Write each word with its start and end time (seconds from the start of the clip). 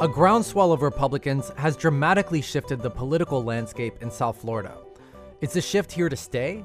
A 0.00 0.08
groundswell 0.08 0.72
of 0.72 0.80
Republicans 0.80 1.52
has 1.58 1.76
dramatically 1.76 2.40
shifted 2.40 2.80
the 2.80 2.88
political 2.88 3.44
landscape 3.44 3.92
in 4.00 4.10
South 4.10 4.40
Florida. 4.40 4.78
Is 5.42 5.52
the 5.52 5.60
shift 5.60 5.92
here 5.92 6.08
to 6.08 6.16
stay? 6.16 6.64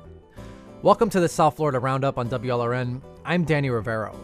Welcome 0.83 1.09
to 1.09 1.19
the 1.19 1.27
South 1.27 1.57
Florida 1.57 1.79
Roundup 1.79 2.17
on 2.17 2.29
WLRN. 2.29 3.01
I'm 3.25 3.43
Danny 3.43 3.69
Rivero. 3.69 4.17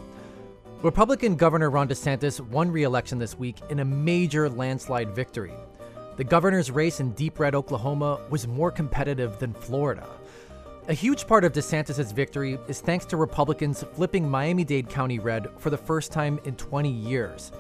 Republican 0.82 1.36
Governor 1.36 1.70
Ron 1.70 1.90
DeSantis 1.90 2.40
won 2.40 2.72
re 2.72 2.84
election 2.84 3.20
this 3.20 3.38
week 3.38 3.58
in 3.70 3.82
a 3.82 3.86
major 3.86 4.50
landslide 4.50 5.14
victory. 5.14 5.56
The 6.16 6.24
governor's 6.24 6.72
race 6.72 7.02
in 7.02 7.12
deep 7.12 7.38
red 7.38 7.54
Oklahoma 7.54 8.22
was 8.30 8.48
more 8.48 8.72
competitive 8.72 9.38
than 9.40 9.54
Florida. 9.54 10.08
A 10.88 10.94
huge 10.94 11.28
part 11.28 11.44
of 11.44 11.52
DeSantis' 11.52 12.14
victory 12.14 12.58
is 12.70 12.80
thanks 12.80 13.04
to 13.08 13.18
Republicans 13.18 13.84
flipping 13.92 14.30
Miami 14.30 14.64
Dade 14.64 14.88
County 14.88 15.20
red 15.20 15.50
for 15.58 15.70
the 15.70 15.78
first 15.78 16.14
time 16.14 16.40
in 16.46 16.56
20 16.56 16.90
years. 16.90 17.52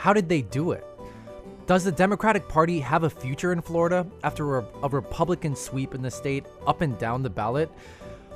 How 0.00 0.12
did 0.14 0.28
they 0.28 0.40
do 0.40 0.72
it? 0.72 0.86
Does 1.70 1.84
the 1.84 1.92
Democratic 1.92 2.48
Party 2.48 2.80
have 2.80 3.04
a 3.04 3.10
future 3.10 3.52
in 3.52 3.60
Florida 3.60 4.04
after 4.24 4.58
a, 4.58 4.88
Republican 4.88 5.54
sweep 5.54 5.94
in 5.94 6.02
the 6.02 6.10
state 6.10 6.44
up 6.66 6.80
and 6.80 6.98
down 6.98 7.22
the 7.22 7.30
ballot? 7.30 7.70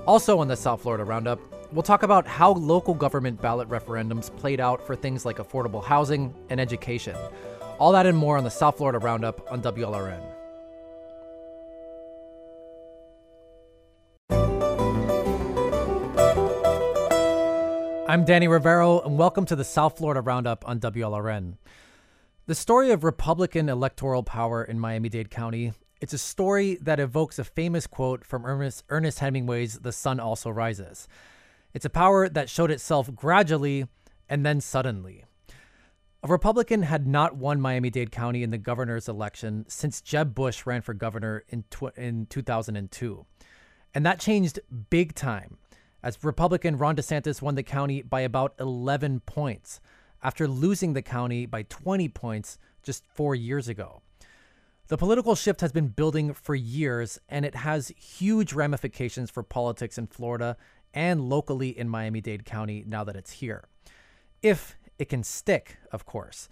Also, 0.06 0.38
on 0.38 0.46
the 0.46 0.54
South 0.54 0.82
Florida 0.82 1.02
Roundup, 1.02 1.40
we'll 1.72 1.82
talk 1.82 2.04
about 2.04 2.28
how 2.28 2.52
local 2.52 2.94
government 2.94 3.42
ballot 3.42 3.68
referendums 3.68 4.30
played 4.36 4.60
out 4.60 4.86
for 4.86 4.94
things 4.94 5.24
like 5.24 5.38
affordable 5.38 5.82
housing 5.82 6.32
and 6.48 6.60
education. 6.60 7.16
All 7.80 7.90
that 7.90 8.06
and 8.06 8.16
more 8.16 8.38
on 8.38 8.44
the 8.44 8.50
South 8.52 8.76
Florida 8.76 9.00
Roundup 9.00 9.50
on 9.50 9.60
WLRN. 9.60 10.22
I'm 18.08 18.24
Danny 18.24 18.46
Rivero, 18.46 19.00
and 19.00 19.18
welcome 19.18 19.44
to 19.46 19.56
the 19.56 19.64
South 19.64 19.98
Florida 19.98 20.20
Roundup 20.20 20.68
on 20.68 20.78
WLRN. 20.78 21.54
The 22.46 22.54
story 22.54 22.90
of 22.90 23.04
Republican 23.04 23.70
electoral 23.70 24.22
power 24.22 24.62
in 24.62 24.78
Miami 24.78 25.08
Dade 25.08 25.30
County. 25.30 25.72
It's 26.02 26.12
a 26.12 26.18
story 26.18 26.76
that 26.82 27.00
evokes 27.00 27.38
a 27.38 27.44
famous 27.44 27.86
quote 27.86 28.22
from 28.22 28.44
Ernest, 28.44 28.84
Ernest 28.90 29.20
Hemingway's 29.20 29.78
The 29.78 29.92
Sun 29.92 30.20
Also 30.20 30.50
Rises. 30.50 31.08
It's 31.72 31.86
a 31.86 31.90
power 31.90 32.28
that 32.28 32.50
showed 32.50 32.70
itself 32.70 33.14
gradually 33.14 33.86
and 34.28 34.44
then 34.44 34.60
suddenly. 34.60 35.24
A 36.22 36.28
Republican 36.28 36.82
had 36.82 37.06
not 37.06 37.34
won 37.34 37.62
Miami 37.62 37.88
Dade 37.88 38.12
County 38.12 38.42
in 38.42 38.50
the 38.50 38.58
governor's 38.58 39.08
election 39.08 39.64
since 39.66 40.02
Jeb 40.02 40.34
Bush 40.34 40.66
ran 40.66 40.82
for 40.82 40.92
governor 40.92 41.44
in, 41.48 41.64
tw- 41.70 41.96
in 41.96 42.26
2002. 42.26 43.24
And 43.94 44.04
that 44.04 44.20
changed 44.20 44.60
big 44.90 45.14
time 45.14 45.56
as 46.02 46.22
Republican 46.22 46.76
Ron 46.76 46.96
DeSantis 46.96 47.40
won 47.40 47.54
the 47.54 47.62
county 47.62 48.02
by 48.02 48.20
about 48.20 48.52
11 48.60 49.20
points 49.20 49.80
after 50.24 50.48
losing 50.48 50.94
the 50.94 51.02
county 51.02 51.46
by 51.46 51.62
20 51.64 52.08
points 52.08 52.58
just 52.82 53.04
four 53.06 53.34
years 53.34 53.68
ago. 53.68 54.00
The 54.88 54.96
political 54.96 55.34
shift 55.34 55.60
has 55.60 55.72
been 55.72 55.88
building 55.88 56.34
for 56.34 56.54
years, 56.54 57.18
and 57.28 57.44
it 57.44 57.54
has 57.54 57.88
huge 57.96 58.52
ramifications 58.52 59.30
for 59.30 59.42
politics 59.42 59.96
in 59.96 60.06
Florida 60.06 60.56
and 60.92 61.28
locally 61.28 61.68
in 61.68 61.88
Miami 61.88 62.20
Dade 62.20 62.44
County 62.44 62.84
now 62.86 63.04
that 63.04 63.16
it's 63.16 63.32
here. 63.32 63.64
If 64.42 64.76
it 64.98 65.08
can 65.08 65.22
stick, 65.22 65.78
of 65.92 66.04
course. 66.06 66.48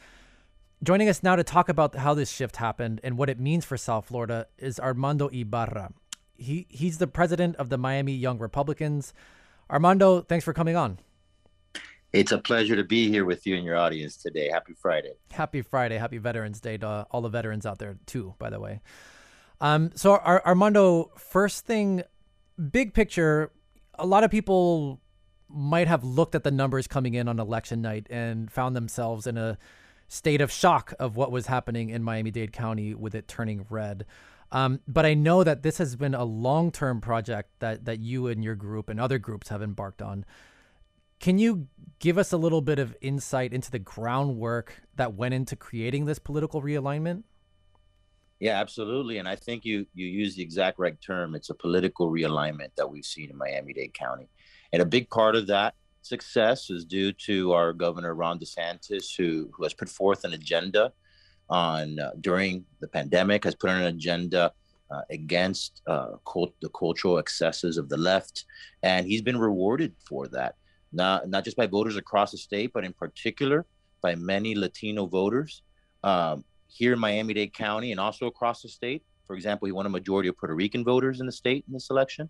Joining 0.83 1.09
us 1.09 1.23
now 1.23 1.36
to 1.36 1.45
talk 1.45 1.69
about 1.69 1.95
how 1.95 2.14
this 2.14 2.31
shift 2.31 2.57
happened 2.57 3.01
and 3.05 3.17
what 3.17 3.31
it 3.31 3.39
means 3.39 3.64
for 3.64 3.77
South 3.77 4.07
Florida 4.07 4.47
is 4.59 4.81
Armando 4.81 5.29
Ibarra. 5.29 5.92
He, 6.34 6.67
he's 6.69 6.98
the 6.98 7.07
president 7.07 7.55
of 7.57 7.69
the 7.69 7.79
Miami 7.79 8.14
Young 8.14 8.39
Republicans. 8.39 9.14
Armando, 9.70 10.23
thanks 10.23 10.45
for 10.45 10.53
coming 10.53 10.75
on. 10.75 10.98
It's 12.13 12.31
a 12.31 12.39
pleasure 12.39 12.77
to 12.77 12.85
be 12.85 13.09
here 13.09 13.25
with 13.25 13.47
you 13.47 13.57
and 13.57 13.65
your 13.65 13.77
audience 13.77 14.17
today. 14.17 14.51
Happy 14.51 14.75
Friday. 14.75 15.13
Happy 15.31 15.63
Friday. 15.63 15.97
Happy 15.97 16.19
Veterans 16.19 16.61
Day 16.61 16.77
to 16.77 17.07
all 17.11 17.23
the 17.23 17.31
veterans 17.31 17.64
out 17.64 17.79
there, 17.79 17.97
too, 18.05 18.35
by 18.39 18.51
the 18.51 18.61
way. 18.61 18.81
Um, 19.63 19.92
so, 19.95 20.17
Ar- 20.17 20.42
Armando, 20.45 21.11
first 21.17 21.64
thing, 21.64 22.03
big 22.70 22.92
picture, 22.92 23.51
a 23.95 24.05
lot 24.05 24.25
of 24.25 24.31
people 24.31 25.01
might 25.48 25.89
have 25.89 26.05
looked 26.05 26.35
at 26.35 26.45
the 26.45 26.51
numbers 26.51 26.86
coming 26.86 27.14
in 27.14 27.29
on 27.29 27.39
election 27.39 27.81
night 27.81 28.07
and 28.11 28.51
found 28.51 28.77
themselves 28.77 29.27
in 29.27 29.39
a 29.39 29.57
state 30.09 30.42
of 30.42 30.53
shock 30.53 30.92
of 30.98 31.17
what 31.17 31.33
was 31.33 31.47
happening 31.47 31.89
in 31.89 32.03
Miami 32.03 32.31
Dade 32.31 32.53
County 32.53 32.95
with 32.95 33.15
it 33.15 33.27
turning 33.27 33.65
red. 33.70 34.05
Um, 34.51 34.81
but 34.86 35.07
I 35.07 35.15
know 35.15 35.45
that 35.45 35.63
this 35.63 35.79
has 35.79 35.97
been 35.97 36.15
a 36.15 36.25
long 36.25 36.70
term 36.70 37.01
project 37.01 37.51
that, 37.61 37.86
that 37.86 38.01
you 38.01 38.27
and 38.27 38.45
your 38.45 38.55
group 38.55 38.91
and 38.91 39.01
other 39.01 39.19
groups 39.19 39.48
have 39.48 39.63
embarked 39.63 40.03
on. 40.03 40.27
Can 41.23 41.39
you 41.39 41.69
give 42.01 42.19
us 42.19 42.33
a 42.33 42.37
little 42.37 42.61
bit 42.61 42.81
of 42.81 42.97
insight 43.01 43.53
into 43.53 43.71
the 43.71 43.79
groundwork 43.79 44.83
that 44.97 45.15
went 45.15 45.35
into 45.35 45.55
creating 45.55 46.05
this 46.05 46.19
political 46.19 46.61
realignment? 46.61 47.23
Yeah, 48.41 48.59
absolutely. 48.59 49.19
And 49.19 49.29
I 49.29 49.37
think 49.37 49.65
you 49.65 49.87
you 49.95 50.07
use 50.07 50.35
the 50.35 50.43
exact 50.43 50.81
right 50.81 51.01
term. 51.01 51.37
It's 51.37 51.49
a 51.49 51.55
political 51.55 52.11
realignment 52.11 52.71
that 52.77 52.91
we've 52.91 53.05
seen 53.05 53.31
in 53.31 53.39
Miami-Dade 53.39 53.95
County. 53.95 54.29
And 54.73 54.83
a 54.83 54.85
big 54.85 55.09
part 55.11 55.37
of 55.37 55.47
that 55.47 55.75
success 56.01 56.71
is 56.71 56.85
due 56.85 57.13
to 57.13 57.53
our 57.53 57.73
governor 57.73 58.17
Ron 58.17 58.41
DeSantis 58.41 59.15
who 59.17 59.49
who 59.55 59.63
has 59.63 59.75
put 59.75 59.89
forth 59.89 60.25
an 60.25 60.33
agenda 60.33 60.93
on 61.49 62.01
uh, 62.01 62.11
during 62.21 62.65
the 62.81 62.89
pandemic 62.89 63.45
has 63.45 63.55
put 63.55 63.71
on 63.71 63.81
an 63.81 63.95
agenda 63.95 64.53
uh, 64.91 65.03
against 65.11 65.83
uh, 65.87 66.17
cult, 66.27 66.53
the 66.61 66.69
cultural 66.71 67.19
excesses 67.19 67.79
of 67.79 67.89
the 67.89 67.97
left 67.97 68.45
and 68.83 69.07
he's 69.07 69.23
been 69.23 69.39
rewarded 69.39 69.95
for 70.05 70.27
that 70.27 70.57
not 70.92 71.29
not 71.29 71.45
just 71.45 71.57
by 71.57 71.67
voters 71.67 71.97
across 71.97 72.33
the 72.33 72.39
state, 72.39 72.73
but 72.73 72.85
in 72.85 72.92
particular 72.92 73.67
by 74.03 74.14
many 74.14 74.55
Latino 74.55 75.07
voters 75.07 75.63
um, 76.03 76.45
here 76.67 76.92
in 76.92 76.98
Miami-Dade 76.98 77.55
County 77.55 77.92
and 77.92 78.01
also 78.01 78.27
across 78.27 78.63
the 78.63 78.69
state. 78.69 79.03
For 79.27 79.36
example, 79.36 79.67
he 79.67 79.73
won 79.73 79.86
a 79.86 79.89
majority 79.89 80.29
of 80.29 80.36
Puerto 80.36 80.55
Rican 80.55 80.85
voters 80.85 81.20
in 81.20 81.27
the 81.27 81.33
state 81.33 81.64
in 81.67 81.73
this 81.73 81.91
election, 81.91 82.29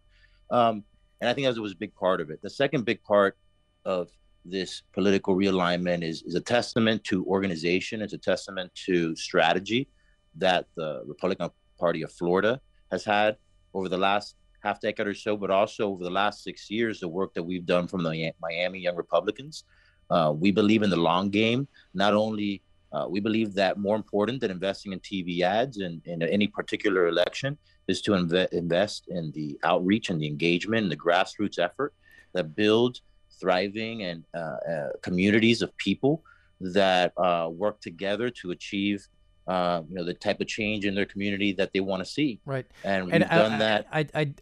um, 0.50 0.84
and 1.21 1.28
I 1.28 1.33
think 1.34 1.47
that 1.47 1.61
was 1.61 1.73
a 1.73 1.77
big 1.77 1.95
part 1.95 2.21
of 2.21 2.31
it. 2.31 2.41
The 2.43 2.50
second 2.50 2.84
big 2.84 3.03
part 3.03 3.37
of 3.84 4.09
this 4.45 4.83
political 4.93 5.37
realignment 5.37 6.03
is, 6.03 6.23
is 6.23 6.34
a 6.34 6.41
testament 6.41 7.05
to 7.05 7.25
organization. 7.27 8.03
It's 8.03 8.12
a 8.12 8.19
testament 8.19 8.73
to 8.87 9.15
strategy 9.17 9.89
that 10.37 10.67
the 10.77 11.03
Republican 11.06 11.50
Party 11.79 12.03
of 12.03 12.12
Florida 12.12 12.61
has 12.91 13.05
had 13.05 13.37
over 13.75 13.89
the 13.89 13.99
last 13.99 14.37
half 14.62 14.81
decade 14.81 15.06
or 15.06 15.15
so, 15.15 15.37
but 15.37 15.50
also 15.50 15.89
over 15.89 16.05
the 16.05 16.11
last 16.11 16.43
six 16.43 16.71
years, 16.71 17.00
the 17.00 17.09
work 17.09 17.34
that 17.34 17.43
we've 17.43 17.67
done 17.67 17.87
from 17.87 18.03
the 18.03 18.33
Miami 18.41 18.81
Young 18.81 18.97
Republicans. 18.97 19.65
Uh, 20.11 20.33
we 20.37 20.50
believe 20.50 20.83
in 20.83 20.91
the 20.91 20.97
long 20.97 21.31
game. 21.31 21.67
Not 21.95 22.15
only 22.15 22.62
uh, 22.93 23.06
we 23.09 23.21
believe 23.21 23.55
that 23.55 23.78
more 23.78 23.97
important 23.97 24.41
than 24.41 24.50
investing 24.50 24.93
in 24.93 25.00
TV 25.00 25.41
ads 25.41 25.78
in, 25.78 26.03
in 26.05 26.23
any 26.23 26.47
particular 26.47 27.06
election 27.06 27.56
is 27.89 28.03
to 28.03 28.12
inve- 28.12 28.53
invest 28.53 29.09
in 29.09 29.33
the 29.33 29.59
outreach 29.65 30.11
and 30.11 30.21
the 30.21 30.27
engagement 30.27 30.83
and 30.83 30.93
the 30.93 30.97
grassroots 30.97 31.59
effort 31.59 31.94
that 32.34 32.55
builds 32.55 33.03
thriving 33.41 34.03
and 34.05 34.25
uh, 34.34 34.56
uh 34.71 34.89
communities 35.03 35.62
of 35.62 35.77
people 35.79 36.23
that 36.61 37.12
uh, 37.17 37.49
work 37.50 37.81
together 37.81 38.31
to 38.31 38.53
achieve 38.53 39.09
uh, 39.47 39.83
you 39.89 39.95
know 39.95 40.05
the 40.05 40.15
type 40.15 40.41
of 40.41 40.47
change 40.47 40.85
in 40.85 40.95
their 40.95 41.07
community 41.07 41.53
that 41.53 41.73
they 41.73 41.81
want 41.81 42.05
to 42.05 42.09
see. 42.09 42.41
Right, 42.45 42.67
and 42.85 43.07
we've 43.07 43.15
and 43.15 43.25
done 43.29 43.53
I, 43.53 43.59
that. 43.59 43.87
I 43.93 44.07
I, 44.15 44.35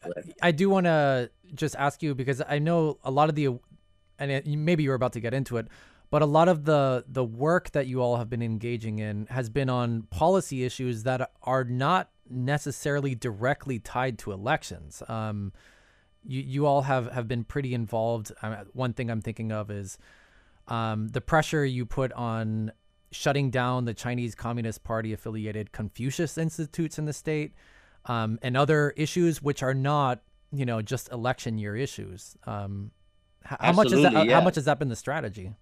I 0.42 0.50
do 0.50 0.68
want 0.68 0.86
to 0.86 1.30
just 1.54 1.74
ask 1.76 2.02
you 2.02 2.14
because 2.14 2.42
I 2.46 2.58
know 2.58 2.98
a 3.02 3.10
lot 3.10 3.28
of 3.28 3.34
the, 3.34 3.58
and 4.18 4.30
it, 4.30 4.46
maybe 4.46 4.82
you're 4.82 4.94
about 4.94 5.14
to 5.14 5.20
get 5.20 5.32
into 5.32 5.56
it, 5.56 5.68
but 6.10 6.22
a 6.22 6.26
lot 6.26 6.48
of 6.48 6.64
the 6.64 7.04
the 7.08 7.24
work 7.24 7.70
that 7.70 7.86
you 7.86 8.02
all 8.02 8.16
have 8.16 8.28
been 8.28 8.42
engaging 8.42 8.98
in 8.98 9.26
has 9.30 9.48
been 9.48 9.70
on 9.70 10.02
policy 10.10 10.64
issues 10.64 11.04
that 11.04 11.30
are 11.42 11.64
not 11.64 12.10
necessarily 12.28 13.14
directly 13.14 13.78
tied 13.78 14.18
to 14.18 14.32
elections. 14.32 15.02
Um, 15.08 15.52
you 16.24 16.42
you 16.42 16.66
all 16.66 16.82
have 16.82 17.10
have 17.12 17.26
been 17.26 17.44
pretty 17.44 17.72
involved. 17.72 18.32
one 18.72 18.92
thing 18.92 19.10
I'm 19.10 19.22
thinking 19.22 19.52
of 19.52 19.70
is. 19.70 19.98
Um, 20.68 21.08
the 21.08 21.20
pressure 21.20 21.64
you 21.64 21.84
put 21.84 22.12
on 22.12 22.70
shutting 23.12 23.50
down 23.50 23.84
the 23.84 23.94
Chinese 23.94 24.34
Communist 24.34 24.84
Party 24.84 25.12
affiliated 25.12 25.72
Confucius 25.72 26.38
Institutes 26.38 26.98
in 26.98 27.04
the 27.04 27.12
state, 27.12 27.52
um, 28.06 28.38
and 28.42 28.56
other 28.56 28.90
issues 28.96 29.42
which 29.42 29.62
are 29.62 29.74
not, 29.74 30.20
you 30.52 30.64
know, 30.64 30.80
just 30.82 31.10
election 31.12 31.58
year 31.58 31.76
issues. 31.76 32.36
Um, 32.46 32.92
how, 33.44 33.72
much 33.72 33.92
is 33.92 34.02
that? 34.02 34.12
Yeah. 34.26 34.34
How 34.34 34.40
much 34.40 34.54
has 34.56 34.66
that 34.66 34.78
been 34.78 34.88
the 34.88 34.96
strategy? 34.96 35.52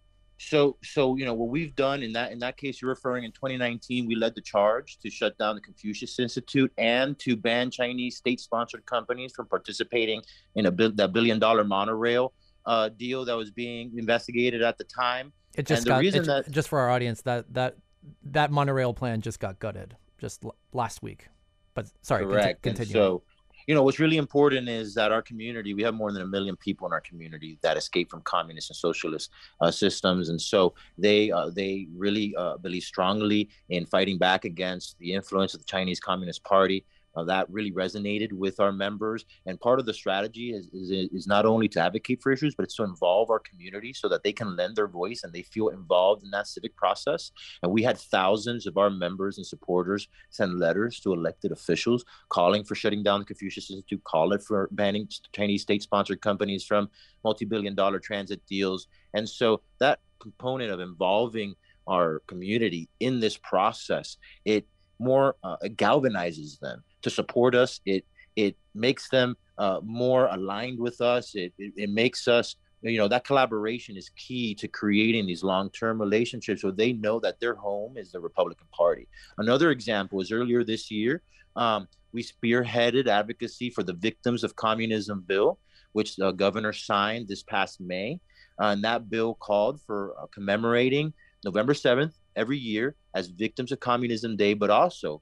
So, 0.41 0.77
so 0.85 1.17
you 1.17 1.25
know 1.25 1.35
what 1.35 1.49
we've 1.49 1.75
done 1.75 2.03
in 2.03 2.13
that 2.13 2.31
in 2.31 2.39
that 2.41 2.57
case 2.57 2.81
you're 2.81 2.91
referring 2.91 3.25
in 3.25 3.33
2019, 3.33 4.07
we 4.07 4.15
led 4.15 4.35
the 4.37 4.41
charge 4.41 4.99
to 5.01 5.11
shut 5.11 5.37
down 5.37 5.57
the 5.57 5.61
Confucius 5.61 6.19
Institute 6.19 6.73
and 6.79 7.19
to 7.21 7.37
ban 7.37 7.71
Chinese 7.71 8.17
state-sponsored 8.17 8.87
companies 8.87 9.33
from 9.35 9.47
participating 9.47 10.23
in 10.55 10.67
a 10.67 10.71
that 10.71 11.13
billion 11.13 11.41
dollar 11.41 11.65
monorail 11.65 12.33
uh, 12.67 12.89
deal 12.89 13.25
that 13.25 13.37
was 13.37 13.51
being 13.51 13.93
investigated 13.97 14.63
at 14.63 14.79
the 14.79 14.85
time. 14.85 15.33
It 15.59 15.67
just 15.67 15.87
got 15.87 16.05
it, 16.05 16.25
that, 16.25 16.51
just 16.51 16.69
for 16.69 16.79
our 16.79 16.91
audience 16.91 17.23
that 17.23 17.53
that 17.55 17.77
that 18.23 18.51
monorail 18.51 18.95
plan 18.95 19.21
just 19.21 19.41
got 19.41 19.59
gutted 19.59 19.97
just 20.19 20.45
l- 20.45 20.55
last 20.73 21.03
week. 21.03 21.29
But 21.75 21.91
sorry, 22.03 22.25
correct. 22.25 22.63
continue. 22.63 22.83
And 22.83 22.93
so 22.93 23.23
you 23.69 23.75
know 23.75 23.83
what's 23.83 23.99
really 23.99 24.17
important 24.17 24.69
is 24.69 24.95
that 24.95 25.13
our 25.13 25.21
community 25.21 25.75
we 25.75 25.83
have 25.83 25.95
more 25.95 26.11
than 26.11 26.23
a 26.23 26.27
million 26.27 26.57
people 26.57 26.87
in 26.87 26.93
our 26.93 27.03
community 27.03 27.59
that 27.63 27.77
escape 27.77 28.11
from 28.11 28.23
communist 28.23 28.71
and 28.71 28.77
socialist 28.77 29.31
uh, 29.61 29.71
systems 29.71 30.31
and 30.31 30.41
so 30.41 30.75
they 30.97 31.31
uh, 31.31 31.51
they 31.55 31.87
really 31.95 32.35
uh, 32.37 32.57
believe 32.57 32.83
strongly 32.83 33.51
in 33.69 33.85
fighting 33.85 34.17
back 34.17 34.47
against 34.47 34.99
the 35.01 35.13
influence 35.13 35.53
of 35.53 35.61
the 35.61 35.67
chinese 35.67 36.01
communist 36.01 36.43
party 36.45 36.87
uh, 37.19 37.25
that 37.25 37.51
really 37.51 37.73
resonated 37.73 38.33
with 38.33 38.61
our 38.61 38.71
members. 38.71 39.25
And 39.47 39.59
part 39.61 39.81
of 39.81 39.87
the 39.87 39.95
strategy 39.95 40.53
is, 40.53 40.69
is, 40.73 40.91
is 41.13 41.27
not 41.27 41.47
only 41.47 41.69
to 41.69 41.81
advocate 41.81 42.23
for 42.23 42.31
issues, 42.31 42.55
but 42.55 42.63
it's 42.63 42.77
to 42.77 42.85
involve 42.85 43.31
our 43.31 43.41
community 43.41 43.93
so 43.93 44.09
that 44.09 44.23
they 44.23 44.33
can 44.33 44.55
lend 44.57 44.77
their 44.77 44.87
voice 44.87 45.25
and 45.25 45.33
they 45.33 45.43
feel 45.43 45.69
involved 45.69 46.23
in 46.23 46.31
that 46.31 46.47
civic 46.47 46.77
process. 46.77 47.33
And 47.63 47.73
we 47.73 47.83
had 47.83 47.99
thousands 47.99 48.67
of 48.67 48.77
our 48.77 48.91
members 48.91 49.37
and 49.37 49.47
supporters 49.47 50.07
send 50.31 50.59
letters 50.61 51.01
to 51.01 51.13
elected 51.13 51.51
officials 51.51 52.05
calling 52.29 52.63
for 52.63 52.77
shutting 52.77 53.03
down 53.03 53.21
the 53.21 53.27
Confucius 53.27 53.71
Institute, 53.71 54.05
calling 54.05 54.39
for 54.39 54.69
banning 54.71 55.09
Chinese 55.33 55.63
state 55.63 55.83
sponsored 55.83 56.21
companies 56.21 56.65
from 56.65 56.89
multi 57.25 57.45
billion 57.45 57.75
dollar 57.75 57.99
transit 57.99 58.41
deals. 58.47 58.87
And 59.15 59.29
so 59.29 59.63
that 59.81 59.99
component 60.21 60.71
of 60.71 60.79
involving 60.81 61.55
our 61.89 62.23
community 62.27 62.89
in 63.01 63.19
this 63.19 63.37
process, 63.37 64.19
it 64.45 64.67
more 64.99 65.37
uh, 65.43 65.57
galvanizes 65.63 66.59
them 66.61 66.83
to 67.03 67.11
support 67.11 67.55
us. 67.55 67.81
It 67.85 68.05
it 68.37 68.57
makes 68.75 69.09
them 69.09 69.37
uh, 69.59 69.81
more 69.83 70.27
aligned 70.27 70.79
with 70.79 71.01
us. 71.01 71.35
It, 71.35 71.53
it, 71.59 71.73
it 71.77 71.91
makes 71.91 72.29
us 72.29 72.57
you 72.83 72.99
know 72.99 73.09
that 73.09 73.25
collaboration 73.25 73.97
is 73.97 74.11
key 74.11 74.55
to 74.55 74.69
creating 74.69 75.27
these 75.27 75.43
long-term 75.43 76.01
relationships 76.01 76.63
so 76.63 76.71
they 76.71 76.93
know 76.93 77.19
that 77.19 77.41
their 77.41 77.55
home 77.55 77.97
is 77.97 78.13
the 78.13 78.21
republican 78.21 78.67
party 78.73 79.09
another 79.39 79.71
example 79.71 80.17
was 80.17 80.31
earlier 80.31 80.63
this 80.65 80.91
year 80.91 81.23
um, 81.57 81.89
we 82.13 82.23
spearheaded 82.23 83.09
advocacy 83.09 83.71
for 83.71 83.83
the 83.83 83.95
victims 83.95 84.45
of 84.45 84.55
communism 84.57 85.25
bill 85.27 85.59
which 85.93 86.17
the 86.17 86.31
governor 86.33 86.73
signed 86.73 87.27
this 87.27 87.43
past 87.43 87.81
may 87.81 88.21
uh, 88.61 88.67
and 88.67 88.85
that 88.85 89.11
bill 89.11 89.35
called 89.35 89.81
for 89.83 90.15
uh, 90.21 90.27
commemorating 90.27 91.13
november 91.45 91.75
7th 91.75 92.13
every 92.37 92.59
year 92.59 92.95
as 93.15 93.27
victims 93.29 93.73
of 93.73 93.81
communism 93.81 94.37
day 94.37 94.55
but 94.55 94.71
also 94.71 95.21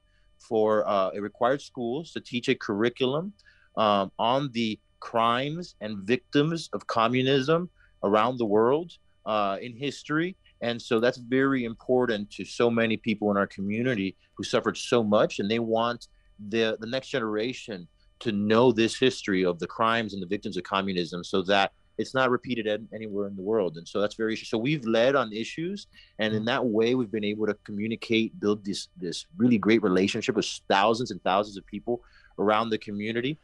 for 0.48 0.86
uh, 0.88 1.10
it 1.16 1.20
required 1.20 1.60
schools 1.60 2.12
to 2.12 2.20
teach 2.20 2.48
a 2.48 2.54
curriculum 2.54 3.32
um, 3.76 4.10
on 4.18 4.50
the 4.52 4.78
crimes 5.00 5.74
and 5.80 5.92
victims 6.14 6.70
of 6.72 6.86
communism 6.86 7.68
around 8.02 8.38
the 8.38 8.46
world 8.46 8.92
uh, 9.26 9.56
in 9.60 9.72
history. 9.76 10.36
And 10.62 10.80
so 10.80 11.00
that's 11.00 11.18
very 11.18 11.64
important 11.64 12.30
to 12.36 12.44
so 12.44 12.70
many 12.70 12.96
people 12.96 13.30
in 13.30 13.36
our 13.36 13.46
community 13.46 14.16
who 14.34 14.44
suffered 14.44 14.76
so 14.76 15.02
much, 15.16 15.38
and 15.38 15.50
they 15.50 15.58
want 15.58 16.08
the 16.48 16.76
the 16.80 16.86
next 16.86 17.08
generation 17.08 17.78
to 18.24 18.32
know 18.32 18.72
this 18.72 18.94
history 19.06 19.44
of 19.44 19.58
the 19.58 19.66
crimes 19.66 20.14
and 20.14 20.22
the 20.22 20.26
victims 20.34 20.56
of 20.56 20.62
communism, 20.62 21.22
so 21.32 21.42
that 21.42 21.72
it's 21.98 22.14
not 22.14 22.30
repeated 22.30 22.66
anywhere 22.94 23.26
in 23.26 23.36
the 23.36 23.42
world. 23.42 23.76
And 23.76 23.88
so 23.88 24.00
that's 24.00 24.14
very 24.14 24.36
so 24.36 24.58
we've 24.58 24.84
led 24.84 25.16
on 25.16 25.32
issues 25.32 25.86
and 26.18 26.32
in 26.32 26.40
mm-hmm. 26.40 26.46
that 26.46 26.64
way 26.64 26.94
we've 26.94 27.10
been 27.10 27.24
able 27.24 27.46
to 27.46 27.54
communicate 27.64 28.38
build 28.38 28.64
this 28.64 28.88
this 28.96 29.26
really 29.36 29.58
great 29.58 29.82
relationship 29.82 30.36
with 30.36 30.46
thousands 30.68 31.10
and 31.10 31.22
thousands 31.22 31.56
of 31.56 31.66
people 31.66 32.02
around 32.38 32.70
the 32.70 32.78
community 32.78 33.38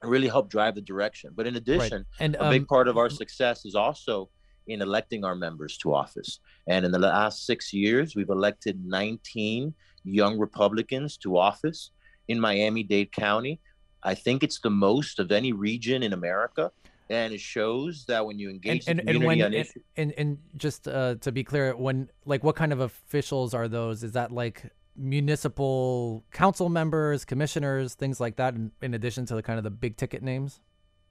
and 0.00 0.10
really 0.10 0.28
help 0.28 0.48
drive 0.48 0.74
the 0.74 0.80
direction. 0.80 1.32
But 1.34 1.46
in 1.46 1.56
addition 1.56 1.98
right. 1.98 2.24
and 2.24 2.34
a 2.36 2.44
um, 2.44 2.50
big 2.50 2.66
part 2.66 2.88
of 2.88 2.96
our 2.96 3.10
success 3.10 3.64
is 3.64 3.74
also 3.74 4.28
in 4.68 4.80
electing 4.80 5.24
our 5.24 5.34
members 5.34 5.76
to 5.78 5.92
office. 5.92 6.38
And 6.68 6.84
in 6.84 6.92
the 6.92 6.98
last 6.98 7.46
six 7.46 7.72
years 7.72 8.16
we've 8.16 8.30
elected 8.30 8.84
19 8.84 9.74
young 10.04 10.38
republicans 10.38 11.16
to 11.18 11.36
office 11.36 11.90
in 12.28 12.40
miami-dade 12.40 13.12
county. 13.12 13.60
I 14.02 14.14
think 14.14 14.42
it's 14.42 14.60
the 14.60 14.70
most 14.70 15.20
of 15.20 15.30
any 15.30 15.52
region 15.52 16.02
in 16.02 16.12
america 16.12 16.72
and 17.12 17.34
it 17.34 17.40
shows 17.40 18.06
that 18.06 18.24
when 18.24 18.38
you 18.38 18.48
engage 18.48 18.88
and, 18.88 19.00
and, 19.00 19.10
and 19.10 19.24
when 19.24 19.40
and, 19.42 19.66
and, 19.96 20.14
and 20.16 20.38
just 20.56 20.88
uh, 20.88 21.14
to 21.16 21.30
be 21.30 21.44
clear 21.44 21.76
when 21.76 22.08
like 22.24 22.42
what 22.42 22.56
kind 22.56 22.72
of 22.72 22.80
officials 22.80 23.52
are 23.52 23.68
those? 23.68 24.02
Is 24.02 24.12
that 24.12 24.32
like 24.32 24.64
municipal 24.96 26.24
council 26.32 26.68
members 26.68 27.24
commissioners 27.24 27.94
things 27.94 28.20
like 28.20 28.36
that 28.36 28.54
in, 28.54 28.70
in 28.82 28.92
addition 28.92 29.24
to 29.24 29.34
the 29.34 29.42
kind 29.42 29.58
of 29.58 29.64
the 29.64 29.70
big 29.70 29.96
ticket 29.96 30.22
names? 30.22 30.60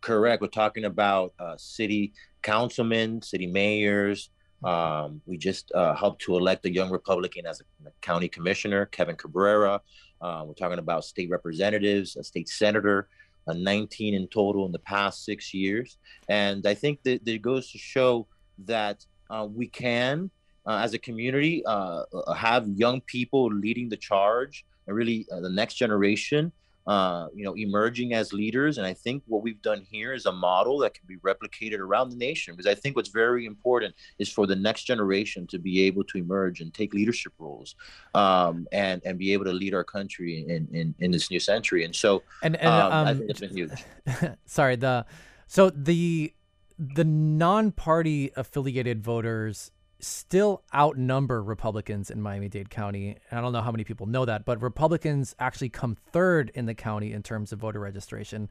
Correct. 0.01 0.41
We're 0.41 0.47
talking 0.47 0.85
about 0.85 1.33
uh, 1.39 1.55
city 1.57 2.13
councilmen 2.41 3.21
city 3.21 3.45
mayors. 3.45 4.31
Um, 4.63 5.21
we 5.27 5.37
just 5.37 5.71
uh, 5.73 5.95
helped 5.95 6.23
to 6.23 6.35
elect 6.35 6.65
a 6.65 6.73
young 6.73 6.89
republican 6.89 7.45
as 7.45 7.61
a, 7.61 7.89
a 7.89 7.91
county 8.01 8.27
commissioner 8.27 8.87
kevin 8.87 9.15
cabrera. 9.15 9.81
Uh, 10.19 10.43
we're 10.47 10.53
talking 10.55 10.79
about 10.79 11.05
state 11.05 11.29
representatives 11.29 12.15
a 12.15 12.23
state 12.23 12.49
senator 12.49 13.07
uh, 13.47 13.53
19 13.53 14.13
in 14.13 14.27
total 14.27 14.65
in 14.65 14.71
the 14.71 14.79
past 14.79 15.25
six 15.25 15.53
years. 15.53 15.97
And 16.29 16.65
I 16.65 16.73
think 16.73 17.03
that, 17.03 17.25
that 17.25 17.33
it 17.33 17.41
goes 17.41 17.71
to 17.71 17.77
show 17.77 18.27
that 18.65 19.05
uh, 19.29 19.47
we 19.49 19.67
can, 19.67 20.29
uh, 20.65 20.77
as 20.83 20.93
a 20.93 20.99
community, 20.99 21.63
uh, 21.65 22.03
uh, 22.13 22.33
have 22.33 22.67
young 22.67 23.01
people 23.01 23.47
leading 23.47 23.89
the 23.89 23.97
charge 23.97 24.65
and 24.87 24.95
really 24.95 25.25
the 25.29 25.49
next 25.49 25.75
generation 25.75 26.51
uh, 26.87 27.27
you 27.33 27.43
know, 27.43 27.53
emerging 27.55 28.13
as 28.13 28.33
leaders. 28.33 28.77
And 28.77 28.87
I 28.87 28.93
think 28.93 29.23
what 29.27 29.43
we've 29.43 29.61
done 29.61 29.85
here 29.89 30.13
is 30.13 30.25
a 30.25 30.31
model 30.31 30.79
that 30.79 30.93
can 30.93 31.05
be 31.07 31.17
replicated 31.17 31.79
around 31.79 32.09
the 32.09 32.15
nation. 32.15 32.55
Because 32.55 32.69
I 32.69 32.75
think 32.75 32.95
what's 32.95 33.09
very 33.09 33.45
important 33.45 33.93
is 34.19 34.29
for 34.29 34.47
the 34.47 34.55
next 34.55 34.83
generation 34.83 35.47
to 35.47 35.59
be 35.59 35.83
able 35.83 36.03
to 36.05 36.17
emerge 36.17 36.61
and 36.61 36.73
take 36.73 36.93
leadership 36.93 37.33
roles, 37.37 37.75
um, 38.15 38.67
and 38.71 39.01
and 39.05 39.17
be 39.17 39.33
able 39.33 39.45
to 39.45 39.53
lead 39.53 39.73
our 39.73 39.83
country 39.83 40.45
in 40.47 40.67
in, 40.71 40.95
in 40.99 41.11
this 41.11 41.29
new 41.29 41.39
century. 41.39 41.85
And 41.85 41.95
so, 41.95 42.23
and, 42.43 42.55
and 42.57 42.67
um, 42.67 42.91
um, 42.91 43.07
I 43.07 43.13
think 43.13 43.29
it's 43.29 43.39
been 43.39 43.55
huge. 43.55 43.71
sorry, 44.45 44.75
the 44.75 45.05
so 45.47 45.69
the 45.69 46.33
the 46.79 47.03
non-party 47.03 48.31
affiliated 48.35 49.03
voters 49.03 49.71
still 50.01 50.63
outnumber 50.73 51.43
Republicans 51.43 52.09
in 52.09 52.21
Miami 52.21 52.49
Dade 52.49 52.69
County. 52.69 53.17
I 53.31 53.41
don't 53.41 53.53
know 53.53 53.61
how 53.61 53.71
many 53.71 53.83
people 53.83 54.05
know 54.05 54.25
that, 54.25 54.45
but 54.45 54.61
Republicans 54.61 55.35
actually 55.39 55.69
come 55.69 55.95
third 55.95 56.51
in 56.53 56.65
the 56.65 56.73
county 56.73 57.13
in 57.13 57.23
terms 57.23 57.51
of 57.51 57.59
voter 57.59 57.79
registration. 57.79 58.49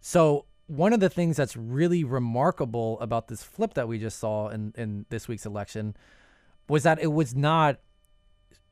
So, 0.00 0.46
one 0.66 0.92
of 0.92 1.00
the 1.00 1.10
things 1.10 1.36
that's 1.36 1.56
really 1.56 2.04
remarkable 2.04 2.98
about 3.00 3.26
this 3.26 3.42
flip 3.42 3.74
that 3.74 3.88
we 3.88 3.98
just 3.98 4.20
saw 4.20 4.48
in, 4.48 4.72
in 4.76 5.04
this 5.08 5.26
week's 5.26 5.44
election 5.44 5.96
was 6.68 6.84
that 6.84 7.00
it 7.00 7.08
was 7.08 7.34
not 7.34 7.80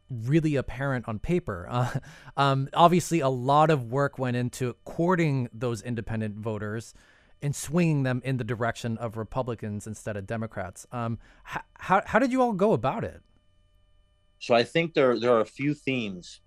really 0.09 0.55
apparent 0.57 1.09
on 1.09 1.19
paper. 1.19 1.67
Uh, 1.79 1.99
um, 2.37 2.69
obviously, 2.73 3.21
a 3.21 3.29
lot 3.29 3.69
of 3.71 3.91
work 3.91 4.19
went 4.19 4.37
into 4.37 4.75
courting 4.85 5.49
those 5.53 5.83
independent 5.83 6.37
voters 6.37 6.95
and 7.43 7.55
swinging 7.55 8.03
them 8.03 8.21
in 8.25 8.37
the 8.37 8.45
direction 8.45 8.99
of 8.99 9.17
Republicans 9.17 9.87
instead 9.87 10.17
of 10.17 10.27
Democrats. 10.27 10.87
Um, 10.93 11.19
how, 11.45 12.03
how 12.07 12.19
did 12.19 12.33
you 12.33 12.43
all 12.43 12.53
go 12.53 12.73
about 12.73 13.05
it? 13.05 13.23
So 14.41 14.55
I 14.55 14.65
think 14.65 14.95
there 14.95 15.19
there 15.19 15.33
are 15.33 15.41
a 15.41 15.47
few 15.47 15.75
themes. 15.75 16.41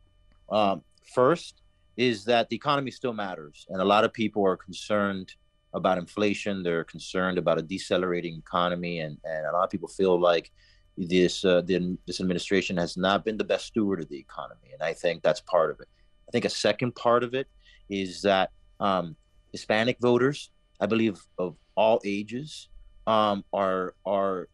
Um, 0.50 0.84
first 1.14 1.62
is 1.98 2.26
that 2.26 2.50
the 2.50 2.56
economy 2.56 2.92
still 2.92 3.14
matters, 3.14 3.66
and 3.70 3.82
a 3.82 3.86
lot 3.86 4.04
of 4.04 4.14
people 4.14 4.46
are 4.46 4.58
concerned 4.58 5.34
about 5.74 5.98
inflation. 5.98 6.64
They're 6.64 6.84
concerned 6.84 7.38
about 7.38 7.58
a 7.58 7.62
decelerating 7.62 8.38
economy, 8.38 9.00
and, 9.00 9.18
and 9.24 9.46
a 9.46 9.52
lot 9.52 9.64
of 9.64 9.70
people 9.70 9.90
feel 9.90 10.20
like 10.20 10.52
this 10.98 11.44
uh, 11.44 11.62
the, 11.62 11.98
this 12.08 12.20
administration 12.20 12.78
has 12.78 12.98
not 12.98 13.26
been 13.26 13.38
the 13.38 13.44
best 13.44 13.66
steward 13.66 14.02
of 14.02 14.10
the 14.10 14.20
economy, 14.20 14.70
and 14.74 14.82
I 14.82 14.94
think 14.94 15.22
that's 15.22 15.42
part 15.42 15.72
of 15.72 15.80
it. 15.80 15.88
I 16.28 16.32
think 16.32 16.46
a 16.46 16.50
second 16.50 16.96
part 16.96 17.24
of 17.24 17.34
it 17.34 17.48
is 17.90 18.22
that 18.22 18.52
um, 18.80 19.16
Hispanic 19.52 19.98
voters 20.00 20.50
I 20.82 20.88
believe 20.88 21.22
of 21.38 21.56
all 21.76 22.02
ages 22.04 22.68
um, 23.08 23.46
are 23.54 23.94
are 24.06 24.50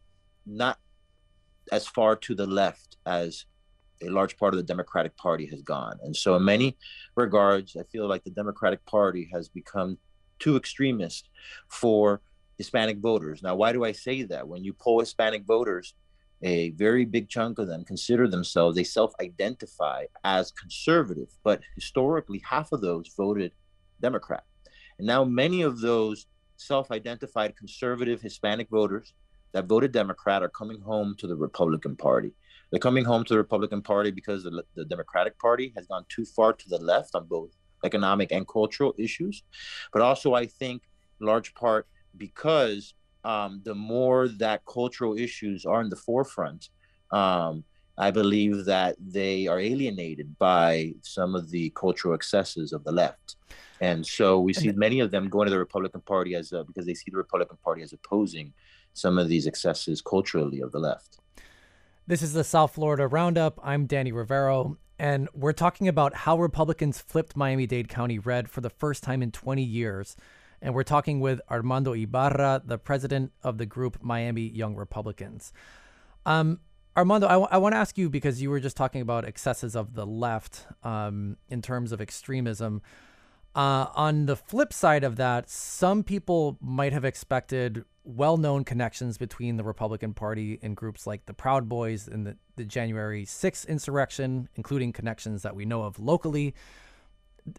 not 0.45 0.77
as 1.71 1.87
far 1.87 2.15
to 2.15 2.35
the 2.35 2.45
left 2.45 2.97
as 3.05 3.45
a 4.01 4.09
large 4.09 4.37
part 4.37 4.53
of 4.53 4.57
the 4.57 4.63
Democratic 4.63 5.17
Party 5.17 5.45
has 5.47 5.61
gone. 5.61 5.97
And 6.03 6.15
so, 6.15 6.35
in 6.35 6.45
many 6.45 6.77
regards, 7.15 7.75
I 7.75 7.83
feel 7.83 8.07
like 8.07 8.23
the 8.23 8.31
Democratic 8.31 8.85
Party 8.85 9.29
has 9.33 9.49
become 9.49 9.97
too 10.39 10.55
extremist 10.55 11.29
for 11.67 12.21
Hispanic 12.57 12.99
voters. 12.99 13.41
Now, 13.41 13.55
why 13.55 13.71
do 13.71 13.83
I 13.83 13.91
say 13.91 14.23
that? 14.23 14.47
When 14.47 14.63
you 14.63 14.73
poll 14.73 14.99
Hispanic 14.99 15.45
voters, 15.45 15.95
a 16.43 16.71
very 16.71 17.05
big 17.05 17.29
chunk 17.29 17.57
of 17.57 17.67
them 17.67 17.83
consider 17.83 18.27
themselves, 18.27 18.75
they 18.75 18.83
self 18.83 19.13
identify 19.21 20.05
as 20.23 20.51
conservative, 20.51 21.29
but 21.43 21.61
historically, 21.75 22.41
half 22.47 22.71
of 22.71 22.81
those 22.81 23.11
voted 23.15 23.51
Democrat. 24.01 24.43
And 24.97 25.07
now 25.07 25.23
many 25.23 25.61
of 25.61 25.79
those 25.79 26.25
self 26.55 26.91
identified 26.91 27.55
conservative 27.55 28.21
Hispanic 28.21 28.69
voters 28.69 29.13
that 29.51 29.65
voted 29.65 29.91
Democrat 29.91 30.43
are 30.43 30.49
coming 30.49 30.81
home 30.81 31.15
to 31.19 31.27
the 31.27 31.35
Republican 31.35 31.95
Party. 31.95 32.31
They're 32.69 32.79
coming 32.79 33.05
home 33.05 33.23
to 33.25 33.33
the 33.33 33.37
Republican 33.37 33.81
Party 33.81 34.11
because 34.11 34.43
the, 34.43 34.63
the 34.75 34.85
Democratic 34.85 35.39
Party 35.39 35.73
has 35.77 35.87
gone 35.87 36.05
too 36.09 36.25
far 36.25 36.53
to 36.53 36.69
the 36.69 36.77
left 36.77 37.15
on 37.15 37.25
both 37.25 37.51
economic 37.83 38.31
and 38.31 38.47
cultural 38.47 38.93
issues. 38.97 39.43
But 39.93 40.01
also, 40.01 40.33
I 40.33 40.47
think, 40.47 40.83
large 41.19 41.53
part 41.55 41.87
because 42.17 42.93
um, 43.23 43.61
the 43.63 43.75
more 43.75 44.27
that 44.27 44.65
cultural 44.65 45.17
issues 45.17 45.65
are 45.65 45.81
in 45.81 45.89
the 45.89 45.95
forefront, 45.95 46.69
um, 47.11 47.63
I 47.97 48.11
believe 48.11 48.65
that 48.65 48.95
they 48.99 49.47
are 49.47 49.59
alienated 49.59 50.37
by 50.37 50.93
some 51.01 51.35
of 51.35 51.49
the 51.49 51.71
cultural 51.71 52.13
excesses 52.13 52.71
of 52.71 52.83
the 52.83 52.91
left. 52.91 53.35
And 53.81 54.05
so 54.05 54.39
we 54.39 54.53
see 54.53 54.71
many 54.71 54.99
of 54.99 55.11
them 55.11 55.29
going 55.29 55.45
to 55.47 55.51
the 55.51 55.59
Republican 55.59 56.01
Party 56.01 56.35
as 56.35 56.51
a, 56.51 56.63
because 56.63 56.85
they 56.85 56.93
see 56.93 57.11
the 57.11 57.17
Republican 57.17 57.57
Party 57.63 57.81
as 57.81 57.93
opposing 57.93 58.53
some 58.93 59.17
of 59.17 59.29
these 59.29 59.47
excesses 59.47 60.01
culturally 60.01 60.61
of 60.61 60.71
the 60.71 60.79
left. 60.79 61.19
This 62.07 62.21
is 62.21 62.33
the 62.33 62.43
South 62.43 62.73
Florida 62.73 63.07
Roundup. 63.07 63.59
I'm 63.63 63.85
Danny 63.85 64.11
Rivero, 64.11 64.77
and 64.97 65.27
we're 65.33 65.53
talking 65.53 65.87
about 65.87 66.13
how 66.15 66.39
Republicans 66.39 66.99
flipped 66.99 67.35
Miami 67.35 67.67
Dade 67.67 67.89
County 67.89 68.17
red 68.17 68.49
for 68.49 68.61
the 68.61 68.69
first 68.69 69.03
time 69.03 69.21
in 69.21 69.31
20 69.31 69.61
years. 69.61 70.15
And 70.61 70.73
we're 70.73 70.83
talking 70.83 71.19
with 71.19 71.39
Armando 71.51 71.93
Ibarra, 71.93 72.63
the 72.65 72.79
president 72.79 73.31
of 73.43 73.57
the 73.57 73.65
group 73.65 74.01
Miami 74.01 74.47
Young 74.47 74.75
Republicans. 74.75 75.53
Um, 76.25 76.59
Armando, 76.97 77.27
I, 77.27 77.33
w- 77.33 77.47
I 77.51 77.59
want 77.59 77.73
to 77.73 77.77
ask 77.77 77.95
you 77.95 78.09
because 78.09 78.41
you 78.41 78.49
were 78.49 78.59
just 78.59 78.75
talking 78.75 79.01
about 79.01 79.23
excesses 79.23 79.75
of 79.75 79.93
the 79.93 80.05
left 80.05 80.65
um, 80.81 81.37
in 81.47 81.61
terms 81.61 81.91
of 81.91 82.01
extremism. 82.01 82.81
Uh, 83.55 83.85
on 83.93 84.25
the 84.25 84.35
flip 84.35 84.73
side 84.73 85.03
of 85.03 85.15
that, 85.17 85.47
some 85.47 86.03
people 86.03 86.57
might 86.59 86.93
have 86.93 87.05
expected 87.05 87.85
well 88.03 88.37
known 88.37 88.63
connections 88.63 89.19
between 89.19 89.57
the 89.57 89.63
Republican 89.63 90.15
Party 90.15 90.57
and 90.63 90.75
groups 90.75 91.05
like 91.05 91.27
the 91.27 91.33
Proud 91.33 91.69
Boys 91.69 92.07
and 92.07 92.25
the, 92.25 92.35
the 92.55 92.65
January 92.65 93.25
6th 93.25 93.67
insurrection, 93.67 94.49
including 94.55 94.91
connections 94.91 95.43
that 95.43 95.55
we 95.55 95.65
know 95.65 95.83
of 95.83 95.99
locally. 95.99 96.55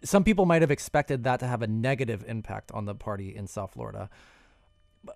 Some 0.03 0.25
people 0.25 0.45
might 0.45 0.61
have 0.61 0.71
expected 0.71 1.23
that 1.23 1.39
to 1.39 1.47
have 1.47 1.61
a 1.61 1.67
negative 1.67 2.25
impact 2.27 2.73
on 2.73 2.83
the 2.83 2.95
party 2.95 3.33
in 3.33 3.47
South 3.47 3.71
Florida 3.71 4.09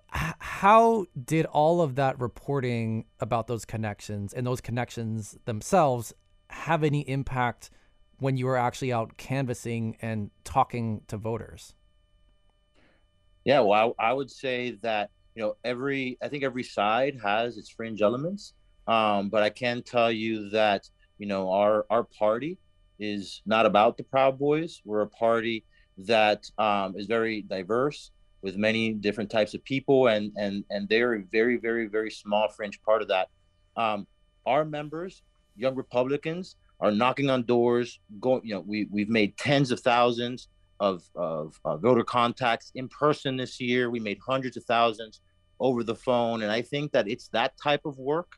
how 0.08 1.06
did 1.24 1.46
all 1.46 1.80
of 1.80 1.96
that 1.96 2.18
reporting 2.18 3.04
about 3.20 3.46
those 3.46 3.64
connections 3.64 4.32
and 4.32 4.46
those 4.46 4.60
connections 4.60 5.36
themselves 5.44 6.12
have 6.48 6.82
any 6.82 7.00
impact 7.08 7.70
when 8.18 8.36
you 8.36 8.46
were 8.46 8.56
actually 8.56 8.92
out 8.92 9.16
canvassing 9.16 9.96
and 10.00 10.30
talking 10.44 11.02
to 11.08 11.16
voters? 11.16 11.74
Yeah, 13.44 13.60
well, 13.60 13.94
I, 13.98 14.10
I 14.10 14.12
would 14.12 14.30
say 14.30 14.78
that 14.82 15.10
you 15.34 15.42
know 15.42 15.56
every 15.64 16.16
I 16.22 16.28
think 16.28 16.44
every 16.44 16.62
side 16.62 17.18
has 17.22 17.58
its 17.58 17.68
fringe 17.68 18.00
elements, 18.00 18.54
um, 18.86 19.28
but 19.28 19.42
I 19.42 19.50
can 19.50 19.82
tell 19.82 20.10
you 20.10 20.48
that 20.50 20.88
you 21.18 21.26
know 21.26 21.50
our 21.50 21.84
our 21.90 22.04
party 22.04 22.58
is 22.98 23.42
not 23.44 23.66
about 23.66 23.96
the 23.98 24.04
Proud 24.04 24.38
Boys. 24.38 24.80
We're 24.84 25.02
a 25.02 25.08
party 25.08 25.64
that 25.98 26.50
um, 26.58 26.94
is 26.96 27.06
very 27.06 27.42
diverse 27.42 28.10
with 28.44 28.58
many 28.58 28.92
different 28.92 29.30
types 29.30 29.54
of 29.54 29.64
people, 29.64 30.08
and 30.08 30.30
and 30.36 30.64
and 30.70 30.86
they're 30.88 31.14
a 31.14 31.22
very 31.32 31.56
very 31.56 31.86
very 31.86 32.10
small 32.10 32.46
fringe 32.48 32.80
part 32.82 33.00
of 33.00 33.08
that. 33.08 33.28
Um, 33.74 34.06
our 34.44 34.66
members, 34.66 35.22
young 35.56 35.74
Republicans, 35.74 36.56
are 36.78 36.92
knocking 36.92 37.30
on 37.30 37.44
doors. 37.44 37.98
Going, 38.20 38.42
you 38.44 38.54
know, 38.54 38.60
we 38.60 38.86
we've 38.92 39.08
made 39.08 39.38
tens 39.38 39.70
of 39.70 39.80
thousands 39.80 40.48
of 40.78 41.02
of 41.16 41.58
uh, 41.64 41.78
voter 41.78 42.04
contacts 42.04 42.70
in 42.74 42.86
person 42.86 43.38
this 43.38 43.58
year. 43.60 43.90
We 43.90 43.98
made 43.98 44.18
hundreds 44.24 44.58
of 44.58 44.64
thousands 44.64 45.22
over 45.58 45.82
the 45.82 45.94
phone, 45.94 46.42
and 46.42 46.52
I 46.52 46.60
think 46.60 46.92
that 46.92 47.08
it's 47.08 47.28
that 47.28 47.56
type 47.56 47.86
of 47.86 47.98
work, 47.98 48.32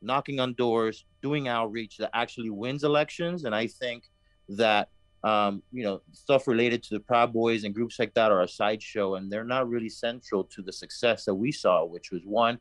knocking 0.00 0.40
on 0.40 0.54
doors, 0.54 1.04
doing 1.20 1.48
outreach, 1.48 1.98
that 1.98 2.10
actually 2.14 2.48
wins 2.48 2.82
elections. 2.82 3.44
And 3.44 3.54
I 3.54 3.66
think 3.66 4.04
that 4.48 4.88
um, 5.24 5.62
you 5.72 5.82
know, 5.82 6.02
stuff 6.12 6.46
related 6.46 6.82
to 6.84 6.94
the 6.94 7.00
Proud 7.00 7.32
Boys 7.32 7.64
and 7.64 7.74
groups 7.74 7.98
like 7.98 8.12
that 8.12 8.30
are 8.30 8.42
a 8.42 8.48
sideshow, 8.48 9.14
and 9.14 9.32
they're 9.32 9.42
not 9.42 9.68
really 9.68 9.88
central 9.88 10.44
to 10.44 10.60
the 10.60 10.72
success 10.72 11.24
that 11.24 11.34
we 11.34 11.50
saw, 11.50 11.82
which 11.84 12.10
was 12.10 12.20
one, 12.24 12.58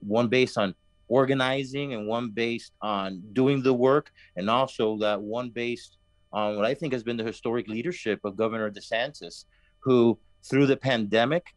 one 0.00 0.26
based 0.26 0.58
on 0.58 0.74
organizing 1.06 1.94
and 1.94 2.08
one 2.08 2.30
based 2.30 2.72
on 2.82 3.22
doing 3.32 3.62
the 3.62 3.72
work, 3.72 4.10
and 4.36 4.50
also 4.50 4.98
that 4.98 5.20
one 5.20 5.50
based 5.50 5.98
on 6.32 6.56
what 6.56 6.64
I 6.64 6.74
think 6.74 6.92
has 6.92 7.04
been 7.04 7.16
the 7.16 7.24
historic 7.24 7.68
leadership 7.68 8.18
of 8.24 8.36
Governor 8.36 8.68
DeSantis, 8.70 9.44
who 9.78 10.18
through 10.42 10.66
the 10.66 10.76
pandemic 10.76 11.54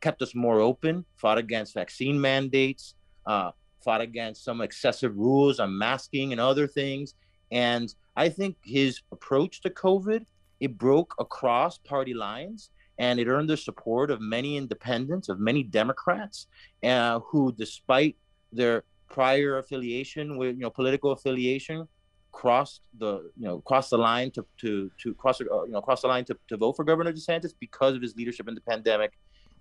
kept 0.00 0.22
us 0.22 0.32
more 0.32 0.60
open, 0.60 1.04
fought 1.16 1.38
against 1.38 1.74
vaccine 1.74 2.20
mandates, 2.20 2.94
uh, 3.26 3.50
fought 3.82 4.00
against 4.00 4.44
some 4.44 4.60
excessive 4.60 5.16
rules 5.16 5.58
on 5.58 5.76
masking 5.76 6.30
and 6.30 6.40
other 6.40 6.68
things, 6.68 7.14
and 7.50 7.92
I 8.16 8.28
think 8.28 8.56
his 8.64 9.00
approach 9.10 9.60
to 9.62 9.70
COVID, 9.70 10.24
it 10.60 10.78
broke 10.78 11.14
across 11.18 11.78
party 11.78 12.14
lines 12.14 12.70
and 12.98 13.18
it 13.18 13.26
earned 13.26 13.48
the 13.48 13.56
support 13.56 14.10
of 14.10 14.20
many 14.20 14.56
independents, 14.56 15.28
of 15.28 15.40
many 15.40 15.62
Democrats, 15.62 16.46
uh, 16.84 17.20
who, 17.20 17.52
despite 17.52 18.16
their 18.52 18.84
prior 19.08 19.58
affiliation 19.58 20.36
with, 20.36 20.56
you 20.56 20.62
know, 20.62 20.70
political 20.70 21.12
affiliation, 21.12 21.88
crossed 22.32 22.82
the, 22.98 23.30
you 23.36 23.44
know, 23.46 23.60
crossed 23.60 23.90
the 23.90 23.98
line 23.98 24.30
to 24.30 24.44
to 24.58 24.90
to 24.98 25.14
cross, 25.14 25.40
uh, 25.40 25.64
you 25.64 25.72
know, 25.72 25.80
cross 25.80 26.02
the 26.02 26.08
line 26.08 26.24
to, 26.24 26.36
to 26.48 26.56
vote 26.56 26.74
for 26.74 26.84
Governor 26.84 27.12
DeSantis 27.12 27.54
because 27.58 27.94
of 27.94 28.02
his 28.02 28.14
leadership 28.16 28.48
in 28.48 28.54
the 28.54 28.60
pandemic. 28.60 29.12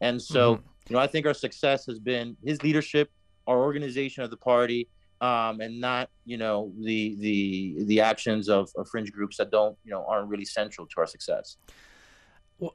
And 0.01 0.21
so, 0.21 0.55
mm-hmm. 0.55 0.63
you 0.89 0.95
know, 0.95 1.01
I 1.01 1.07
think 1.07 1.25
our 1.25 1.33
success 1.33 1.85
has 1.85 1.99
been 1.99 2.35
his 2.43 2.61
leadership, 2.63 3.11
our 3.47 3.59
organization 3.59 4.23
of 4.23 4.29
the 4.29 4.37
party, 4.37 4.87
um, 5.21 5.61
and 5.61 5.79
not 5.79 6.09
you 6.25 6.37
know 6.37 6.71
the 6.79 7.15
the 7.19 7.83
the 7.85 8.01
actions 8.01 8.49
of, 8.49 8.69
of 8.75 8.89
fringe 8.89 9.11
groups 9.11 9.37
that 9.37 9.51
don't 9.51 9.77
you 9.85 9.91
know 9.91 10.03
aren't 10.07 10.27
really 10.27 10.45
central 10.45 10.87
to 10.87 10.95
our 10.97 11.07
success. 11.07 11.57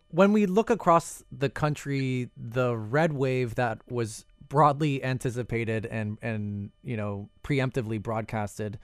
When 0.09 0.33
we 0.33 0.47
look 0.47 0.71
across 0.71 1.23
the 1.31 1.51
country 1.51 2.31
the 2.37 2.77
red 2.77 3.13
wave 3.13 3.57
that 3.57 3.81
was 3.91 4.25
broadly 4.49 5.03
anticipated 5.05 5.87
and 5.87 6.19
and 6.23 6.71
you 6.83 6.97
know 6.97 7.29
preemptively 7.43 8.01
broadcasted 8.01 8.79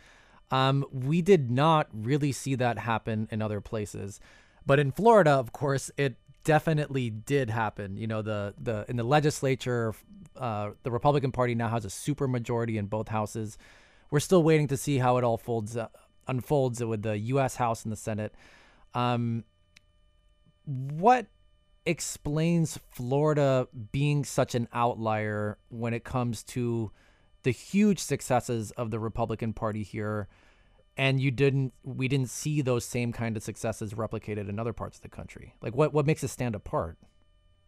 um, 0.51 0.85
we 0.93 1.23
did 1.23 1.51
not 1.51 1.89
really 1.95 2.31
see 2.31 2.55
that 2.57 2.79
happen 2.79 3.27
in 3.31 3.41
other 3.41 3.61
places. 3.61 4.21
But 4.67 4.79
in 4.79 4.93
florida 4.93 5.31
of 5.31 5.53
course 5.53 5.91
it 5.97 6.17
definitely 6.45 7.11
did 7.11 7.51
happen 7.51 7.97
you 7.97 8.07
know 8.07 8.23
the 8.23 8.55
the 8.59 8.85
in 8.89 8.97
the 8.97 9.05
legislature 9.05 9.95
uh, 10.37 10.71
the 10.83 10.91
Republican 10.91 11.33
Party 11.33 11.55
now 11.55 11.69
has 11.69 11.85
a 11.85 11.91
super 11.91 12.27
majority 12.27 12.79
in 12.79 12.87
both 12.87 13.09
houses. 13.09 13.59
We're 14.11 14.21
still 14.21 14.43
waiting 14.43 14.69
to 14.69 14.77
see 14.77 14.99
how 14.99 15.17
it 15.17 15.25
all 15.25 15.39
folds 15.39 15.77
uh, 15.77 15.89
unfolds 16.27 16.83
with 16.83 17.03
the 17.03 17.19
U.S. 17.19 17.57
House 17.57 17.85
and 17.85 17.93
the 17.93 17.97
Senate. 17.97 18.35
Um, 18.95 19.45
what 20.65 21.27
explains 21.85 22.79
Florida 22.91 23.69
being 23.91 24.25
such 24.25 24.55
an 24.55 24.69
outlier 24.73 25.59
when 25.69 25.95
it 25.95 26.05
comes 26.05 26.43
to 26.45 26.93
the 27.43 27.51
huge 27.51 27.99
successes 27.99 28.71
of 28.73 28.91
the 28.91 28.99
Republican 28.99 29.53
Party 29.53 29.83
here? 29.83 30.29
And 30.97 31.21
you 31.21 31.31
didn't 31.31 31.73
we 31.83 32.09
didn't 32.09 32.31
see 32.31 32.61
those 32.61 32.85
same 32.85 33.13
kind 33.13 33.37
of 33.37 33.43
successes 33.43 33.95
replicated 33.95 34.49
in 34.49 34.59
other 34.59 34.73
parts 34.73 34.99
of 34.99 35.03
the 35.03 35.09
country 35.09 35.55
like 35.63 35.75
what 35.75 35.93
what 35.93 36.07
makes 36.07 36.23
it 36.23 36.29
stand 36.29 36.55
apart 36.55 36.99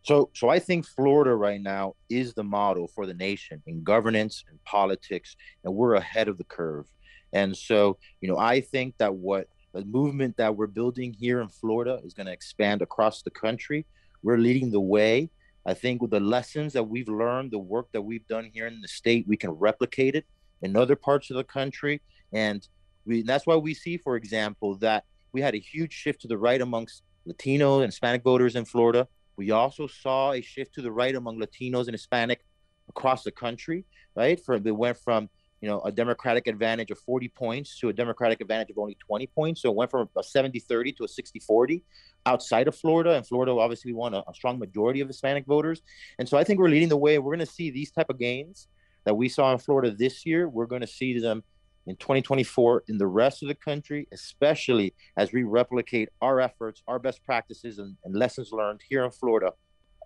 so, 0.05 0.29
so 0.35 0.51
I 0.51 0.59
think 0.59 0.87
Florida 0.87 1.35
right 1.35 1.61
now 1.61 1.95
is 2.11 2.35
the 2.35 2.45
model 2.45 2.87
for 2.89 3.07
the 3.07 3.15
nation 3.15 3.63
in 3.67 3.83
governance 3.83 4.45
and 4.51 4.63
politics, 4.65 5.35
and 5.65 5.75
we're 5.75 5.95
ahead 5.95 6.29
of 6.29 6.37
the 6.37 6.45
curve. 6.45 6.87
And 7.33 7.57
so, 7.57 7.97
you 8.21 8.29
know, 8.29 8.37
I 8.37 8.61
think 8.61 8.99
that 8.99 9.15
what 9.15 9.49
the 9.73 9.83
movement 9.87 10.37
that 10.37 10.55
we're 10.55 10.67
building 10.67 11.15
here 11.19 11.41
in 11.41 11.49
Florida 11.49 12.01
is 12.05 12.13
going 12.13 12.27
to 12.27 12.33
expand 12.33 12.83
across 12.83 13.23
the 13.23 13.31
country. 13.31 13.87
We're 14.23 14.37
leading 14.37 14.71
the 14.71 14.81
way. 14.81 15.31
I 15.65 15.73
think 15.73 16.03
with 16.03 16.11
the 16.11 16.21
lessons 16.21 16.75
that 16.75 16.85
we've 16.85 17.09
learned, 17.09 17.51
the 17.51 17.59
work 17.59 17.89
that 17.93 18.03
we've 18.03 18.27
done 18.29 18.51
here 18.53 18.67
in 18.67 18.83
the 18.83 18.89
state, 18.89 19.25
we 19.27 19.39
can 19.39 19.51
replicate 19.53 20.15
it 20.15 20.27
in 20.61 20.77
other 20.77 20.97
parts 20.97 21.31
of 21.31 21.39
the 21.39 21.45
country. 21.45 22.03
And 22.31 22.67
we, 23.07 23.23
that's 23.23 23.47
why 23.47 23.57
we 23.57 23.75
see, 23.75 23.97
for 23.97 24.17
example, 24.17 24.77
that 24.77 25.05
we 25.33 25.41
had 25.41 25.55
a 25.55 25.59
huge 25.59 25.93
shift 25.93 26.21
to 26.23 26.29
the 26.29 26.39
right 26.39 26.61
amongst 26.61 27.03
Latino 27.27 27.81
and 27.81 27.87
Hispanic 27.87 28.23
voters 28.23 28.57
in 28.57 28.65
Florida. 28.65 29.09
We 29.37 29.51
also 29.51 29.87
saw 29.87 30.33
a 30.33 30.41
shift 30.41 30.75
to 30.75 30.83
the 30.83 30.93
right 30.93 31.15
among 31.15 31.41
Latinos 31.41 31.87
and 31.87 31.93
Hispanic 31.93 32.45
across 32.89 33.25
the 33.25 33.33
country, 33.33 33.85
right? 34.15 34.41
For 34.45 34.59
they 34.59 34.71
went 34.71 34.99
from 34.99 35.29
you 35.61 35.69
know 35.69 35.81
a 35.81 35.91
Democratic 35.91 36.47
advantage 36.47 36.91
of 36.91 36.99
40 36.99 37.29
points 37.29 37.79
to 37.81 37.89
a 37.89 37.93
Democratic 37.93 38.41
advantage 38.41 38.71
of 38.71 38.79
only 38.79 38.97
20 39.07 39.27
points. 39.29 39.63
So 39.63 39.71
it 39.71 39.77
went 39.77 39.91
from 39.91 40.09
a 40.17 40.21
70-30 40.21 40.97
to 40.99 41.05
a 41.05 41.09
60-40 41.09 41.83
outside 42.27 42.69
of 42.69 42.77
Florida. 42.77 43.15
And 43.15 43.27
Florida 43.27 43.53
obviously 43.53 43.93
won 43.93 44.15
a, 44.15 44.23
a 44.29 44.35
strong 44.35 44.59
majority 44.59 45.01
of 45.01 45.09
Hispanic 45.09 45.47
voters. 45.47 45.83
And 46.19 46.29
so 46.29 46.37
I 46.37 46.45
think 46.45 46.61
we're 46.61 46.69
leading 46.69 46.91
the 46.91 46.97
way. 46.97 47.19
We're 47.19 47.35
going 47.35 47.47
to 47.47 47.53
see 47.53 47.71
these 47.71 47.91
type 47.91 48.11
of 48.11 48.19
gains 48.19 48.69
that 49.05 49.15
we 49.15 49.29
saw 49.29 49.53
in 49.53 49.59
Florida 49.59 49.91
this 49.91 50.27
year. 50.27 50.49
We're 50.49 50.67
going 50.67 50.81
to 50.83 50.87
see 50.87 51.19
them 51.19 51.43
in 51.87 51.97
2024 51.97 52.85
in 52.89 52.99
the 52.99 53.07
rest 53.07 53.43
of 53.43 53.49
the 53.49 53.55
country, 53.55 54.09
especially 54.13 54.95
as 55.17 55.33
we 55.33 55.43
replicate 55.43 56.09
our 56.21 56.41
efforts, 56.41 56.83
our 56.89 56.99
best 56.99 57.25
practices, 57.25 57.79
and, 57.79 57.97
and 58.05 58.15
lessons 58.15 58.51
learned 58.53 58.81
here 58.89 59.05
in 59.05 59.11
Florida, 59.11 59.53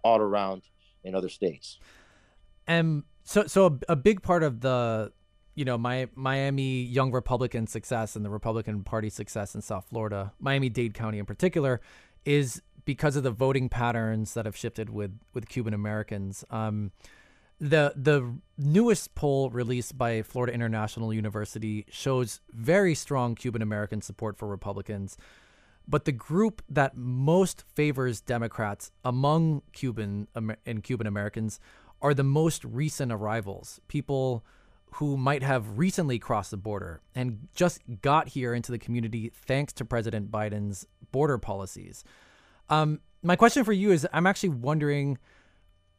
all 0.03 0.21
around 0.21 0.63
in 1.05 1.15
other 1.15 1.29
states. 1.29 1.79
And 2.67 3.05
so, 3.25 3.47
so 3.47 3.67
a, 3.67 3.93
a 3.93 3.97
big 3.97 4.23
part 4.23 4.43
of 4.43 4.61
the, 4.61 5.13
you 5.55 5.65
know, 5.65 5.79
my 5.79 6.09
Miami 6.15 6.83
Young 6.83 7.13
Republican 7.13 7.67
success 7.67 8.17
and 8.17 8.25
the 8.25 8.31
Republican 8.31 8.83
Party 8.85 9.11
success 9.11 9.55
in 9.55 9.63
South 9.63 9.87
Florida, 9.89 10.33
Miami 10.39 10.69
Dade 10.69 10.95
County 10.95 11.19
in 11.19 11.27
particular, 11.27 11.81
is 12.25 12.63
because 12.85 13.17
of 13.17 13.23
the 13.23 13.31
voting 13.31 13.69
patterns 13.69 14.35
that 14.35 14.47
have 14.47 14.57
shifted 14.57 14.91
with 14.91 15.19
with 15.35 15.49
Cuban 15.49 15.75
Americans. 15.75 16.45
Um, 16.51 16.93
the 17.61 17.93
the 17.97 18.35
newest 18.57 19.15
poll 19.15 19.51
released 19.51 19.99
by 19.99 20.23
Florida 20.23 20.53
International 20.53 21.13
University 21.13 21.87
shows 21.91 22.41
very 22.53 22.95
strong 22.95 23.35
Cuban 23.35 23.63
American 23.63 24.01
support 24.01 24.39
for 24.39 24.47
Republicans. 24.47 25.17
But 25.87 26.05
the 26.05 26.13
group 26.13 26.63
that 26.69 26.97
most 26.97 27.65
favors 27.75 28.21
Democrats 28.21 28.93
among 29.05 29.63
Cuban 29.73 30.29
and 30.35 30.83
Cuban 30.85 31.07
Americans 31.07 31.59
are 32.03 32.15
the 32.15 32.25
most 32.25 32.65
recent 32.65 33.11
arrivals, 33.11 33.81
people 33.89 34.45
who 34.95 35.17
might 35.17 35.43
have 35.43 35.79
recently 35.79 36.19
crossed 36.19 36.51
the 36.51 36.57
border 36.57 37.01
and 37.15 37.49
just 37.55 37.81
got 38.03 38.29
here 38.29 38.55
into 38.55 38.71
the 38.71 38.79
community 38.79 39.33
thanks 39.35 39.73
to 39.75 39.85
President 39.85 40.31
Biden's 40.31 40.87
border 41.11 41.39
policies. 41.39 42.05
Um, 42.71 43.01
my 43.23 43.37
question 43.37 43.65
for 43.65 43.73
you 43.73 43.91
is 43.91 44.07
I'm 44.13 44.27
actually 44.27 44.51
wondering 44.51 45.19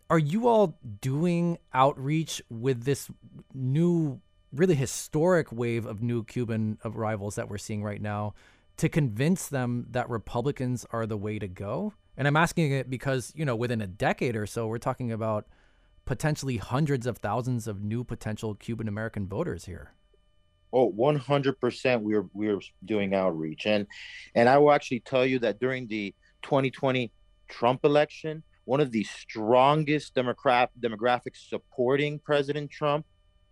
are 0.09 0.19
you 0.19 0.47
all 0.47 0.77
doing 1.01 1.59
outreach 1.73 2.41
with 2.49 2.83
this 2.83 3.09
new, 3.53 4.19
really 4.51 4.75
historic 4.75 5.51
wave 5.51 5.85
of 5.85 6.01
new 6.01 6.23
Cuban 6.23 6.79
arrivals 6.83 7.35
that 7.35 7.49
we're 7.49 7.59
seeing 7.59 7.83
right 7.83 8.01
now 8.01 8.33
to 8.77 8.89
convince 8.89 9.47
them 9.47 9.85
that 9.91 10.09
Republicans 10.09 10.85
are 10.91 11.05
the 11.05 11.17
way 11.17 11.37
to 11.37 11.47
go? 11.47 11.93
And 12.17 12.27
I'm 12.27 12.35
asking 12.35 12.71
it 12.71 12.89
because, 12.89 13.31
you 13.35 13.45
know, 13.45 13.55
within 13.55 13.81
a 13.81 13.87
decade 13.87 14.35
or 14.35 14.47
so, 14.47 14.67
we're 14.67 14.79
talking 14.79 15.11
about 15.11 15.45
potentially 16.05 16.57
hundreds 16.57 17.05
of 17.05 17.19
thousands 17.19 17.67
of 17.67 17.83
new 17.83 18.03
potential 18.03 18.55
Cuban 18.55 18.87
American 18.87 19.27
voters 19.27 19.65
here. 19.65 19.93
Oh, 20.73 20.91
100% 20.91 22.01
we're 22.01 22.27
we're 22.33 22.59
doing 22.85 23.15
outreach 23.15 23.65
and 23.65 23.87
and 24.35 24.47
I 24.47 24.59
will 24.59 24.71
actually 24.71 24.99
tell 24.99 25.25
you 25.25 25.39
that 25.39 25.59
during 25.59 25.87
the 25.87 26.13
2020 26.43 27.11
Trump 27.47 27.83
election, 27.83 28.43
one 28.69 28.81
of 28.81 28.91
the 28.91 29.03
strongest 29.03 30.13
democrat 30.13 30.69
demographics 30.79 31.49
supporting 31.49 32.19
President 32.19 32.69
Trump 32.69 33.03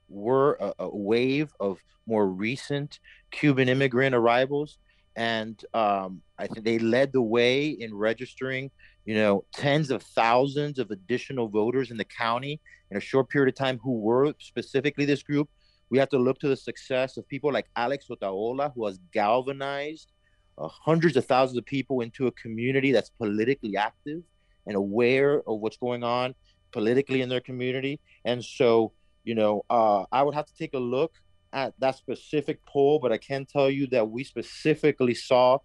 were 0.09 0.59
a, 0.62 0.74
a, 0.77 0.95
wave 0.95 1.51
of 1.59 1.79
more 2.05 2.27
recent 2.27 3.00
Cuban 3.31 3.67
immigrant 3.67 4.13
arrivals, 4.13 4.77
and 5.15 5.65
um, 5.74 6.21
I 6.38 6.45
think 6.45 6.63
they 6.63 6.77
led 6.77 7.13
the 7.13 7.24
way 7.24 7.69
in 7.69 7.95
registering, 7.95 8.69
you 9.05 9.15
know, 9.15 9.43
tens 9.51 9.89
of 9.89 10.03
thousands 10.03 10.77
of 10.77 10.91
additional 10.91 11.47
voters 11.47 11.89
in 11.89 11.97
the 11.97 12.05
county 12.05 12.62
in 12.91 12.97
a 12.97 13.01
short 13.09 13.27
period 13.27 13.50
of 13.51 13.55
time 13.55 13.79
who 13.79 13.93
were 13.93 14.36
specifically 14.38 15.05
this 15.05 15.24
group. 15.24 15.50
We 15.89 15.97
have 15.97 16.09
to 16.09 16.19
look 16.19 16.38
to 16.41 16.47
the 16.47 16.55
success 16.55 17.17
of 17.17 17.27
people 17.27 17.51
like 17.51 17.65
Alex 17.75 18.05
Otaola, 18.07 18.71
who 18.75 18.86
has 18.86 19.00
galvanized 19.12 20.12
uh, 20.59 20.67
hundreds 20.67 21.17
of 21.17 21.25
thousands 21.25 21.57
of 21.57 21.65
people 21.65 22.01
into 22.01 22.27
a 22.27 22.31
community 22.33 22.91
that's 22.91 23.09
politically 23.09 23.75
active 23.77 24.21
and 24.67 24.75
aware 24.75 25.41
of 25.47 25.59
what's 25.59 25.77
going 25.77 26.03
on 26.03 26.36
politically 26.71 27.21
in 27.21 27.29
their 27.29 27.41
community. 27.41 28.00
And 28.25 28.43
so, 28.43 28.91
you 29.24 29.36
know, 29.36 29.63
uh, 29.69 30.05
I 30.12 30.24
would 30.24 30.36
have 30.36 30.45
to 30.45 30.55
take 30.55 30.74
a 30.74 30.79
look 30.79 31.13
at 31.53 31.74
that 31.79 31.95
specific 31.95 32.63
poll, 32.65 33.00
but 33.00 33.12
I 33.12 33.17
can 33.17 33.45
tell 33.45 33.69
you 33.69 33.88
that 33.88 34.09
we 34.09 34.24
specifically 34.24 35.15
saw 35.15 35.59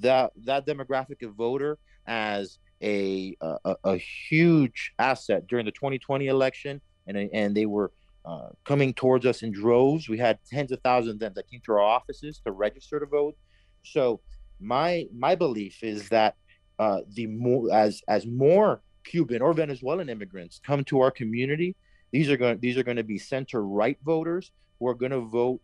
that 0.00 0.32
that 0.44 0.66
demographic 0.66 1.22
of 1.26 1.34
voter 1.34 1.78
as 2.06 2.58
a 2.82 3.36
a, 3.40 3.76
a 3.84 3.96
huge 3.96 4.92
asset 4.98 5.46
during 5.46 5.64
the 5.64 5.72
2020 5.72 6.26
election, 6.26 6.80
and 7.06 7.16
and 7.32 7.56
they 7.56 7.66
were 7.66 7.92
uh, 8.24 8.48
coming 8.64 8.92
towards 8.92 9.24
us 9.24 9.42
in 9.42 9.52
droves. 9.52 10.08
We 10.08 10.18
had 10.18 10.38
tens 10.50 10.72
of 10.72 10.80
thousands 10.82 11.14
of 11.14 11.20
them 11.20 11.32
that 11.36 11.48
came 11.48 11.60
to 11.66 11.72
our 11.72 11.80
offices 11.80 12.40
to 12.44 12.52
register 12.52 13.00
to 13.00 13.06
vote. 13.06 13.36
So 13.84 14.20
my 14.60 15.06
my 15.14 15.34
belief 15.34 15.82
is 15.82 16.08
that 16.10 16.36
uh, 16.78 17.00
the 17.14 17.26
more 17.26 17.72
as 17.72 18.02
as 18.08 18.26
more 18.26 18.80
Cuban 19.04 19.42
or 19.42 19.52
Venezuelan 19.52 20.08
immigrants 20.08 20.60
come 20.64 20.84
to 20.84 21.00
our 21.00 21.10
community, 21.10 21.74
these 22.12 22.30
are 22.30 22.36
going 22.36 22.58
these 22.60 22.76
are 22.76 22.82
going 22.82 22.96
to 22.96 23.04
be 23.04 23.18
center 23.18 23.62
right 23.64 23.98
voters 24.04 24.52
who 24.78 24.88
are 24.88 24.94
going 24.94 25.12
to 25.12 25.20
vote 25.20 25.60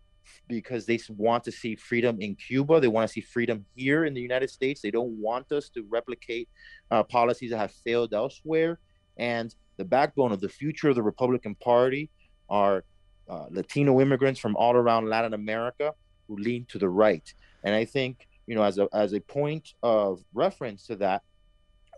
because 0.49 0.87
they 0.87 0.99
want 1.09 1.45
to 1.45 1.53
see 1.53 1.75
freedom 1.75 2.21
in 2.21 2.35
Cuba. 2.35 2.81
They 2.81 2.89
want 2.89 3.09
to 3.09 3.13
see 3.13 3.21
freedom 3.21 3.65
here 3.75 4.05
in 4.05 4.15
the 4.15 4.21
United 4.21 4.51
States. 4.51 4.81
They 4.81 4.91
don't 4.91 5.21
want 5.21 5.51
us 5.53 5.69
to 5.71 5.85
replicate 5.89 6.49
uh, 6.91 7.03
policies 7.03 7.51
that 7.51 7.59
have 7.59 7.73
failed 7.73 8.15
elsewhere. 8.15 8.79
And 9.17 9.55
the 9.77 9.85
backbone 9.85 10.33
of 10.33 10.41
the 10.41 10.49
future 10.49 10.89
of 10.89 10.95
the 10.95 11.03
Republican 11.03 11.55
Party 11.57 12.11
are 12.49 12.85
uh, 13.29 13.47
Latino 13.51 14.01
immigrants 14.01 14.41
from 14.41 14.57
all 14.57 14.75
around 14.75 15.09
Latin 15.09 15.35
America 15.35 15.93
who 16.29 16.37
lean 16.37 16.65
to 16.67 16.79
the 16.79 16.89
right. 16.89 17.33
And 17.65 17.75
I 17.75 17.85
think 17.85 18.29
you 18.47 18.55
know, 18.55 18.63
as 18.63 18.79
a 18.79 18.89
as 18.93 19.13
a 19.13 19.21
point 19.21 19.75
of 19.83 20.21
reference 20.35 20.87
to 20.87 20.97
that, 20.97 21.23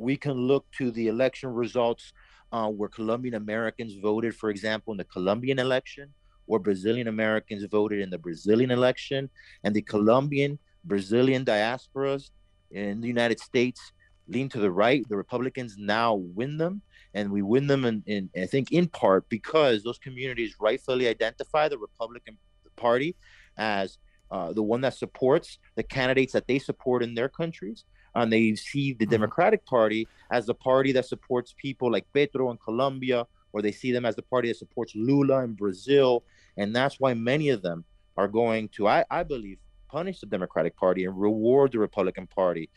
we 0.00 0.16
can 0.16 0.32
look 0.32 0.66
to 0.78 0.90
the 0.90 1.08
election 1.08 1.50
results 1.50 2.12
uh, 2.52 2.68
where 2.68 2.88
Colombian 2.88 3.34
Americans 3.34 3.94
voted, 3.94 4.34
for 4.34 4.50
example, 4.50 4.92
in 4.92 4.98
the 4.98 5.04
Colombian 5.04 5.58
election, 5.58 6.12
or 6.46 6.58
Brazilian 6.58 7.08
Americans 7.08 7.64
voted 7.64 8.00
in 8.00 8.10
the 8.10 8.18
Brazilian 8.18 8.70
election, 8.70 9.30
and 9.64 9.74
the 9.74 9.82
Colombian 9.82 10.58
Brazilian 10.84 11.44
diasporas 11.44 12.30
in 12.70 13.00
the 13.00 13.08
United 13.08 13.40
States 13.40 13.92
lean 14.28 14.48
to 14.50 14.58
the 14.58 14.70
right. 14.70 15.06
The 15.08 15.16
Republicans 15.16 15.76
now 15.78 16.14
win 16.14 16.56
them, 16.58 16.82
and 17.14 17.30
we 17.30 17.42
win 17.42 17.66
them 17.66 17.84
in, 17.84 18.02
in 18.06 18.30
I 18.36 18.46
think 18.46 18.72
in 18.72 18.88
part 18.88 19.28
because 19.28 19.82
those 19.82 19.98
communities 19.98 20.56
rightfully 20.60 21.08
identify 21.08 21.68
the 21.68 21.78
Republican 21.78 22.36
Party 22.76 23.16
as 23.56 23.98
uh, 24.30 24.52
the 24.52 24.62
one 24.62 24.80
that 24.82 24.94
supports 24.94 25.58
the 25.76 25.82
candidates 25.82 26.32
that 26.32 26.46
they 26.46 26.58
support 26.58 27.02
in 27.02 27.14
their 27.14 27.28
countries. 27.28 27.84
And 28.14 28.32
they 28.32 28.54
see 28.54 28.92
the 28.92 29.04
mm-hmm. 29.04 29.10
Democratic 29.10 29.66
Party 29.66 30.06
as 30.30 30.46
the 30.46 30.54
party 30.54 30.92
that 30.92 31.06
supports 31.06 31.54
people 31.56 31.90
like 31.90 32.06
Petro 32.12 32.50
in 32.50 32.58
Colombia, 32.58 33.26
or 33.52 33.60
they 33.60 33.72
see 33.72 33.92
them 33.92 34.04
as 34.04 34.14
the 34.14 34.22
party 34.22 34.48
that 34.48 34.56
supports 34.56 34.94
Lula 34.94 35.42
in 35.42 35.54
Brazil. 35.54 36.24
And 36.56 36.74
that's 36.74 37.00
why 37.00 37.14
many 37.14 37.48
of 37.48 37.62
them 37.62 37.84
are 38.16 38.28
going 38.28 38.68
to, 38.70 38.86
I, 38.86 39.04
I 39.10 39.24
believe, 39.24 39.58
punish 39.88 40.20
the 40.20 40.26
Democratic 40.26 40.76
Party 40.76 41.04
and 41.04 41.20
reward 41.20 41.72
the 41.72 41.78
Republican 41.78 42.26
Party 42.26 42.70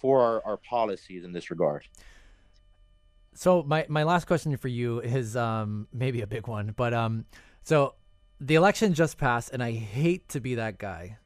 for 0.00 0.20
our, 0.20 0.44
our 0.44 0.56
policies 0.56 1.24
in 1.24 1.32
this 1.32 1.50
regard. 1.50 1.84
So 3.34 3.62
my, 3.62 3.86
my 3.88 4.04
last 4.04 4.26
question 4.26 4.56
for 4.56 4.68
you 4.68 5.00
is 5.00 5.36
um, 5.36 5.88
maybe 5.92 6.22
a 6.22 6.26
big 6.26 6.46
one, 6.46 6.72
but 6.76 6.94
um, 6.94 7.26
so 7.62 7.94
the 8.40 8.54
election 8.54 8.94
just 8.94 9.18
passed, 9.18 9.50
and 9.52 9.62
I 9.62 9.72
hate 9.72 10.28
to 10.30 10.40
be 10.40 10.54
that 10.56 10.78
guy, 10.78 11.18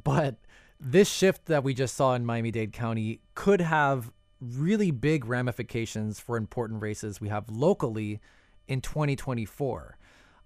but 0.00 0.36
this 0.80 1.10
shift 1.10 1.46
that 1.46 1.64
we 1.64 1.74
just 1.74 1.96
saw 1.96 2.14
in 2.14 2.24
Miami 2.24 2.50
Dade 2.50 2.72
County 2.72 3.20
could 3.34 3.60
have 3.60 4.12
really 4.40 4.90
big 4.90 5.24
ramifications 5.24 6.20
for 6.20 6.36
important 6.36 6.82
races 6.82 7.20
we 7.20 7.28
have 7.28 7.48
locally 7.48 8.20
in 8.68 8.80
2024. 8.80 9.96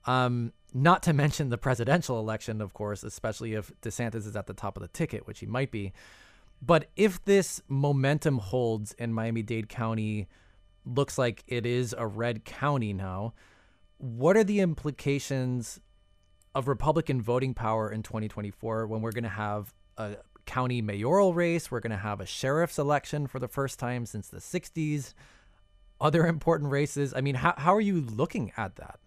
Um, 0.07 0.53
not 0.73 1.03
to 1.05 1.13
mention 1.13 1.49
the 1.49 1.59
presidential 1.59 2.19
election, 2.19 2.61
of 2.61 2.73
course, 2.73 3.03
especially 3.03 3.55
if 3.55 3.73
DeSantis 3.83 4.27
is 4.27 4.37
at 4.37 4.47
the 4.47 4.55
top 4.55 4.77
of 4.77 4.83
the 4.83 4.89
ticket, 4.89 5.27
which 5.27 5.41
he 5.41 5.47
might 5.47 5.71
be. 5.71 5.93
But 6.61 6.91
if 6.97 7.25
this 7.25 7.63
momentum 7.69 8.39
holds 8.39 8.93
in 8.95 9.13
Miami 9.13 9.43
Dade 9.43 9.69
County, 9.69 10.29
looks 10.85 11.19
like 11.19 11.45
it 11.47 11.67
is 11.67 11.95
a 11.97 12.07
red 12.07 12.45
county 12.45 12.93
now, 12.93 13.35
what 13.99 14.37
are 14.37 14.45
the 14.45 14.61
implications 14.61 15.81
of 16.59 16.67
Republican 16.67 17.23
voting 17.23 17.55
power 17.55 17.89
in 17.89 18.03
2024 18.03 18.89
when 18.89 19.01
we're 19.01 19.13
going 19.13 19.23
to 19.23 19.31
have 19.31 19.73
a 19.97 20.17
county 20.45 20.83
mayoral 20.83 21.33
race, 21.33 21.71
we're 21.71 21.79
going 21.79 21.93
to 21.93 21.97
have 21.97 22.21
a 22.21 22.27
sheriff's 22.27 22.81
election 22.81 23.29
for 23.29 23.39
the 23.39 23.47
first 23.47 23.79
time 23.79 24.05
since 24.05 24.27
the 24.29 24.39
60s, 24.39 25.15
other 26.01 26.27
important 26.27 26.73
races. 26.73 27.15
I 27.15 27.21
mean, 27.21 27.37
how, 27.37 27.55
how 27.57 27.77
are 27.77 27.81
you 27.81 28.01
looking 28.01 28.51
at 28.57 28.75
that? 28.75 28.99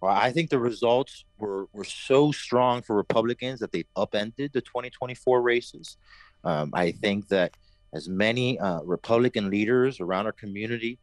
Well, 0.00 0.12
I 0.12 0.32
think 0.32 0.50
the 0.50 0.58
results 0.58 1.24
were, 1.38 1.68
were 1.72 1.84
so 1.84 2.32
strong 2.32 2.82
for 2.82 2.96
Republicans 2.96 3.60
that 3.60 3.70
they 3.70 3.84
upended 3.94 4.52
the 4.52 4.60
2024 4.60 5.40
races. 5.40 5.96
Um, 6.42 6.70
I 6.74 6.90
think 6.90 7.28
that 7.28 7.56
as 7.92 8.08
many 8.08 8.58
uh, 8.58 8.80
Republican 8.82 9.50
leaders 9.50 10.00
around 10.00 10.26
our 10.26 10.32
community 10.32 10.98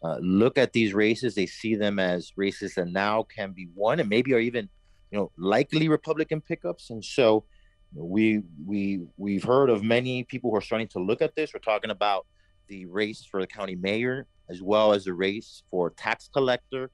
uh, 0.00 0.18
look 0.20 0.58
at 0.58 0.72
these 0.72 0.94
races, 0.94 1.34
they 1.34 1.46
see 1.46 1.74
them 1.74 1.98
as 1.98 2.32
races 2.36 2.76
that 2.76 2.86
now 2.86 3.24
can 3.24 3.50
be 3.50 3.66
won 3.74 3.98
and 3.98 4.08
maybe 4.08 4.32
are 4.32 4.38
even 4.38 4.68
you 5.10 5.18
know, 5.18 5.30
likely 5.36 5.88
Republican 5.88 6.40
pickups. 6.40 6.90
And 6.90 7.04
so 7.04 7.44
we 7.94 8.42
we 8.66 9.00
we've 9.16 9.44
heard 9.44 9.70
of 9.70 9.82
many 9.82 10.24
people 10.24 10.50
who 10.50 10.56
are 10.56 10.62
starting 10.62 10.88
to 10.88 10.98
look 10.98 11.22
at 11.22 11.34
this. 11.34 11.52
We're 11.54 11.60
talking 11.60 11.90
about 11.90 12.26
the 12.68 12.86
race 12.86 13.24
for 13.24 13.40
the 13.40 13.46
county 13.46 13.76
mayor, 13.76 14.26
as 14.50 14.60
well 14.62 14.92
as 14.92 15.04
the 15.04 15.14
race 15.14 15.62
for 15.70 15.90
tax 15.90 16.28
collector, 16.32 16.90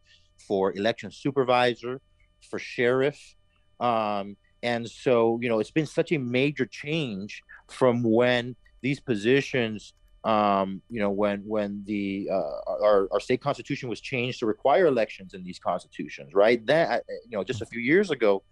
for 0.46 0.72
election 0.76 1.10
supervisor, 1.10 2.00
for 2.48 2.58
sheriff. 2.58 3.34
Um, 3.80 4.36
and 4.62 4.88
so, 4.88 5.38
you 5.42 5.48
know, 5.48 5.58
it's 5.58 5.70
been 5.70 5.86
such 5.86 6.12
a 6.12 6.18
major 6.18 6.64
change 6.64 7.42
from 7.68 8.02
when 8.02 8.56
these 8.80 9.00
positions 9.00 9.94
um, 10.24 10.80
you 10.88 11.00
know, 11.00 11.10
when 11.10 11.40
when 11.46 11.82
the 11.86 12.28
uh, 12.32 12.82
our, 12.82 13.08
our 13.12 13.20
state 13.20 13.40
constitution 13.40 13.88
was 13.88 14.00
changed 14.00 14.38
to 14.40 14.46
require 14.46 14.86
elections 14.86 15.34
in 15.34 15.44
these 15.44 15.58
constitutions, 15.58 16.34
right? 16.34 16.64
That 16.66 17.04
you 17.28 17.36
know, 17.36 17.44
just 17.44 17.60
a 17.60 17.66
few 17.66 17.80
years 17.80 18.10
ago, 18.10 18.42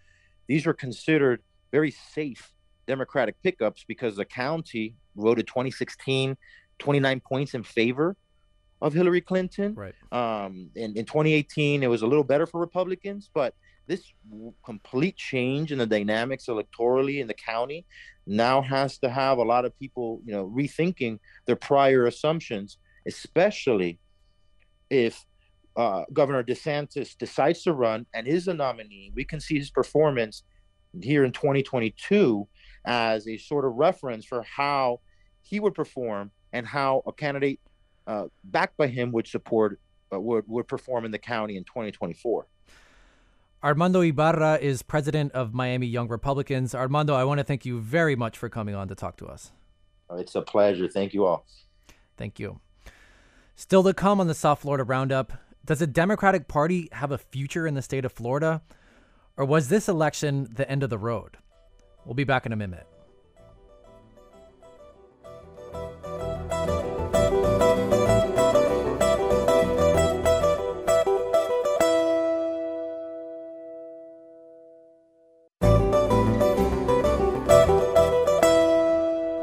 these 0.47 0.67
were 0.67 0.75
considered 0.75 1.43
very 1.71 1.91
safe 1.91 2.53
Democratic 2.87 3.41
pickups 3.43 3.85
because 3.89 4.17
the 4.17 4.25
county 4.25 4.95
voted 5.17 5.47
2016 5.47 6.37
29 6.79 7.21
points 7.21 7.55
in 7.55 7.63
favor 7.63 8.17
of 8.83 8.93
Hillary 8.93 9.21
Clinton. 9.21 9.75
Right. 9.75 9.95
Um, 10.11 10.71
in, 10.75 10.97
in 10.97 11.05
2018, 11.05 11.83
it 11.83 11.87
was 11.87 12.03
a 12.03 12.07
little 12.07 12.25
better 12.25 12.47
for 12.47 12.61
Republicans, 12.61 13.31
but 13.33 13.55
this 13.87 14.13
complete 14.65 15.17
change 15.17 15.73
in 15.73 15.79
the 15.79 15.87
dynamics 15.87 16.47
electorally 16.47 17.21
in 17.21 17.27
the 17.27 17.35
county 17.35 17.85
now 18.27 18.63
has 18.63 18.99
to 18.99 19.11
have 19.11 19.39
a 19.39 19.43
lot 19.43 19.65
of 19.65 19.77
people, 19.79 20.21
you 20.25 20.33
know, 20.33 20.47
rethinking 20.49 21.19
their 21.47 21.57
prior 21.57 22.07
assumptions, 22.07 22.79
especially 23.07 23.99
if 24.91 25.25
uh, 25.77 26.05
Governor 26.13 26.43
DeSantis 26.43 27.17
decides 27.17 27.63
to 27.63 27.73
run 27.73 28.07
and 28.15 28.29
is 28.29 28.49
a 28.49 28.55
nominee. 28.55 29.11
We 29.15 29.25
can 29.25 29.41
see 29.41 29.59
his 29.59 29.71
performance 29.71 30.45
here 31.01 31.25
in 31.25 31.33
2022 31.33 32.47
as 32.85 33.27
a 33.27 33.39
sort 33.39 33.65
of 33.65 33.75
reference 33.75 34.25
for 34.25 34.43
how 34.43 35.01
he 35.41 35.61
would 35.61 35.75
perform 35.75 36.31
and 36.53 36.67
how 36.67 37.03
a 37.07 37.13
candidate 37.13 37.61
uh, 38.07 38.25
backed 38.45 38.77
by 38.77 38.87
him 38.87 39.13
would 39.13 39.27
support 39.27 39.81
uh, 40.13 40.21
would 40.21 40.45
would 40.47 40.69
perform 40.69 41.05
in 41.05 41.11
the 41.11 41.19
county 41.19 41.57
in 41.57 41.65
2024. 41.65 42.47
Armando 43.65 44.01
Ibarra 44.01 44.59
is 44.61 44.83
president 44.83 45.31
of 45.33 45.55
Miami 45.55 45.87
Young 45.87 46.09
Republicans. 46.09 46.75
Armando, 46.75 47.15
I 47.15 47.23
want 47.23 47.39
to 47.39 47.45
thank 47.45 47.65
you 47.65 47.81
very 47.81 48.17
much 48.17 48.37
for 48.37 48.49
coming 48.49 48.75
on 48.75 48.89
to 48.89 48.97
talk 48.97 49.17
to 49.19 49.27
us. 49.27 49.53
It's 50.11 50.35
a 50.35 50.43
pleasure. 50.43 50.89
Thank 50.89 51.15
you 51.15 51.25
all. 51.25 51.47
Thank 52.17 52.41
you. 52.41 52.59
Still 53.55 53.85
to 53.85 53.95
come 53.95 54.21
on 54.21 54.27
the 54.27 54.35
South 54.35 54.61
Florida 54.61 54.83
Roundup, 54.83 55.35
does 55.65 55.79
the 55.79 55.87
Democratic 55.87 56.49
Party 56.49 56.89
have 56.91 57.13
a 57.13 57.19
future 57.19 57.65
in 57.65 57.75
the 57.75 57.83
state 57.83 58.05
of 58.05 58.13
Florida? 58.13 58.63
Or 59.37 59.45
was 59.45 59.69
this 59.69 59.89
election 59.89 60.49
the 60.53 60.69
end 60.69 60.83
of 60.83 60.91
the 60.91 60.99
road? 60.99 61.37
We'll 62.05 62.15
be 62.15 62.25
back 62.25 62.45
in 62.47 62.53
a 62.53 62.57
minute. 62.57 62.87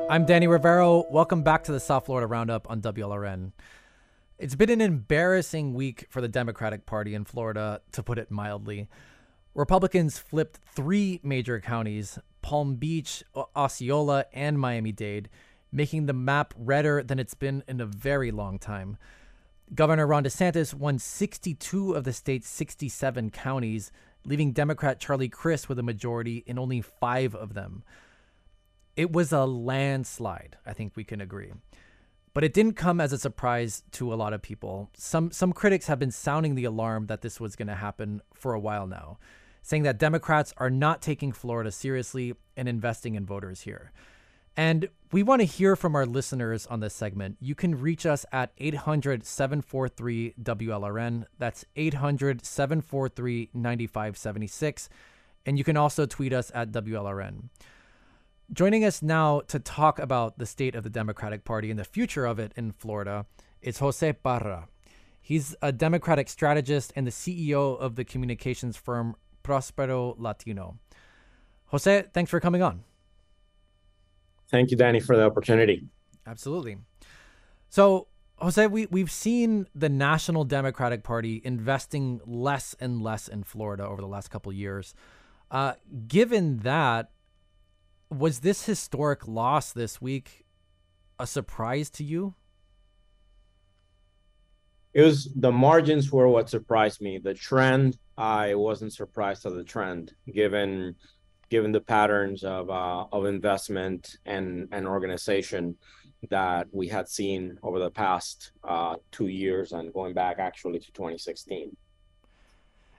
I'm 0.09 0.25
Danny 0.25 0.47
Rivero. 0.47 1.05
Welcome 1.11 1.43
back 1.43 1.65
to 1.65 1.71
the 1.71 1.79
South 1.79 2.07
Florida 2.07 2.25
Roundup 2.25 2.67
on 2.67 2.81
WLRN. 2.81 3.51
It's 4.39 4.55
been 4.55 4.71
an 4.71 4.81
embarrassing 4.81 5.75
week 5.75 6.07
for 6.09 6.19
the 6.19 6.27
Democratic 6.27 6.87
Party 6.87 7.13
in 7.13 7.25
Florida, 7.25 7.81
to 7.91 8.01
put 8.01 8.17
it 8.17 8.31
mildly. 8.31 8.87
Republicans 9.53 10.17
flipped 10.17 10.61
three 10.73 11.19
major 11.21 11.59
counties 11.59 12.17
Palm 12.41 12.77
Beach, 12.77 13.23
Osceola, 13.55 14.25
and 14.33 14.59
Miami 14.59 14.91
Dade, 14.91 15.29
making 15.71 16.07
the 16.07 16.13
map 16.13 16.55
redder 16.57 17.03
than 17.03 17.19
it's 17.19 17.35
been 17.35 17.63
in 17.67 17.79
a 17.79 17.85
very 17.85 18.31
long 18.31 18.57
time. 18.57 18.97
Governor 19.75 20.07
Ron 20.07 20.23
DeSantis 20.23 20.73
won 20.73 20.97
62 20.97 21.93
of 21.93 22.03
the 22.03 22.13
state's 22.13 22.49
67 22.49 23.29
counties, 23.29 23.91
leaving 24.25 24.53
Democrat 24.53 24.99
Charlie 24.99 25.29
Crist 25.29 25.69
with 25.69 25.77
a 25.77 25.83
majority 25.83 26.43
in 26.47 26.57
only 26.57 26.81
five 26.81 27.35
of 27.35 27.53
them. 27.53 27.83
It 28.99 29.13
was 29.13 29.31
a 29.31 29.45
landslide, 29.45 30.57
I 30.65 30.73
think 30.73 30.97
we 30.97 31.05
can 31.05 31.21
agree. 31.21 31.53
But 32.33 32.43
it 32.43 32.53
didn't 32.53 32.73
come 32.73 32.99
as 32.99 33.13
a 33.13 33.17
surprise 33.17 33.81
to 33.93 34.13
a 34.13 34.15
lot 34.15 34.33
of 34.33 34.41
people. 34.41 34.89
Some 34.97 35.31
some 35.31 35.53
critics 35.53 35.87
have 35.87 35.99
been 35.99 36.11
sounding 36.11 36.55
the 36.55 36.65
alarm 36.65 37.05
that 37.07 37.21
this 37.21 37.39
was 37.39 37.55
going 37.55 37.69
to 37.69 37.75
happen 37.75 38.21
for 38.33 38.53
a 38.53 38.59
while 38.59 38.87
now, 38.87 39.17
saying 39.61 39.83
that 39.83 39.99
Democrats 39.99 40.53
are 40.57 40.69
not 40.69 41.01
taking 41.01 41.31
Florida 41.31 41.71
seriously 41.71 42.33
and 42.57 42.67
investing 42.67 43.15
in 43.15 43.25
voters 43.25 43.61
here. 43.61 43.93
And 44.57 44.89
we 45.13 45.23
want 45.23 45.39
to 45.39 45.45
hear 45.45 45.77
from 45.77 45.95
our 45.95 46.05
listeners 46.05 46.67
on 46.67 46.81
this 46.81 46.93
segment. 46.93 47.37
You 47.39 47.55
can 47.55 47.79
reach 47.79 48.05
us 48.05 48.25
at 48.33 48.51
800 48.57 49.25
743 49.25 50.33
WLRN. 50.43 51.23
That's 51.37 51.63
800 51.77 52.45
743 52.45 53.51
9576. 53.53 54.89
And 55.45 55.57
you 55.57 55.63
can 55.63 55.77
also 55.77 56.05
tweet 56.05 56.33
us 56.33 56.51
at 56.53 56.73
WLRN. 56.73 57.47
Joining 58.51 58.83
us 58.83 59.03
now 59.03 59.41
to 59.41 59.59
talk 59.59 59.99
about 59.99 60.39
the 60.39 60.45
state 60.47 60.73
of 60.73 60.83
the 60.83 60.89
Democratic 60.89 61.45
Party 61.45 61.69
and 61.69 61.79
the 61.79 61.83
future 61.83 62.25
of 62.25 62.39
it 62.39 62.51
in 62.55 62.71
Florida 62.71 63.27
is 63.61 63.77
Jose 63.77 64.11
Parra. 64.13 64.67
He's 65.21 65.55
a 65.61 65.71
Democratic 65.71 66.27
strategist 66.27 66.91
and 66.95 67.05
the 67.05 67.11
CEO 67.11 67.79
of 67.79 67.95
the 67.95 68.03
communications 68.03 68.75
firm 68.75 69.15
Prospero 69.43 70.15
Latino. 70.17 70.79
Jose, 71.67 72.05
thanks 72.11 72.31
for 72.31 72.39
coming 72.39 72.63
on. 72.63 72.83
Thank 74.47 74.71
you, 74.71 74.77
Danny, 74.77 74.99
for 74.99 75.15
the 75.15 75.25
opportunity. 75.25 75.87
Absolutely. 76.25 76.77
So, 77.69 78.07
Jose, 78.37 78.65
we, 78.65 78.87
we've 78.87 79.11
seen 79.11 79.67
the 79.75 79.89
National 79.89 80.43
Democratic 80.43 81.03
Party 81.03 81.39
investing 81.45 82.19
less 82.25 82.75
and 82.79 83.03
less 83.03 83.27
in 83.27 83.43
Florida 83.43 83.85
over 83.85 84.01
the 84.01 84.07
last 84.07 84.29
couple 84.29 84.51
years. 84.51 84.95
Uh, 85.51 85.73
given 86.07 86.57
that, 86.59 87.11
was 88.09 88.39
this 88.39 88.65
historic 88.65 89.27
loss 89.27 89.71
this 89.71 90.01
week 90.01 90.45
a 91.19 91.27
surprise 91.27 91.89
to 91.91 92.03
you? 92.03 92.35
It 94.93 95.03
was 95.03 95.29
the 95.35 95.51
margins 95.51 96.11
were 96.11 96.27
what 96.27 96.49
surprised 96.49 97.01
me. 97.01 97.19
The 97.19 97.35
trend, 97.35 97.97
I 98.17 98.55
wasn't 98.55 98.93
surprised 98.93 99.45
at 99.45 99.53
the 99.53 99.63
trend, 99.63 100.13
given 100.33 100.95
given 101.49 101.71
the 101.71 101.81
patterns 101.81 102.43
of 102.43 102.69
uh, 102.69 103.05
of 103.11 103.25
investment 103.25 104.17
and 104.25 104.67
and 104.71 104.87
organization 104.87 105.75
that 106.29 106.67
we 106.71 106.87
had 106.87 107.07
seen 107.07 107.57
over 107.63 107.79
the 107.79 107.91
past 107.91 108.51
uh, 108.63 108.95
two 109.11 109.27
years 109.27 109.71
and 109.71 109.93
going 109.93 110.13
back 110.13 110.37
actually 110.39 110.79
to 110.79 110.91
2016. 110.91 111.75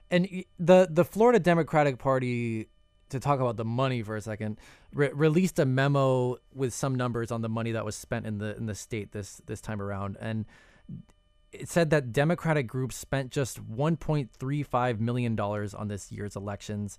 And 0.09 0.27
the 0.59 0.87
the 0.89 1.03
Florida 1.03 1.39
Democratic 1.39 1.99
Party 1.99 2.69
to 3.11 3.19
talk 3.19 3.39
about 3.39 3.57
the 3.57 3.65
money 3.65 4.01
for 4.01 4.15
a 4.15 4.21
second, 4.21 4.57
re- 4.93 5.11
released 5.13 5.59
a 5.59 5.65
memo 5.65 6.37
with 6.53 6.73
some 6.73 6.95
numbers 6.95 7.31
on 7.31 7.41
the 7.41 7.49
money 7.49 7.71
that 7.71 7.85
was 7.85 7.95
spent 7.95 8.25
in 8.25 8.39
the 8.39 8.55
in 8.57 8.65
the 8.65 8.75
state 8.75 9.11
this 9.11 9.41
this 9.45 9.61
time 9.61 9.81
around, 9.81 10.17
and 10.19 10.45
it 11.51 11.69
said 11.69 11.89
that 11.89 12.13
Democratic 12.13 12.65
groups 12.67 12.95
spent 12.95 13.29
just 13.29 13.61
1.35 13.69 14.99
million 14.99 15.35
dollars 15.35 15.73
on 15.73 15.87
this 15.87 16.11
year's 16.11 16.35
elections, 16.35 16.97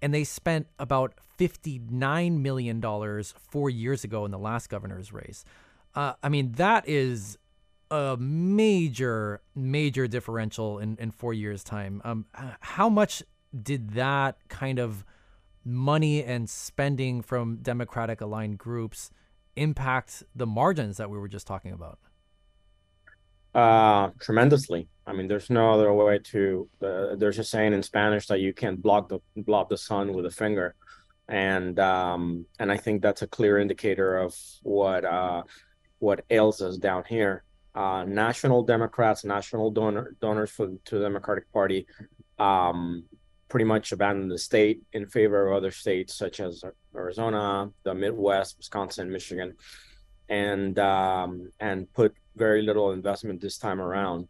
and 0.00 0.12
they 0.12 0.24
spent 0.24 0.66
about 0.78 1.14
59 1.38 2.42
million 2.42 2.80
dollars 2.80 3.34
four 3.50 3.70
years 3.70 4.04
ago 4.04 4.24
in 4.24 4.30
the 4.30 4.38
last 4.38 4.68
governor's 4.68 5.12
race. 5.12 5.44
Uh, 5.94 6.14
I 6.22 6.28
mean, 6.28 6.52
that 6.52 6.88
is 6.88 7.38
a 7.90 8.16
major, 8.18 9.42
major 9.54 10.06
differential 10.06 10.78
in, 10.78 10.96
in 10.98 11.10
four 11.10 11.34
years' 11.34 11.62
time. 11.62 12.00
Um, 12.04 12.26
how 12.60 12.88
much 12.88 13.22
did 13.60 13.90
that 13.90 14.36
kind 14.48 14.78
of 14.78 15.04
money 15.64 16.22
and 16.22 16.48
spending 16.48 17.22
from 17.22 17.56
Democratic 17.56 18.20
aligned 18.20 18.58
groups 18.58 19.10
impact 19.56 20.22
the 20.34 20.46
margins 20.46 20.96
that 20.96 21.10
we 21.10 21.18
were 21.18 21.28
just 21.28 21.46
talking 21.46 21.72
about? 21.72 21.98
Uh, 23.54 24.10
tremendously. 24.18 24.88
I 25.06 25.12
mean, 25.12 25.28
there's 25.28 25.50
no 25.50 25.72
other 25.72 25.92
way 25.92 26.18
to. 26.18 26.68
Uh, 26.80 27.16
there's 27.16 27.38
a 27.38 27.44
saying 27.44 27.74
in 27.74 27.82
Spanish 27.82 28.26
that 28.28 28.40
you 28.40 28.54
can't 28.54 28.80
block 28.80 29.08
the 29.08 29.18
block 29.36 29.68
the 29.68 29.76
sun 29.76 30.12
with 30.14 30.24
a 30.24 30.30
finger, 30.30 30.74
and 31.28 31.78
um, 31.78 32.46
and 32.58 32.72
I 32.72 32.76
think 32.78 33.02
that's 33.02 33.22
a 33.22 33.26
clear 33.26 33.58
indicator 33.58 34.16
of 34.16 34.34
what 34.62 35.04
uh, 35.04 35.42
what 35.98 36.24
ails 36.30 36.62
us 36.62 36.78
down 36.78 37.04
here. 37.08 37.44
Uh, 37.74 38.04
national 38.06 38.62
Democrats, 38.62 39.24
national 39.24 39.70
donor 39.70 40.14
donors 40.20 40.50
for 40.50 40.68
to 40.86 40.98
the 40.98 41.02
Democratic 41.02 41.52
Party, 41.52 41.86
um, 42.38 43.04
pretty 43.52 43.66
much 43.66 43.92
abandoned 43.92 44.30
the 44.30 44.38
state 44.38 44.80
in 44.94 45.04
favor 45.06 45.46
of 45.46 45.54
other 45.54 45.70
states 45.70 46.14
such 46.14 46.40
as 46.40 46.64
Arizona, 46.96 47.70
the 47.82 47.94
Midwest, 47.94 48.56
Wisconsin, 48.56 49.12
Michigan, 49.12 49.54
and 50.30 50.78
um, 50.78 51.52
and 51.60 51.92
put 51.92 52.14
very 52.34 52.62
little 52.62 52.92
investment 52.92 53.42
this 53.42 53.58
time 53.58 53.78
around. 53.78 54.26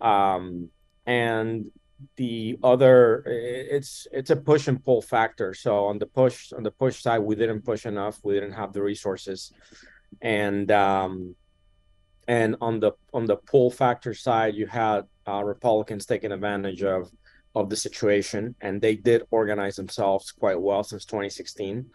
Um, 0.00 0.68
and 1.06 1.72
the 2.14 2.56
other, 2.62 3.24
it's 3.26 4.06
it's 4.12 4.30
a 4.30 4.36
push 4.36 4.68
and 4.68 4.82
pull 4.84 5.02
factor. 5.02 5.54
So 5.54 5.86
on 5.86 5.98
the 5.98 6.06
push 6.06 6.52
on 6.52 6.62
the 6.62 6.70
push 6.70 7.02
side, 7.02 7.18
we 7.18 7.34
didn't 7.34 7.62
push 7.62 7.84
enough. 7.84 8.20
We 8.22 8.34
didn't 8.34 8.52
have 8.52 8.72
the 8.72 8.82
resources, 8.82 9.52
and 10.20 10.70
um, 10.70 11.34
and 12.28 12.54
on 12.60 12.78
the 12.78 12.92
on 13.12 13.26
the 13.26 13.38
pull 13.38 13.72
factor 13.72 14.14
side, 14.14 14.54
you 14.54 14.68
had 14.68 15.00
uh, 15.26 15.42
Republicans 15.42 16.06
taking 16.06 16.30
advantage 16.30 16.84
of 16.84 17.10
of 17.54 17.68
the 17.68 17.76
situation, 17.76 18.54
and 18.60 18.80
they 18.80 18.96
did 18.96 19.22
organize 19.30 19.76
themselves 19.76 20.30
quite 20.30 20.60
well 20.60 20.82
since 20.82 21.04
2016. 21.04 21.86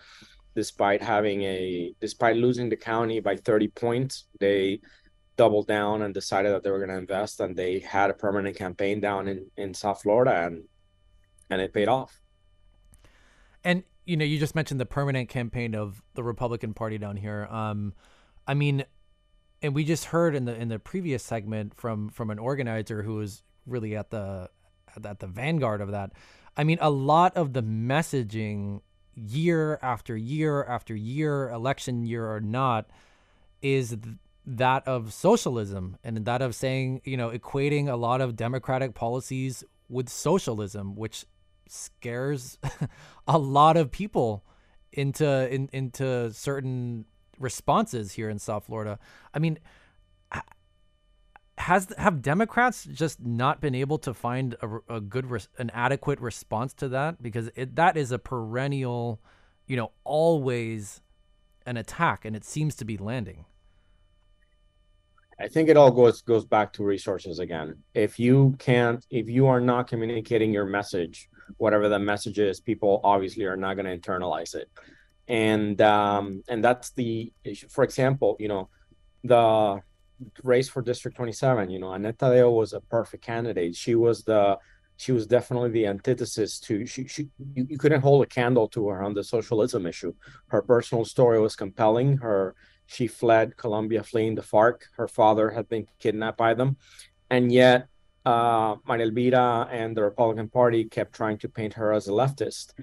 Despite 0.56 1.02
having 1.02 1.44
a, 1.44 1.94
despite 2.00 2.36
losing 2.36 2.70
the 2.70 2.76
county 2.76 3.20
by 3.20 3.36
30 3.36 3.68
points, 3.70 4.26
they 4.40 4.80
doubled 5.36 5.68
down 5.68 6.02
and 6.02 6.14
decided 6.14 6.52
that 6.52 6.64
they 6.64 6.72
were 6.72 6.80
going 6.80 6.90
to 6.90 6.98
invest, 6.98 7.40
and 7.40 7.56
they 7.56 7.80
had 7.80 8.10
a 8.10 8.14
permanent 8.14 8.56
campaign 8.56 9.00
down 9.00 9.28
in 9.28 9.46
in 9.58 9.74
South 9.74 10.02
Florida, 10.02 10.46
and 10.46 10.64
and 11.50 11.62
it 11.62 11.74
paid 11.74 11.88
off. 11.88 12.20
And 13.64 13.84
you 14.06 14.18
know, 14.18 14.26
you 14.26 14.40
just 14.40 14.56
mentioned 14.56 14.80
the 14.80 14.86
permanent 14.86 15.30
campaign 15.30 15.76
of 15.76 16.02
the 16.16 16.24
Republican 16.24 16.74
Party 16.74 16.98
down 16.98 17.18
here. 17.18 17.48
Um, 17.52 17.94
I 18.48 18.54
mean, 18.54 18.86
and 19.62 19.76
we 19.76 19.84
just 19.84 20.06
heard 20.06 20.36
in 20.36 20.46
the 20.46 20.56
in 20.56 20.70
the 20.70 20.80
previous 20.80 21.24
segment 21.24 21.76
from 21.76 22.10
from 22.10 22.30
an 22.30 22.40
organizer 22.40 23.04
who 23.04 23.16
was 23.16 23.44
really 23.66 23.96
at 23.96 24.10
the 24.10 24.50
at 25.06 25.20
the 25.20 25.28
vanguard 25.28 25.82
of 25.82 25.92
that. 25.92 26.12
I 26.56 26.64
mean, 26.64 26.78
a 26.82 26.90
lot 26.90 27.36
of 27.38 27.54
the 27.54 27.62
messaging 27.62 28.82
year 29.16 29.80
after 29.82 30.16
year 30.16 30.64
after 30.64 30.96
year, 30.96 31.50
election 31.50 32.04
year 32.04 32.32
or 32.32 32.40
not, 32.40 32.90
is 33.62 33.90
th- 33.90 34.16
that 34.46 34.88
of 34.88 35.14
socialism 35.14 35.98
and 36.04 36.18
that 36.26 36.42
of 36.42 36.56
saying, 36.56 37.02
you 37.04 37.18
know, 37.18 37.30
equating 37.30 37.90
a 37.90 37.96
lot 37.96 38.22
of 38.22 38.36
democratic 38.36 38.94
policies 38.94 39.64
with 39.90 40.10
socialism, 40.10 40.96
which 40.96 41.26
scares 41.68 42.58
a 43.28 43.38
lot 43.38 43.78
of 43.78 43.92
people 43.92 44.44
into 44.92 45.54
in, 45.54 45.70
into 45.74 46.32
certain 46.34 47.06
responses 47.40 48.14
here 48.14 48.30
in 48.30 48.40
South 48.40 48.66
Florida. 48.66 49.00
I 49.34 49.40
mean, 49.40 49.60
has 51.58 51.92
have 51.98 52.22
Democrats 52.22 52.86
just 52.86 53.20
not 53.20 53.60
been 53.62 53.76
able 53.76 53.98
to 54.00 54.14
find 54.14 54.56
a, 54.62 54.96
a 54.96 55.02
good 55.02 55.30
res, 55.30 55.50
an 55.58 55.72
adequate 55.74 56.20
response 56.20 56.74
to 56.74 56.88
that 56.90 57.22
because 57.22 57.50
it, 57.56 57.76
that 57.76 57.98
is 57.98 58.12
a 58.12 58.20
perennial, 58.20 59.20
you 59.66 59.76
know, 59.76 59.92
always 60.04 61.02
an 61.66 61.76
attack 61.76 62.26
and 62.26 62.36
it 62.36 62.46
seems 62.46 62.76
to 62.76 62.86
be 62.86 62.98
landing. 62.98 63.46
I 65.40 65.48
think 65.48 65.70
it 65.70 65.78
all 65.78 65.92
goes 65.92 66.22
goes 66.22 66.46
back 66.46 66.74
to 66.74 66.84
resources 66.84 67.40
again. 67.40 67.76
If 67.94 68.20
you 68.20 68.56
can't, 68.60 69.06
if 69.10 69.30
you 69.30 69.48
are 69.48 69.62
not 69.62 69.88
communicating 69.88 70.52
your 70.52 70.66
message, 70.66 71.30
whatever 71.58 71.90
the 71.90 72.00
message 72.00 72.40
is, 72.40 72.60
people 72.60 73.02
obviously 73.04 73.46
are 73.46 73.58
not 73.58 73.76
going 73.76 73.86
to 73.86 73.98
internalize 73.98 74.56
it, 74.56 74.70
and 75.28 75.80
um, 75.82 76.44
and 76.50 76.64
that's 76.64 76.90
the. 76.92 77.32
For 77.70 77.84
example, 77.84 78.36
you 78.40 78.48
know, 78.48 78.70
the 79.24 79.80
race 80.44 80.70
for 80.70 80.82
District 80.82 81.16
27. 81.16 81.70
You 81.70 81.80
know, 81.80 81.94
Annette 81.94 82.18
Taddeo 82.18 82.56
was 82.56 82.74
a 82.74 82.82
perfect 82.82 83.24
candidate. 83.24 83.76
She 83.76 83.96
was 83.96 84.24
the 84.24 84.58
she 85.00 85.12
was 85.12 85.28
definitely 85.28 85.70
the 85.70 85.86
antithesis 85.86 86.60
to 86.62 86.86
she, 86.86 87.08
she 87.08 87.28
you, 87.54 87.68
you 87.70 87.78
couldn't 87.78 88.02
hold 88.02 88.24
a 88.24 88.28
candle 88.28 88.68
to 88.70 88.88
her 88.90 89.04
on 89.04 89.14
the 89.14 89.24
socialism 89.24 89.86
issue. 89.86 90.14
Her 90.48 90.62
personal 90.62 91.06
story 91.06 91.40
was 91.40 91.56
compelling. 91.56 92.18
Her 92.18 92.56
she 92.88 93.08
fled 93.08 93.58
Colombia, 93.58 94.02
fleeing 94.02 94.36
the 94.36 94.42
FARC. 94.42 94.82
Her 94.96 95.08
father 95.08 95.52
had 95.52 95.70
been 95.70 95.88
kidnapped 96.00 96.38
by 96.38 96.54
them. 96.54 96.78
And 97.30 97.52
yet, 97.52 97.88
uh, 98.26 98.78
Maria 98.86 99.06
Elvira 99.06 99.68
and 99.72 99.96
the 99.96 100.04
Republican 100.04 100.48
Party 100.50 100.86
kept 100.86 101.14
trying 101.14 101.38
to 101.40 101.50
paint 101.50 101.74
her 101.74 101.92
as 101.92 102.08
a 102.08 102.12
leftist. 102.12 102.74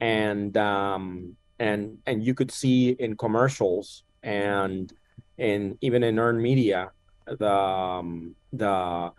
And, 0.00 0.56
um, 0.56 1.36
and, 1.60 1.98
and 2.06 2.24
you 2.24 2.34
could 2.34 2.50
see 2.50 2.90
in 2.90 3.16
commercials 3.16 4.02
and 4.22 4.92
in 5.38 5.76
even 5.80 6.02
in 6.02 6.18
earned 6.18 6.40
media 6.40 6.90
the, 7.26 7.50
um, 7.50 8.34
the, 8.52 9.10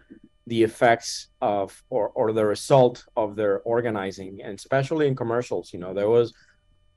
the 0.48 0.64
effects 0.64 1.30
of 1.42 1.84
or, 1.90 2.10
or 2.10 2.34
the 2.34 2.46
result 2.46 3.06
of 3.16 3.36
their 3.36 3.62
organizing 3.62 4.42
and 4.44 4.58
especially 4.58 5.08
in 5.08 5.16
commercials 5.16 5.74
you 5.74 5.80
know 5.80 5.94
there 5.94 6.10
was 6.10 6.34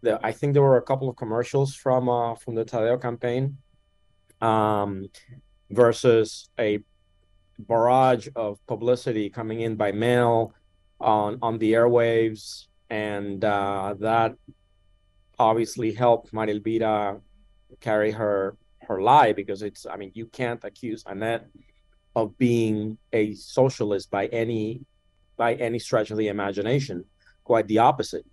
the, 0.02 0.20
I 0.22 0.32
think 0.32 0.52
there 0.52 0.62
were 0.62 0.76
a 0.76 0.82
couple 0.82 1.08
of 1.08 1.16
commercials 1.16 1.74
from 1.74 2.08
uh, 2.08 2.34
from 2.34 2.54
the 2.54 2.64
Taddeo 2.64 3.00
campaign 3.00 3.58
um, 4.40 5.08
versus 5.70 6.48
a 6.58 6.80
barrage 7.58 8.28
of 8.36 8.64
publicity 8.66 9.30
coming 9.30 9.60
in 9.60 9.76
by 9.76 9.92
mail 9.92 10.54
on 11.00 11.38
on 11.42 11.58
the 11.58 11.72
airwaves, 11.72 12.66
and 12.90 13.44
uh, 13.44 13.94
that 13.98 14.34
obviously 15.38 15.92
helped 15.92 16.32
Maria 16.32 16.54
Elvira 16.54 17.20
carry 17.80 18.10
her 18.12 18.56
her 18.88 19.00
lie 19.00 19.32
because 19.32 19.62
it's 19.62 19.86
I 19.86 19.96
mean 19.96 20.12
you 20.14 20.26
can't 20.26 20.62
accuse 20.64 21.02
Annette 21.06 21.46
of 22.14 22.36
being 22.38 22.98
a 23.12 23.34
socialist 23.34 24.10
by 24.10 24.26
any 24.26 24.84
by 25.36 25.54
any 25.54 25.78
stretch 25.78 26.10
of 26.10 26.18
the 26.18 26.28
imagination. 26.28 27.04
Quite 27.44 27.68
the 27.68 27.78
opposite. 27.78 28.26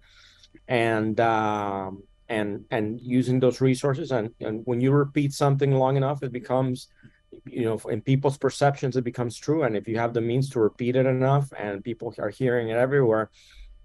And 0.67 1.19
um, 1.19 2.03
and 2.29 2.65
and 2.71 3.01
using 3.01 3.39
those 3.39 3.61
resources 3.61 4.11
and 4.11 4.31
and 4.39 4.61
when 4.65 4.79
you 4.81 4.91
repeat 4.91 5.33
something 5.33 5.71
long 5.71 5.97
enough 5.97 6.23
it 6.23 6.31
becomes 6.31 6.87
you 7.45 7.65
know 7.65 7.77
in 7.89 7.99
people's 8.01 8.37
perceptions 8.37 8.95
it 8.95 9.03
becomes 9.03 9.37
true. 9.37 9.63
And 9.63 9.75
if 9.75 9.87
you 9.87 9.97
have 9.97 10.13
the 10.13 10.21
means 10.21 10.49
to 10.51 10.59
repeat 10.59 10.95
it 10.95 11.05
enough 11.05 11.51
and 11.57 11.83
people 11.83 12.13
are 12.17 12.29
hearing 12.29 12.69
it 12.69 12.77
everywhere 12.77 13.29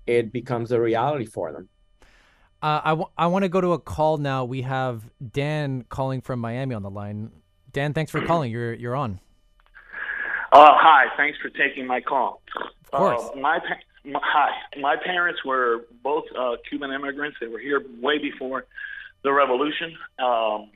it 0.07 0.33
becomes 0.33 0.73
a 0.73 0.81
reality 0.81 1.27
for 1.27 1.53
them 1.53 1.69
uh, 2.63 2.81
I, 2.85 2.91
w- 2.91 3.09
I 3.17 3.27
want 3.29 3.45
to 3.45 3.49
go 3.49 3.61
to 3.61 3.73
a 3.73 3.79
call 3.79 4.19
now. 4.19 4.45
We 4.45 4.63
have 4.63 5.05
dan 5.33 5.85
calling 5.89 6.21
from 6.21 6.41
miami 6.41 6.75
on 6.75 6.83
the 6.83 6.91
line. 6.91 7.31
Dan 7.73 7.95
thanks 7.95 8.11
for 8.11 8.25
calling. 8.25 8.51
You're 8.51 8.75
you're 8.75 8.97
on. 8.97 9.21
Uh, 10.53 10.71
hi. 10.73 11.05
Thanks 11.17 11.39
for 11.41 11.51
taking 11.51 11.87
my 11.87 12.01
call. 12.01 12.41
Of 12.93 12.99
course. 12.99 13.23
Uh, 13.35 13.39
my 13.39 13.59
my, 14.05 14.21
hi, 14.23 14.51
my 14.81 14.97
parents 14.97 15.45
were 15.45 15.85
both 16.03 16.25
uh, 16.39 16.57
Cuban 16.69 16.91
immigrants. 16.91 17.37
They 17.41 17.47
were 17.47 17.59
here 17.59 17.83
way 18.01 18.19
before 18.19 18.67
the 19.23 19.33
revolution. 19.33 19.97
Um, 20.19 20.71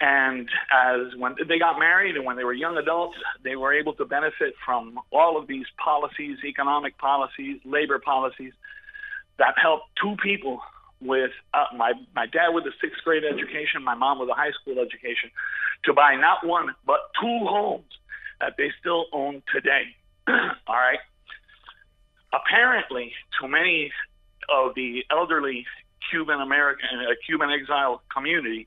and 0.00 0.48
as 0.72 1.16
when 1.16 1.36
they 1.48 1.58
got 1.58 1.78
married 1.78 2.16
and 2.16 2.24
when 2.24 2.36
they 2.36 2.44
were 2.44 2.52
young 2.52 2.76
adults, 2.76 3.16
they 3.44 3.54
were 3.56 3.72
able 3.72 3.94
to 3.94 4.04
benefit 4.04 4.54
from 4.64 4.98
all 5.12 5.38
of 5.38 5.46
these 5.46 5.66
policies, 5.82 6.38
economic 6.44 6.98
policies, 6.98 7.60
labor 7.64 8.00
policies 8.00 8.52
that 9.42 9.58
helped 9.58 9.90
two 9.98 10.14
people 10.22 10.62
with 11.02 11.34
uh, 11.52 11.66
my 11.76 11.92
my 12.14 12.26
dad 12.26 12.54
with 12.54 12.64
a 12.64 12.74
sixth 12.80 13.02
grade 13.02 13.24
education, 13.26 13.82
my 13.82 13.98
mom 13.98 14.20
with 14.22 14.30
a 14.30 14.38
high 14.38 14.54
school 14.54 14.78
education, 14.78 15.34
to 15.84 15.92
buy 15.92 16.14
not 16.14 16.46
one 16.46 16.70
but 16.86 17.10
two 17.20 17.38
homes 17.42 17.90
that 18.38 18.54
they 18.56 18.70
still 18.78 19.06
own 19.12 19.42
today. 19.52 19.90
all 20.28 20.78
right 20.78 21.02
apparently, 22.32 23.12
to 23.40 23.48
many 23.48 23.92
of 24.48 24.74
the 24.74 25.04
elderly 25.10 25.66
Cuban 26.10 26.40
American, 26.40 26.88
uh, 26.92 27.14
Cuban 27.26 27.50
exile 27.50 28.02
community, 28.12 28.66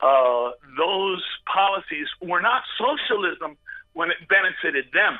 uh, 0.00 0.50
those 0.76 1.22
policies 1.52 2.06
were 2.22 2.40
not 2.40 2.62
socialism 2.78 3.56
when 3.92 4.10
it 4.10 4.16
benefited 4.28 4.86
them, 4.92 5.18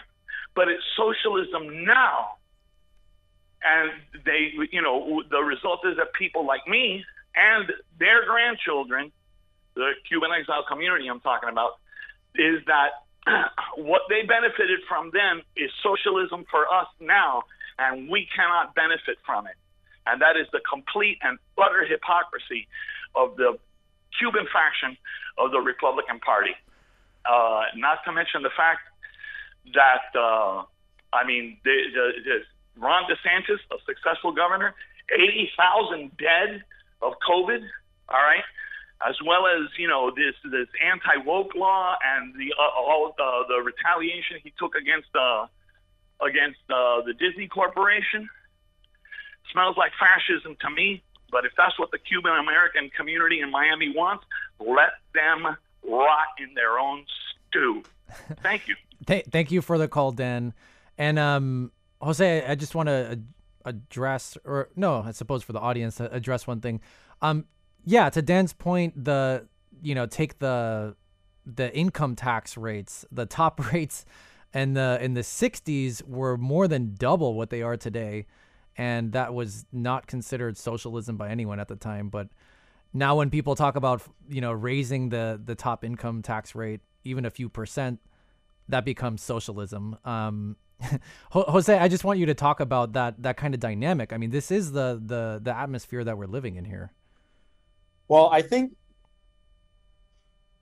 but 0.55 0.69
it's 0.69 0.83
socialism 0.97 1.85
now. 1.85 2.38
And 3.63 3.91
they, 4.25 4.53
you 4.71 4.83
know, 4.83 5.23
the 5.31 5.41
result 5.41 5.81
is 5.85 5.97
that 5.97 6.13
people 6.15 6.47
like 6.47 6.67
me 6.69 7.05
and 7.35 7.71
their 7.99 8.25
grandchildren, 8.27 9.13
the 9.75 9.93
Cuban 10.09 10.31
exile 10.33 10.65
community 10.69 11.09
I'm 11.09 11.21
talking 11.21 11.49
about, 11.49 11.79
is 12.35 12.63
that 12.67 13.03
what 13.77 14.03
they 14.09 14.23
benefited 14.23 14.81
from 14.89 15.11
then 15.13 15.43
is 15.57 15.71
socialism 15.83 16.45
for 16.51 16.67
us 16.73 16.87
now, 17.01 17.43
and 17.79 18.09
we 18.09 18.29
cannot 18.35 18.75
benefit 18.75 19.19
from 19.27 19.47
it. 19.47 19.57
And 20.07 20.23
that 20.23 20.37
is 20.37 20.47
the 20.53 20.61
complete 20.65 21.19
and 21.23 21.39
utter 21.59 21.85
hypocrisy 21.85 22.67
of 23.15 23.37
the 23.37 23.59
Cuban 24.19 24.47
faction 24.53 24.97
of 25.37 25.51
the 25.51 25.61
Republican 25.61 26.19
Party. 26.21 26.55
Uh, 27.27 27.63
not 27.77 27.99
to 28.07 28.13
mention 28.13 28.43
the 28.43 28.55
fact 28.57 28.81
that, 29.75 30.09
uh, 30.19 30.65
I 31.13 31.27
mean, 31.27 31.59
the, 31.65 31.77
the, 31.93 32.41
Ron 32.79 33.05
DeSantis, 33.05 33.59
a 33.71 33.77
successful 33.87 34.33
governor, 34.33 34.75
80,000 35.13 36.17
dead 36.17 36.63
of 37.03 37.15
COVID, 37.29 37.63
all 38.09 38.23
right? 38.23 38.45
as 39.07 39.15
well 39.25 39.47
as 39.47 39.69
you 39.79 39.87
know 39.87 40.11
this 40.11 40.35
this 40.51 40.69
anti 40.85 41.25
woke 41.25 41.55
law 41.55 41.97
and 42.03 42.35
the 42.35 42.53
uh, 42.59 42.81
all 42.81 43.15
uh, 43.19 43.47
the 43.47 43.63
retaliation 43.63 44.39
he 44.43 44.53
took 44.59 44.75
against 44.75 45.09
uh, 45.15 45.47
against 46.21 46.59
uh, 46.71 47.03
the 47.03 47.15
Disney 47.19 47.49
Corporation. 47.49 48.29
Smells 49.53 49.77
like 49.77 49.93
fascism 49.99 50.57
to 50.61 50.71
me. 50.71 51.03
But 51.31 51.45
if 51.45 51.53
that's 51.57 51.79
what 51.79 51.91
the 51.91 51.99
Cuban 51.99 52.33
American 52.33 52.91
community 52.97 53.41
in 53.41 53.51
Miami 53.51 53.93
wants, 53.95 54.25
let 54.59 54.93
them 55.15 55.57
rot 55.87 56.27
in 56.39 56.55
their 56.55 56.79
own 56.79 57.05
stew. 57.49 57.83
Thank 58.43 58.67
you. 58.67 58.77
Thank 59.05 59.51
you 59.51 59.61
for 59.61 59.77
the 59.77 59.89
call, 59.89 60.13
Dan. 60.13 60.55
And 60.97 61.19
um, 61.19 61.71
Jose, 62.01 62.45
I 62.45 62.55
just 62.55 62.75
want 62.75 62.89
to 62.89 63.21
address, 63.65 64.39
or 64.45 64.71
no, 64.77 65.03
I 65.05 65.11
suppose 65.13 65.43
for 65.43 65.53
the 65.53 65.61
audience, 65.61 66.01
address 66.01 66.47
one 66.47 66.61
thing. 66.61 66.81
Um, 67.23 67.47
yeah, 67.85 68.11
to 68.11 68.23
Dan's 68.23 68.53
point, 68.53 69.05
the 69.05 69.47
you 69.83 69.95
know 69.95 70.07
take 70.07 70.39
the 70.39 70.97
the 71.45 71.75
income 71.75 72.15
tax 72.17 72.57
rates, 72.57 73.05
the 73.11 73.27
top 73.27 73.73
rates, 73.73 74.05
and 74.53 74.77
the 74.77 74.99
in 75.01 75.15
the 75.15 75.23
'60s 75.23 76.03
were 76.07 76.37
more 76.37 76.69
than 76.69 76.95
double 76.95 77.35
what 77.35 77.51
they 77.51 77.63
are 77.63 77.77
today, 77.77 78.27
and 78.77 79.13
that 79.13 79.35
was 79.35 79.67
not 79.73 80.07
considered 80.07 80.57
socialism 80.57 81.17
by 81.17 81.29
anyone 81.29 81.61
at 81.61 81.69
the 81.69 81.77
time. 81.77 82.09
But 82.09 82.29
now, 82.93 83.17
when 83.17 83.31
people 83.31 83.55
talk 83.55 83.77
about 83.77 84.03
you 84.29 84.41
know 84.41 84.53
raising 84.53 85.09
the 85.09 85.41
the 85.43 85.55
top 85.55 85.85
income 85.85 86.23
tax 86.23 86.55
rate 86.55 86.81
even 87.05 87.25
a 87.25 87.31
few 87.31 87.49
percent, 87.49 88.01
that 88.69 88.85
becomes 88.85 89.23
socialism. 89.23 89.97
Um, 90.05 90.57
Jose, 91.33 91.77
I 91.77 91.89
just 91.89 92.05
want 92.05 92.19
you 92.19 92.27
to 92.27 92.35
talk 92.35 92.61
about 92.61 92.93
that 92.93 93.23
that 93.23 93.37
kind 93.37 93.55
of 93.55 93.61
dynamic. 93.61 94.13
I 94.13 94.17
mean, 94.17 94.31
this 94.31 94.51
is 94.51 94.73
the 94.73 95.01
the 95.05 95.41
the 95.43 95.57
atmosphere 95.57 96.05
that 96.05 96.17
we're 96.17 96.27
living 96.27 96.57
in 96.57 96.65
here. 96.65 96.93
Well, 98.07 98.31
I 98.31 98.43
think 98.43 98.73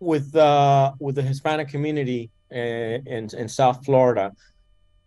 with 0.01 0.33
the 0.33 0.95
with 0.99 1.15
the 1.15 1.23
Hispanic 1.23 1.69
community 1.69 2.31
in, 2.51 3.07
in 3.07 3.29
in 3.37 3.49
South 3.49 3.85
Florida, 3.85 4.33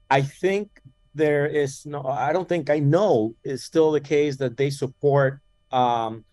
I 0.09 0.21
think 0.21 0.81
there 1.15 1.47
is 1.47 1.85
no. 1.85 2.03
I 2.03 2.31
don't 2.31 2.47
think 2.47 2.69
I 2.69 2.79
know 2.79 3.35
is 3.43 3.63
still 3.63 3.91
the 3.91 4.01
case 4.01 4.37
that 4.37 4.57
they 4.57 4.69
support 4.69 5.41
um, 5.71 6.23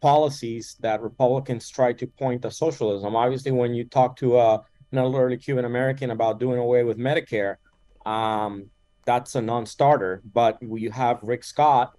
policies 0.00 0.76
that 0.80 1.02
Republicans 1.02 1.68
try 1.68 1.92
to 1.92 2.06
point 2.06 2.44
as 2.44 2.58
socialism. 2.58 3.14
Obviously, 3.16 3.52
when 3.52 3.74
you 3.74 3.84
talk 3.84 4.16
to 4.16 4.38
a, 4.38 4.54
an 4.92 4.98
elderly 4.98 5.36
Cuban 5.36 5.64
American 5.64 6.10
about 6.10 6.40
doing 6.40 6.58
away 6.58 6.84
with 6.84 6.98
Medicare, 6.98 7.56
um, 8.04 8.70
that's 9.06 9.34
a 9.34 9.42
non-starter. 9.42 10.22
But 10.32 10.58
you 10.62 10.90
have 10.90 11.20
Rick 11.22 11.44
Scott, 11.44 11.96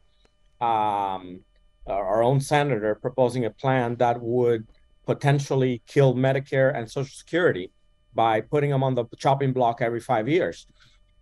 um, 0.62 1.41
our 1.88 2.24
own 2.24 2.39
senator, 2.41 2.96
proposing 2.96 3.46
a 3.46 3.52
plan 3.52 3.96
that 3.98 4.22
would 4.22 4.68
potentially 5.06 5.82
kill 5.88 6.15
Medicare 6.15 6.76
and 6.76 6.89
Social 6.89 7.13
Security 7.13 7.72
by 8.13 8.41
putting 8.41 8.70
them 8.70 8.84
on 8.84 8.96
the 8.96 9.06
chopping 9.18 9.54
block 9.54 9.82
every 9.82 10.00
five 10.00 10.28
years. 10.28 10.68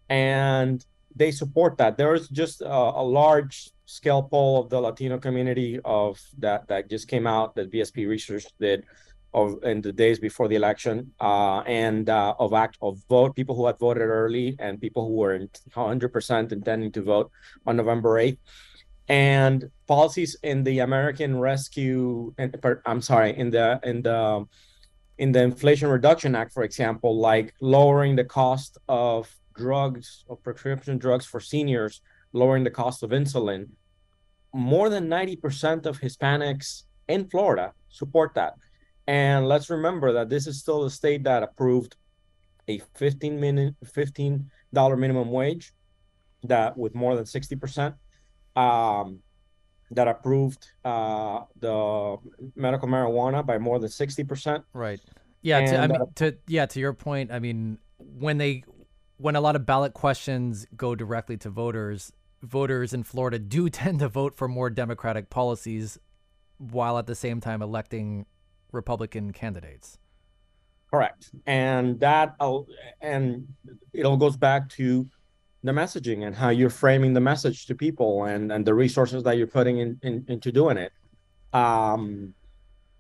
And 0.10 0.86
they 1.16 1.32
support 1.32 1.78
that. 1.78 1.98
There's 1.98 2.30
just 2.30 2.62
a, 2.62 2.68
a, 2.68 3.04
large 3.04 3.72
scale 3.86 4.24
poll 4.24 4.62
of 4.62 4.70
the 4.70 4.80
Latino 4.80 5.18
community 5.18 5.80
of 5.86 6.20
that 6.40 6.68
that 6.68 6.90
just 6.90 7.08
came 7.08 7.28
out 7.28 7.56
that 7.56 7.72
BSP 7.72 8.08
Research 8.08 8.46
did 8.60 8.86
of 9.34 9.64
in 9.64 9.82
the 9.82 9.92
days 9.92 10.20
before 10.20 10.48
the 10.48 10.56
election, 10.56 11.12
uh, 11.20 11.60
and 11.62 12.10
uh, 12.10 12.36
of 12.40 12.54
act 12.54 12.78
of 12.82 13.00
vote 13.10 13.36
people 13.36 13.56
who 13.56 13.66
had 13.66 13.78
voted 13.80 14.04
early 14.04 14.56
and 14.60 14.80
people 14.80 15.08
who 15.08 15.16
were 15.16 15.38
100% 15.40 16.52
intending 16.52 16.92
to 16.92 17.02
vote 17.02 17.32
on 17.66 17.78
November 17.78 18.12
8th. 18.20 18.38
And 19.10 19.70
policies 19.88 20.38
in 20.44 20.64
the 20.64 20.80
American 20.80 21.40
Rescue, 21.40 22.34
and 22.38 22.56
I'm 22.86 23.02
sorry, 23.02 23.38
in 23.38 23.50
the 23.50 23.80
in 23.84 24.02
the 24.02 24.46
in 25.18 25.32
the 25.32 25.44
Inflation 25.44 25.90
Reduction 25.90 26.36
Act, 26.36 26.54
for 26.54 26.64
example, 26.64 27.20
like 27.20 27.54
lowering 27.60 28.16
the 28.16 28.24
cost 28.24 28.78
of 28.88 29.30
drugs 29.56 30.26
of 30.30 30.42
prescription 30.44 30.98
drugs 30.98 31.26
for 31.26 31.40
seniors, 31.40 32.02
lowering 32.32 32.64
the 32.64 32.72
cost 32.72 33.04
of 33.04 33.12
insulin. 33.12 33.68
More 34.54 34.90
than 34.90 35.08
90% 35.10 35.86
of 35.86 36.00
Hispanics 36.00 36.84
in 37.08 37.30
Florida 37.30 37.74
support 37.90 38.34
that. 38.36 38.54
And 39.08 39.48
let's 39.48 39.70
remember 39.70 40.14
that 40.14 40.30
this 40.30 40.48
is 40.48 40.60
still 40.60 40.86
a 40.86 40.90
state 40.90 41.24
that 41.24 41.44
approved 41.44 41.96
a 42.68 42.82
15 42.96 43.40
minute 43.40 43.76
$15 43.86 44.46
minimum 44.98 45.30
wage 45.32 45.74
that 46.44 46.78
with 46.78 46.96
more 46.96 47.16
than 47.16 47.26
60% 47.26 47.96
um, 48.56 49.20
that 49.92 50.08
approved 50.08 50.68
uh, 50.86 51.42
the 51.60 52.18
medical 52.56 52.88
marijuana 52.88 53.46
by 53.46 53.58
more 53.58 53.80
than 53.80 53.90
60%. 53.90 54.64
Right. 54.74 55.00
Yeah, 55.42 55.60
and, 55.60 55.68
to, 55.68 55.78
I 55.78 55.88
mean, 55.88 56.02
uh, 56.02 56.06
to 56.16 56.38
yeah, 56.48 56.66
to 56.68 56.80
your 56.80 56.94
point, 56.94 57.30
I 57.32 57.40
mean, 57.40 57.78
when 57.98 58.38
they 58.38 58.64
when 59.18 59.36
a 59.36 59.42
lot 59.42 59.56
of 59.56 59.66
ballot 59.66 59.94
questions 59.94 60.66
go 60.76 60.96
directly 60.96 61.36
to 61.38 61.50
voters, 61.50 62.14
voters 62.42 62.94
in 62.94 63.04
Florida 63.04 63.40
do 63.40 63.70
tend 63.70 64.00
to 64.00 64.08
vote 64.08 64.36
for 64.36 64.48
more 64.48 64.70
democratic 64.70 65.30
policies 65.30 66.00
while 66.58 66.98
at 66.98 67.08
the 67.08 67.16
same 67.16 67.42
time 67.42 67.62
electing 67.62 68.26
Republican 68.74 69.32
candidates. 69.32 69.98
Correct. 70.92 71.32
And 71.46 72.00
that 72.02 72.36
and 73.02 73.48
it 73.94 74.06
all 74.06 74.18
goes 74.18 74.38
back 74.38 74.70
to 74.70 75.08
the 75.64 75.72
messaging 75.72 76.28
and 76.28 76.36
how 76.36 76.50
you're 76.50 76.70
framing 76.70 77.14
the 77.14 77.22
message 77.22 77.66
to 77.68 77.76
people 77.76 78.26
and 78.26 78.52
and 78.52 78.66
the 78.66 78.74
resources 78.74 79.24
that 79.24 79.38
you're 79.38 79.48
putting 79.48 79.80
in, 79.80 80.00
in 80.04 80.26
into 80.28 80.52
doing 80.52 80.78
it. 80.78 80.92
Um 81.54 82.34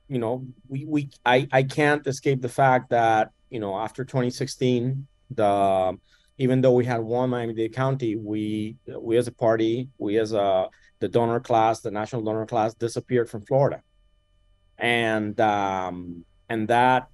you 0.07 0.19
know, 0.19 0.45
we 0.67 0.85
we 0.85 1.09
I 1.25 1.47
I 1.51 1.63
can't 1.63 2.05
escape 2.07 2.41
the 2.41 2.49
fact 2.49 2.89
that, 2.89 3.31
you 3.49 3.59
know, 3.59 3.77
after 3.77 4.03
2016 4.03 5.07
the 5.31 5.97
even 6.37 6.61
though 6.61 6.73
we 6.73 6.85
had 6.85 6.99
won 6.99 7.29
Miami-Dade 7.29 7.73
County, 7.73 8.15
we 8.15 8.75
we 8.97 9.17
as 9.17 9.27
a 9.27 9.31
party, 9.31 9.89
we 9.97 10.17
as 10.17 10.33
a 10.33 10.67
the 10.99 11.07
donor 11.07 11.39
class, 11.39 11.81
the 11.81 11.91
national 11.91 12.23
donor 12.23 12.45
class, 12.45 12.73
disappeared 12.73 13.29
from 13.29 13.41
Florida, 13.41 13.81
and 14.77 15.39
um, 15.39 16.25
and 16.49 16.67
that 16.67 17.07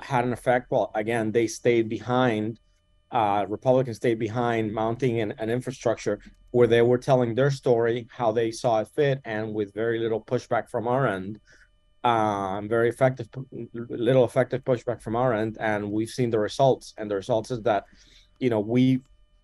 had 0.00 0.24
an 0.24 0.32
effect. 0.32 0.70
Well, 0.70 0.90
again, 0.94 1.32
they 1.32 1.46
stayed 1.46 1.88
behind. 1.88 2.58
Uh, 3.10 3.46
Republicans 3.48 3.96
stayed 3.96 4.18
behind 4.18 4.72
mounting 4.72 5.20
an, 5.20 5.34
an 5.38 5.48
infrastructure 5.48 6.18
where 6.50 6.66
they 6.66 6.82
were 6.82 6.98
telling 6.98 7.34
their 7.34 7.50
story, 7.50 8.08
how 8.10 8.32
they 8.32 8.50
saw 8.50 8.80
it 8.80 8.88
fit, 8.88 9.20
and 9.24 9.54
with 9.54 9.72
very 9.74 9.98
little 9.98 10.20
pushback 10.20 10.68
from 10.68 10.86
our 10.86 11.06
end, 11.06 11.40
um, 12.04 12.68
very 12.68 12.88
effective, 12.88 13.28
little 13.88 14.24
effective 14.24 14.64
pushback 14.64 15.02
from 15.02 15.16
our 15.16 15.32
end, 15.32 15.56
and 15.60 15.90
we've 15.90 16.10
seen 16.10 16.30
the 16.30 16.38
results. 16.38 16.94
And 16.96 17.10
the 17.10 17.16
results 17.16 17.50
is 17.50 17.60
that, 17.62 17.84
you 18.38 18.50
know, 18.50 18.60
we 18.60 19.00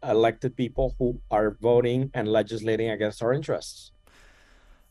elected 0.09 0.57
people 0.57 0.95
who 0.99 1.21
are 1.31 1.57
voting 1.61 2.11
and 2.15 2.29
legislating 2.29 2.91
against 2.91 3.23
our 3.23 3.33
interests. 3.33 3.93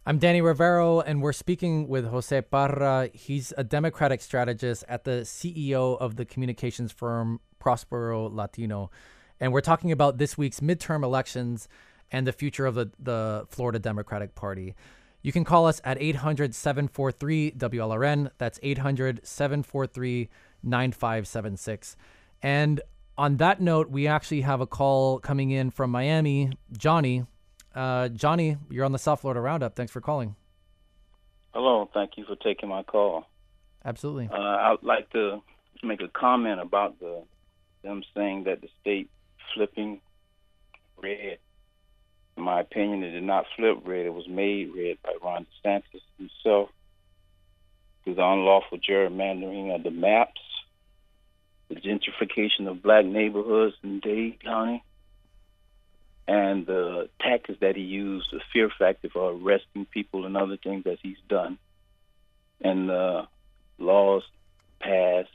I'm 0.10 0.18
Danny 0.18 0.42
Rivero, 0.42 1.02
and 1.02 1.22
we're 1.22 1.34
speaking 1.34 1.88
with 1.88 2.08
Jose 2.08 2.42
Parra. 2.42 3.12
He's 3.14 3.54
a 3.58 3.64
Democratic 3.64 4.22
strategist 4.22 4.84
at 4.90 5.04
the 5.04 5.22
CEO 5.22 6.00
of 6.00 6.16
the 6.16 6.26
communications 6.26 6.92
firm 6.92 7.40
Prospero 7.60 8.28
Latino. 8.28 8.90
And 9.40 9.54
we're 9.54 9.62
talking 9.62 9.92
about 9.92 10.18
this 10.18 10.36
week's 10.36 10.62
midterm 10.62 11.04
elections 11.04 11.70
and 12.12 12.26
the 12.26 12.32
future 12.32 12.66
of 12.66 12.74
the, 12.74 12.90
the 12.98 13.46
Florida 13.50 13.78
Democratic 13.78 14.34
Party. 14.34 14.74
You 15.22 15.32
can 15.32 15.44
call 15.44 15.68
us 15.68 15.80
at 15.84 16.02
800 16.02 16.56
743 16.56 17.52
WLRN. 17.52 18.32
That's 18.40 18.60
800 18.64 19.20
743 19.24 20.28
9576. 20.64 21.96
And 22.42 22.82
on 23.16 23.38
that 23.38 23.62
note, 23.62 23.92
we 23.92 24.08
actually 24.08 24.42
have 24.42 24.60
a 24.60 24.66
call 24.66 25.20
coming 25.20 25.52
in 25.52 25.70
from 25.70 25.92
Miami. 25.92 26.54
Johnny. 26.76 27.26
Uh, 27.74 28.10
Johnny, 28.10 28.58
you're 28.70 28.86
on 28.86 28.92
the 28.92 29.00
South 29.00 29.22
Florida 29.22 29.42
Roundup. 29.42 29.76
Thanks 29.76 29.92
for 29.92 30.02
calling. 30.02 30.36
Hello. 31.54 31.90
Thank 31.94 32.18
you 32.18 32.26
for 32.26 32.36
taking 32.36 32.70
my 32.70 32.84
call. 32.84 33.26
Absolutely. 33.86 34.30
Uh, 34.32 34.38
I'd 34.38 34.78
like 34.82 35.10
to 35.12 35.42
make 35.84 36.02
a 36.02 36.08
comment 36.10 36.60
about 36.60 37.00
the 37.00 37.24
them 37.84 38.04
saying 38.14 38.44
that 38.44 38.62
the 38.62 38.68
state 38.82 39.10
flipping 39.54 40.02
red 41.02 41.40
in 42.40 42.46
my 42.46 42.62
opinion, 42.62 43.04
it 43.04 43.12
did 43.12 43.24
not 43.24 43.46
flip 43.58 43.80
red. 43.84 44.06
It 44.06 44.14
was 44.14 44.28
made 44.30 44.72
red 44.74 44.98
by 45.04 45.14
Ron 45.22 45.46
DeSantis 45.46 46.02
himself 46.18 46.70
through 48.04 48.16
the 48.16 48.24
unlawful 48.24 48.78
gerrymandering 48.78 49.76
of 49.76 49.84
the 49.84 49.92
maps, 49.92 50.40
the 51.68 51.76
gentrification 51.76 52.68
of 52.68 52.82
black 52.82 53.04
neighborhoods 53.04 53.76
in 53.84 54.00
Dade 54.00 54.42
County, 54.42 54.82
and 56.30 56.68
the 56.68 57.10
tactics 57.20 57.58
that 57.60 57.76
he 57.76 57.82
used, 57.82 58.28
the 58.32 58.40
fear 58.54 58.70
factor 58.78 59.10
for 59.10 59.32
arresting 59.32 59.86
people 59.86 60.28
and 60.28 60.38
other 60.38 60.58
things 60.58 60.84
that 60.84 61.00
he's 61.02 61.18
done, 61.28 61.58
and 62.62 62.88
the 62.88 63.24
laws 63.80 64.22
passed 64.80 65.30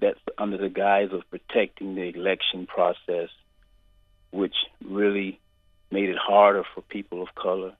that's 0.00 0.18
under 0.38 0.56
the 0.56 0.70
guise 0.70 1.10
of 1.12 1.20
protecting 1.28 1.94
the 1.94 2.08
election 2.16 2.66
process, 2.66 3.28
which 4.30 4.54
really 4.82 5.38
made 5.90 6.08
it 6.08 6.16
harder 6.16 6.64
for 6.74 6.80
people 6.80 7.20
of 7.20 7.28
color 7.34 7.74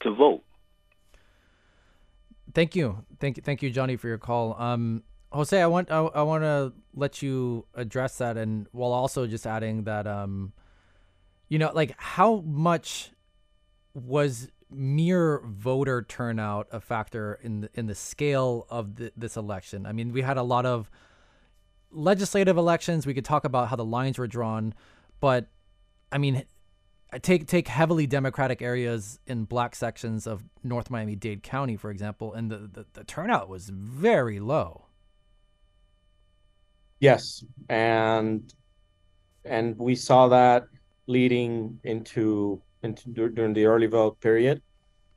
to 0.00 0.14
vote. 0.14 0.44
Thank 2.54 2.76
you, 2.76 3.04
thank 3.18 3.36
you, 3.36 3.42
thank 3.42 3.62
you, 3.62 3.70
Johnny, 3.70 3.96
for 3.96 4.06
your 4.06 4.18
call. 4.18 4.54
Um, 4.60 5.02
Jose, 5.32 5.60
I 5.60 5.66
want 5.66 5.90
I, 5.90 5.98
I 5.98 6.22
want 6.22 6.44
to 6.44 6.72
let 6.94 7.20
you 7.20 7.66
address 7.74 8.18
that, 8.18 8.36
and 8.36 8.68
while 8.70 8.92
also 8.92 9.26
just 9.26 9.44
adding 9.44 9.82
that, 9.84 10.06
um, 10.06 10.52
you 11.48 11.58
know, 11.58 11.70
like 11.74 11.94
how 11.98 12.40
much 12.40 13.10
was 13.94 14.48
mere 14.70 15.40
voter 15.44 16.02
turnout 16.02 16.66
a 16.72 16.80
factor 16.80 17.38
in 17.42 17.62
the, 17.62 17.70
in 17.74 17.86
the 17.86 17.94
scale 17.94 18.66
of 18.70 18.96
the, 18.96 19.12
this 19.16 19.36
election? 19.36 19.86
I 19.86 19.92
mean, 19.92 20.12
we 20.12 20.22
had 20.22 20.36
a 20.36 20.42
lot 20.42 20.66
of 20.66 20.90
legislative 21.90 22.56
elections. 22.56 23.06
We 23.06 23.14
could 23.14 23.24
talk 23.24 23.44
about 23.44 23.68
how 23.68 23.76
the 23.76 23.84
lines 23.84 24.18
were 24.18 24.26
drawn, 24.26 24.74
but 25.20 25.46
I 26.10 26.18
mean, 26.18 26.44
take 27.22 27.46
take 27.46 27.68
heavily 27.68 28.06
Democratic 28.06 28.62
areas 28.62 29.18
in 29.26 29.44
black 29.44 29.74
sections 29.74 30.26
of 30.26 30.42
North 30.62 30.90
Miami 30.90 31.16
Dade 31.16 31.42
County, 31.42 31.76
for 31.76 31.90
example, 31.90 32.32
and 32.32 32.50
the, 32.50 32.58
the, 32.72 32.86
the 32.92 33.04
turnout 33.04 33.48
was 33.48 33.68
very 33.68 34.40
low. 34.40 34.86
Yes, 37.00 37.44
and 37.68 38.52
and 39.44 39.76
we 39.78 39.94
saw 39.94 40.28
that 40.28 40.64
leading 41.06 41.78
into 41.84 42.60
into 42.82 43.08
during 43.28 43.54
the 43.54 43.64
early 43.64 43.86
vote 43.86 44.20
period, 44.20 44.62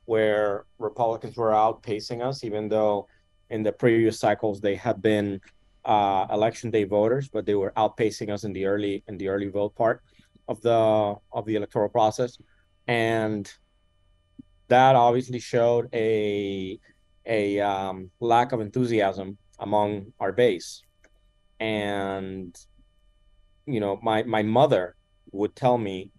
where 0.06 0.64
Republicans 0.78 1.36
were 1.36 1.50
outpacing 1.50 2.24
us, 2.24 2.44
even 2.44 2.68
though 2.68 3.06
in 3.50 3.62
the 3.62 3.72
previous 3.72 4.18
cycles 4.18 4.60
they 4.60 4.74
had 4.74 5.00
been 5.02 5.40
uh, 5.84 6.26
election 6.30 6.70
day 6.70 6.84
voters, 6.84 7.28
but 7.28 7.46
they 7.46 7.54
were 7.54 7.72
outpacing 7.76 8.30
us 8.30 8.44
in 8.44 8.52
the 8.52 8.64
early 8.66 9.02
in 9.08 9.16
the 9.18 9.28
early 9.28 9.48
vote 9.48 9.74
part 9.74 10.02
of 10.48 10.60
the 10.62 11.14
of 11.32 11.44
the 11.46 11.56
electoral 11.56 11.88
process, 11.88 12.38
and 12.86 13.52
that 14.68 14.96
obviously 14.96 15.38
showed 15.38 15.88
a 15.94 16.78
a 17.26 17.60
um, 17.60 18.10
lack 18.20 18.52
of 18.52 18.60
enthusiasm 18.60 19.36
among 19.58 20.12
our 20.20 20.32
base, 20.32 20.82
and 21.60 22.58
you 23.68 23.80
know, 23.80 23.98
my 24.02 24.22
my 24.22 24.42
mother 24.42 24.96
would 25.32 25.54
tell 25.54 25.78
me 25.78 26.10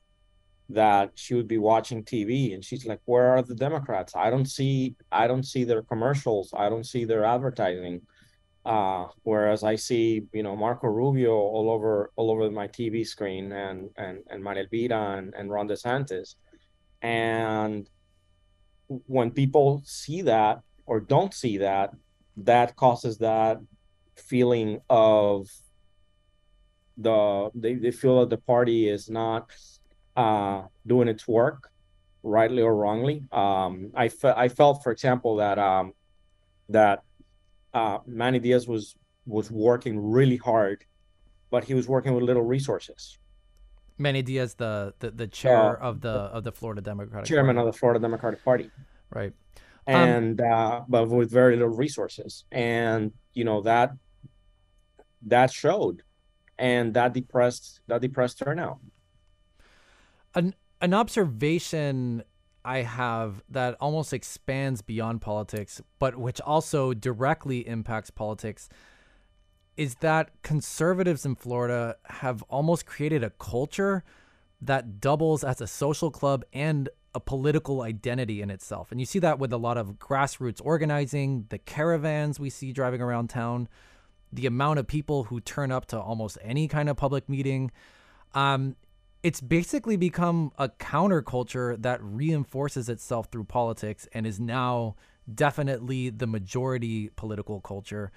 that 0.70 1.12
she 1.16 1.34
would 1.34 1.48
be 1.48 1.58
watching 1.58 2.04
TV 2.04 2.54
and 2.54 2.64
she's 2.64 2.86
like, 2.86 3.02
"Where 3.06 3.30
are 3.36 3.42
the 3.42 3.56
Democrats? 3.56 4.14
I 4.16 4.30
don't 4.30 4.46
see 4.46 4.96
I 5.12 5.28
don't 5.28 5.46
see 5.46 5.64
their 5.64 5.82
commercials. 5.82 6.54
I 6.56 6.70
don't 6.70 6.86
see 6.86 7.06
their 7.06 7.26
advertising." 7.26 8.02
Uh, 8.66 9.08
whereas 9.24 9.64
I 9.64 9.76
see, 9.76 10.24
you 10.34 10.44
know, 10.44 10.56
Marco 10.56 10.88
Rubio 10.88 11.34
all 11.34 11.72
over 11.72 12.12
all 12.16 12.30
over 12.30 12.52
my 12.52 12.68
TV 12.68 13.06
screen 13.06 13.52
and 13.52 13.90
and 13.98 14.20
and 14.30 14.44
Maria 14.44 14.68
and, 14.72 15.34
and 15.34 15.50
Ron 15.50 15.68
DeSantis. 15.68 16.36
And 17.02 17.90
when 18.88 19.32
people 19.32 19.82
see 19.86 20.22
that 20.24 20.62
or 20.86 21.00
don't 21.00 21.34
see 21.34 21.60
that, 21.60 21.94
that 22.38 22.76
causes 22.76 23.18
that 23.20 23.60
feeling 24.16 24.82
of 24.90 25.48
the 27.00 27.50
they, 27.56 27.76
they 27.76 27.92
feel 27.92 28.20
that 28.20 28.30
the 28.30 28.38
party 28.38 28.90
is 28.90 29.10
not 29.10 29.50
uh, 30.16 30.64
doing 30.86 31.08
its 31.08 31.28
work, 31.28 31.72
rightly 32.24 32.62
or 32.62 32.76
wrongly. 32.76 33.24
Um, 33.32 33.92
I, 33.96 34.10
fe- 34.10 34.34
I 34.36 34.50
felt, 34.50 34.84
for 34.84 34.92
example, 34.92 35.38
that 35.38 35.58
um, 35.58 35.94
that 36.70 37.04
uh, 37.74 38.00
Manny 38.06 38.40
Diaz 38.40 38.68
was 38.68 38.96
was 39.26 39.50
working 39.50 40.00
really 40.00 40.38
hard, 40.38 40.84
but 41.50 41.64
he 41.64 41.74
was 41.74 41.88
working 41.88 42.14
with 42.14 42.24
little 42.24 42.44
resources. 42.44 43.18
Manny 43.98 44.22
Diaz, 44.22 44.56
the 44.56 44.94
the, 45.00 45.12
the 45.12 45.28
chair 45.28 45.82
uh, 45.82 45.90
of 45.90 46.02
the 46.02 46.10
of 46.10 46.44
the 46.44 46.52
Florida 46.52 46.82
Democratic 46.82 47.28
chairman 47.28 47.56
Party. 47.56 47.68
of 47.68 47.74
the 47.74 47.80
Florida 47.80 48.00
Democratic 48.00 48.44
Party, 48.44 48.72
right? 49.12 49.34
And 49.88 50.40
um, 50.42 50.52
uh, 50.52 50.80
but 50.88 51.10
with 51.10 51.32
very 51.32 51.56
little 51.56 51.76
resources, 51.76 52.46
and 52.52 53.12
you 53.34 53.44
know 53.44 53.62
that 53.62 53.92
that 55.28 55.52
showed, 55.52 56.04
and 56.60 56.94
that 56.94 57.14
depressed 57.14 57.80
that 57.88 58.02
depressed 58.02 58.38
turnout. 58.38 58.80
An 60.36 60.54
an 60.82 60.94
observation 60.94 62.24
I 62.64 62.80
have 62.80 63.42
that 63.50 63.76
almost 63.80 64.14
expands 64.14 64.82
beyond 64.82 65.22
politics, 65.22 65.82
but 65.98 66.18
which 66.18 66.40
also 66.42 66.94
directly 66.94 67.68
impacts 67.68 68.12
politics, 68.12 68.70
is 69.78 69.96
that 69.96 70.30
conservatives 70.44 71.26
in 71.26 71.36
Florida 71.36 71.96
have 72.06 72.44
almost 72.44 72.86
created 72.86 73.24
a 73.24 73.30
culture 73.32 74.04
that 74.62 75.00
doubles 75.00 75.44
as 75.44 75.62
a 75.62 75.68
social 75.68 76.12
club 76.12 76.44
and 76.52 76.90
a 77.16 77.20
political 77.20 77.82
identity 77.82 78.42
in 78.42 78.52
itself. 78.52 78.92
And 78.92 79.00
you 79.00 79.06
see 79.06 79.20
that 79.20 79.40
with 79.40 79.54
a 79.54 79.58
lot 79.58 79.78
of 79.78 79.94
grassroots 79.98 80.62
organizing, 80.64 81.46
the 81.50 81.58
caravans 81.58 82.40
we 82.40 82.50
see 82.50 82.74
driving 82.74 83.02
around 83.02 83.30
town, 83.30 83.70
the 84.32 84.46
amount 84.46 84.80
of 84.80 84.88
people 84.88 85.26
who 85.26 85.40
turn 85.40 85.72
up 85.72 85.86
to 85.88 86.00
almost 86.00 86.38
any 86.42 86.68
kind 86.68 86.90
of 86.90 86.98
public 86.98 87.28
meeting. 87.28 87.72
Um, 88.34 88.76
it's 89.24 89.42
basically 89.42 89.98
become 89.98 90.52
a 90.58 90.70
counterculture 90.70 91.82
that 91.82 92.02
reinforces 92.02 92.88
itself 92.90 93.28
through 93.32 93.46
politics 93.46 94.08
and 94.14 94.26
is 94.26 94.40
now 94.40 94.96
definitely 95.34 96.10
the 96.10 96.28
majority 96.28 97.10
political 97.16 97.60
culture. 97.60 98.12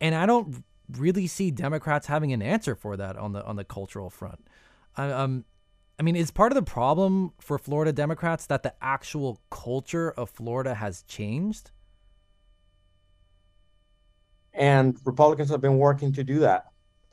And 0.00 0.14
I 0.14 0.26
don't 0.26 0.64
really 0.90 1.26
see 1.26 1.50
Democrats 1.50 2.06
having 2.06 2.32
an 2.32 2.42
answer 2.42 2.74
for 2.74 2.96
that 2.96 3.16
on 3.16 3.32
the 3.32 3.44
on 3.44 3.56
the 3.56 3.64
cultural 3.64 4.10
front. 4.10 4.46
Um, 4.96 5.44
I 5.98 6.02
mean, 6.02 6.16
is 6.16 6.30
part 6.30 6.52
of 6.52 6.56
the 6.56 6.62
problem 6.62 7.32
for 7.40 7.58
Florida 7.58 7.92
Democrats 7.92 8.46
that 8.46 8.62
the 8.62 8.74
actual 8.82 9.40
culture 9.50 10.10
of 10.10 10.30
Florida 10.30 10.74
has 10.74 11.02
changed? 11.02 11.70
And 14.54 14.96
Republicans 15.04 15.50
have 15.50 15.60
been 15.60 15.78
working 15.78 16.12
to 16.12 16.24
do 16.24 16.40
that. 16.40 16.66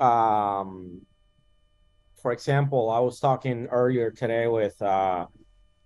Um, 0.04 1.02
for 2.22 2.32
example, 2.32 2.89
I 2.92 3.00
was 3.00 3.20
talking 3.20 3.68
earlier 3.68 4.12
today 4.12 4.48
with 4.48 4.80
uh, 4.82 5.26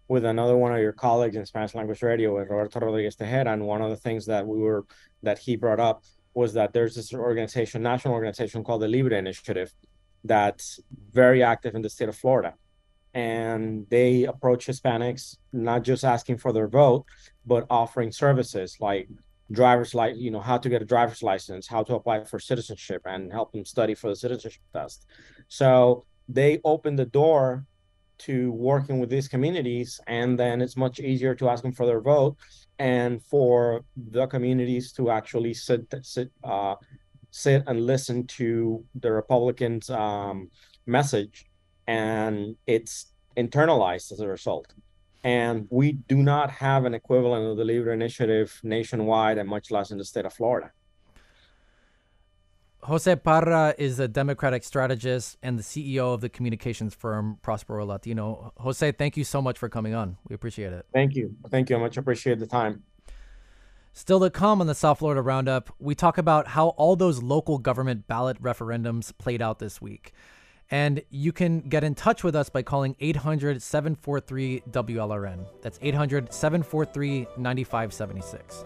with 0.07 0.25
another 0.25 0.55
one 0.55 0.73
of 0.73 0.79
your 0.79 0.91
colleagues 0.91 1.35
in 1.35 1.45
Spanish 1.45 1.73
language 1.73 2.01
radio, 2.03 2.35
with 2.35 2.49
Roberto 2.49 2.79
Rodriguez 2.79 3.15
Tejera, 3.15 3.53
and 3.53 3.65
one 3.65 3.81
of 3.81 3.89
the 3.89 3.95
things 3.95 4.25
that 4.25 4.45
we 4.45 4.59
were 4.59 4.85
that 5.23 5.39
he 5.39 5.55
brought 5.55 5.79
up 5.79 6.03
was 6.33 6.53
that 6.53 6.73
there's 6.73 6.95
this 6.95 7.13
organization, 7.13 7.81
national 7.81 8.13
organization 8.13 8.63
called 8.63 8.81
the 8.81 8.87
Libre 8.87 9.17
Initiative, 9.17 9.73
that's 10.25 10.79
very 11.11 11.41
active 11.41 11.75
in 11.75 11.81
the 11.81 11.89
state 11.89 12.09
of 12.09 12.17
Florida, 12.17 12.53
and 13.13 13.87
they 13.89 14.25
approach 14.25 14.67
Hispanics 14.67 15.37
not 15.53 15.83
just 15.83 16.03
asking 16.03 16.37
for 16.37 16.51
their 16.51 16.67
vote, 16.67 17.05
but 17.45 17.65
offering 17.69 18.11
services 18.11 18.77
like 18.81 19.07
driver's 19.51 19.93
license, 19.93 20.21
you 20.21 20.31
know, 20.31 20.39
how 20.39 20.57
to 20.57 20.69
get 20.69 20.81
a 20.81 20.85
driver's 20.85 21.21
license, 21.21 21.67
how 21.67 21.83
to 21.83 21.95
apply 21.95 22.23
for 22.23 22.39
citizenship, 22.39 23.01
and 23.05 23.31
help 23.31 23.51
them 23.51 23.65
study 23.65 23.93
for 23.93 24.09
the 24.09 24.15
citizenship 24.15 24.61
test. 24.73 25.05
So 25.47 26.05
they 26.27 26.59
open 26.63 26.95
the 26.95 27.05
door 27.05 27.65
to 28.17 28.51
working 28.53 28.99
with 28.99 29.09
these 29.09 29.27
communities 29.27 29.99
and 30.07 30.39
then 30.39 30.61
it's 30.61 30.77
much 30.77 30.99
easier 30.99 31.35
to 31.35 31.49
ask 31.49 31.61
them 31.63 31.73
for 31.73 31.85
their 31.85 31.99
vote 31.99 32.37
and 32.79 33.21
for 33.21 33.83
the 34.11 34.25
communities 34.27 34.91
to 34.93 35.11
actually 35.11 35.53
sit 35.53 35.85
sit 36.01 36.31
uh, 36.43 36.75
sit 37.31 37.63
and 37.67 37.85
listen 37.85 38.25
to 38.25 38.83
the 38.95 39.11
republicans 39.11 39.89
um, 39.89 40.49
message 40.85 41.45
and 41.87 42.55
it's 42.67 43.11
internalized 43.37 44.11
as 44.13 44.21
a 44.21 44.27
result 44.27 44.73
and 45.25 45.65
we 45.71 45.93
do 45.93 46.17
not 46.17 46.51
have 46.51 46.85
an 46.85 46.93
equivalent 46.93 47.49
of 47.49 47.57
the 47.57 47.65
Libre 47.65 47.91
Initiative 47.91 48.59
nationwide 48.61 49.39
and 49.39 49.49
much 49.49 49.71
less 49.71 49.89
in 49.89 49.97
the 49.97 50.05
state 50.05 50.23
of 50.23 50.31
Florida. 50.31 50.71
Jose 52.83 53.15
Parra 53.15 53.73
is 53.79 53.99
a 53.99 54.07
Democratic 54.07 54.63
strategist 54.63 55.37
and 55.41 55.57
the 55.57 55.63
CEO 55.63 56.13
of 56.13 56.21
the 56.21 56.29
communications 56.29 56.93
firm 56.93 57.39
Prospero 57.41 57.83
Latino. 57.87 58.53
Jose, 58.57 58.91
thank 58.91 59.17
you 59.17 59.23
so 59.23 59.41
much 59.41 59.57
for 59.57 59.67
coming 59.67 59.95
on. 59.95 60.17
We 60.29 60.35
appreciate 60.35 60.71
it. 60.71 60.85
Thank 60.93 61.15
you. 61.15 61.35
Thank 61.49 61.71
you. 61.71 61.77
I 61.77 61.79
much 61.79 61.97
appreciate 61.97 62.37
the 62.37 62.45
time. 62.45 62.83
Still 63.93 64.19
to 64.19 64.29
come 64.29 64.61
on 64.61 64.67
the 64.67 64.75
South 64.75 64.99
Florida 64.99 65.23
Roundup, 65.23 65.73
we 65.79 65.95
talk 65.95 66.19
about 66.19 66.49
how 66.49 66.67
all 66.69 66.95
those 66.95 67.23
local 67.23 67.57
government 67.57 68.07
ballot 68.07 68.39
referendums 68.39 69.11
played 69.17 69.41
out 69.41 69.57
this 69.57 69.81
week. 69.81 70.13
And 70.71 71.01
you 71.09 71.31
can 71.31 71.61
get 71.61 71.83
in 71.83 71.95
touch 71.95 72.23
with 72.23 72.35
us 72.35 72.49
by 72.49 72.63
calling 72.63 72.95
800 72.99 73.61
743 73.61 74.63
WLRN. 74.71 75.45
That's 75.61 75.77
800 75.81 76.33
743 76.33 77.27
9576. 77.37 78.63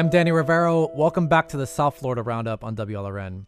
I'm 0.00 0.08
Danny 0.08 0.32
Rivero. 0.32 0.88
Welcome 0.94 1.28
back 1.28 1.48
to 1.48 1.58
the 1.58 1.66
South 1.66 1.98
Florida 1.98 2.22
Roundup 2.22 2.64
on 2.64 2.74
WLRN. 2.74 3.44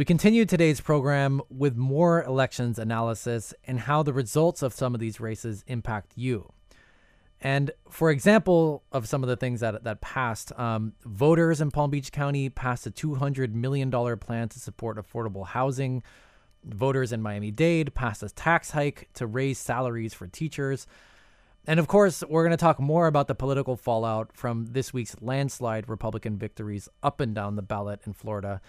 We 0.00 0.06
continue 0.06 0.46
today's 0.46 0.80
program 0.80 1.42
with 1.50 1.76
more 1.76 2.22
elections 2.22 2.78
analysis 2.78 3.52
and 3.66 3.80
how 3.80 4.02
the 4.02 4.14
results 4.14 4.62
of 4.62 4.72
some 4.72 4.94
of 4.94 4.98
these 4.98 5.20
races 5.20 5.62
impact 5.66 6.12
you. 6.14 6.54
And 7.38 7.70
for 7.90 8.10
example, 8.10 8.82
of 8.92 9.06
some 9.06 9.22
of 9.22 9.28
the 9.28 9.36
things 9.36 9.60
that 9.60 9.84
that 9.84 10.00
passed, 10.00 10.58
um, 10.58 10.94
voters 11.04 11.60
in 11.60 11.70
Palm 11.70 11.90
Beach 11.90 12.12
County 12.12 12.48
passed 12.48 12.86
a 12.86 12.90
$200 12.90 13.52
million 13.52 13.90
plan 13.90 14.48
to 14.48 14.58
support 14.58 14.96
affordable 14.96 15.48
housing. 15.48 16.02
Voters 16.64 17.12
in 17.12 17.20
Miami 17.20 17.50
Dade 17.50 17.94
passed 17.94 18.22
a 18.22 18.30
tax 18.30 18.70
hike 18.70 19.10
to 19.12 19.26
raise 19.26 19.58
salaries 19.58 20.14
for 20.14 20.26
teachers. 20.26 20.86
And 21.66 21.78
of 21.78 21.88
course, 21.88 22.24
we're 22.26 22.44
going 22.44 22.56
to 22.56 22.56
talk 22.56 22.80
more 22.80 23.06
about 23.06 23.28
the 23.28 23.34
political 23.34 23.76
fallout 23.76 24.32
from 24.32 24.68
this 24.70 24.94
week's 24.94 25.16
landslide 25.20 25.90
Republican 25.90 26.38
victories 26.38 26.88
up 27.02 27.20
and 27.20 27.34
down 27.34 27.56
the 27.56 27.62
ballot 27.62 28.00
in 28.06 28.14
Florida. 28.14 28.62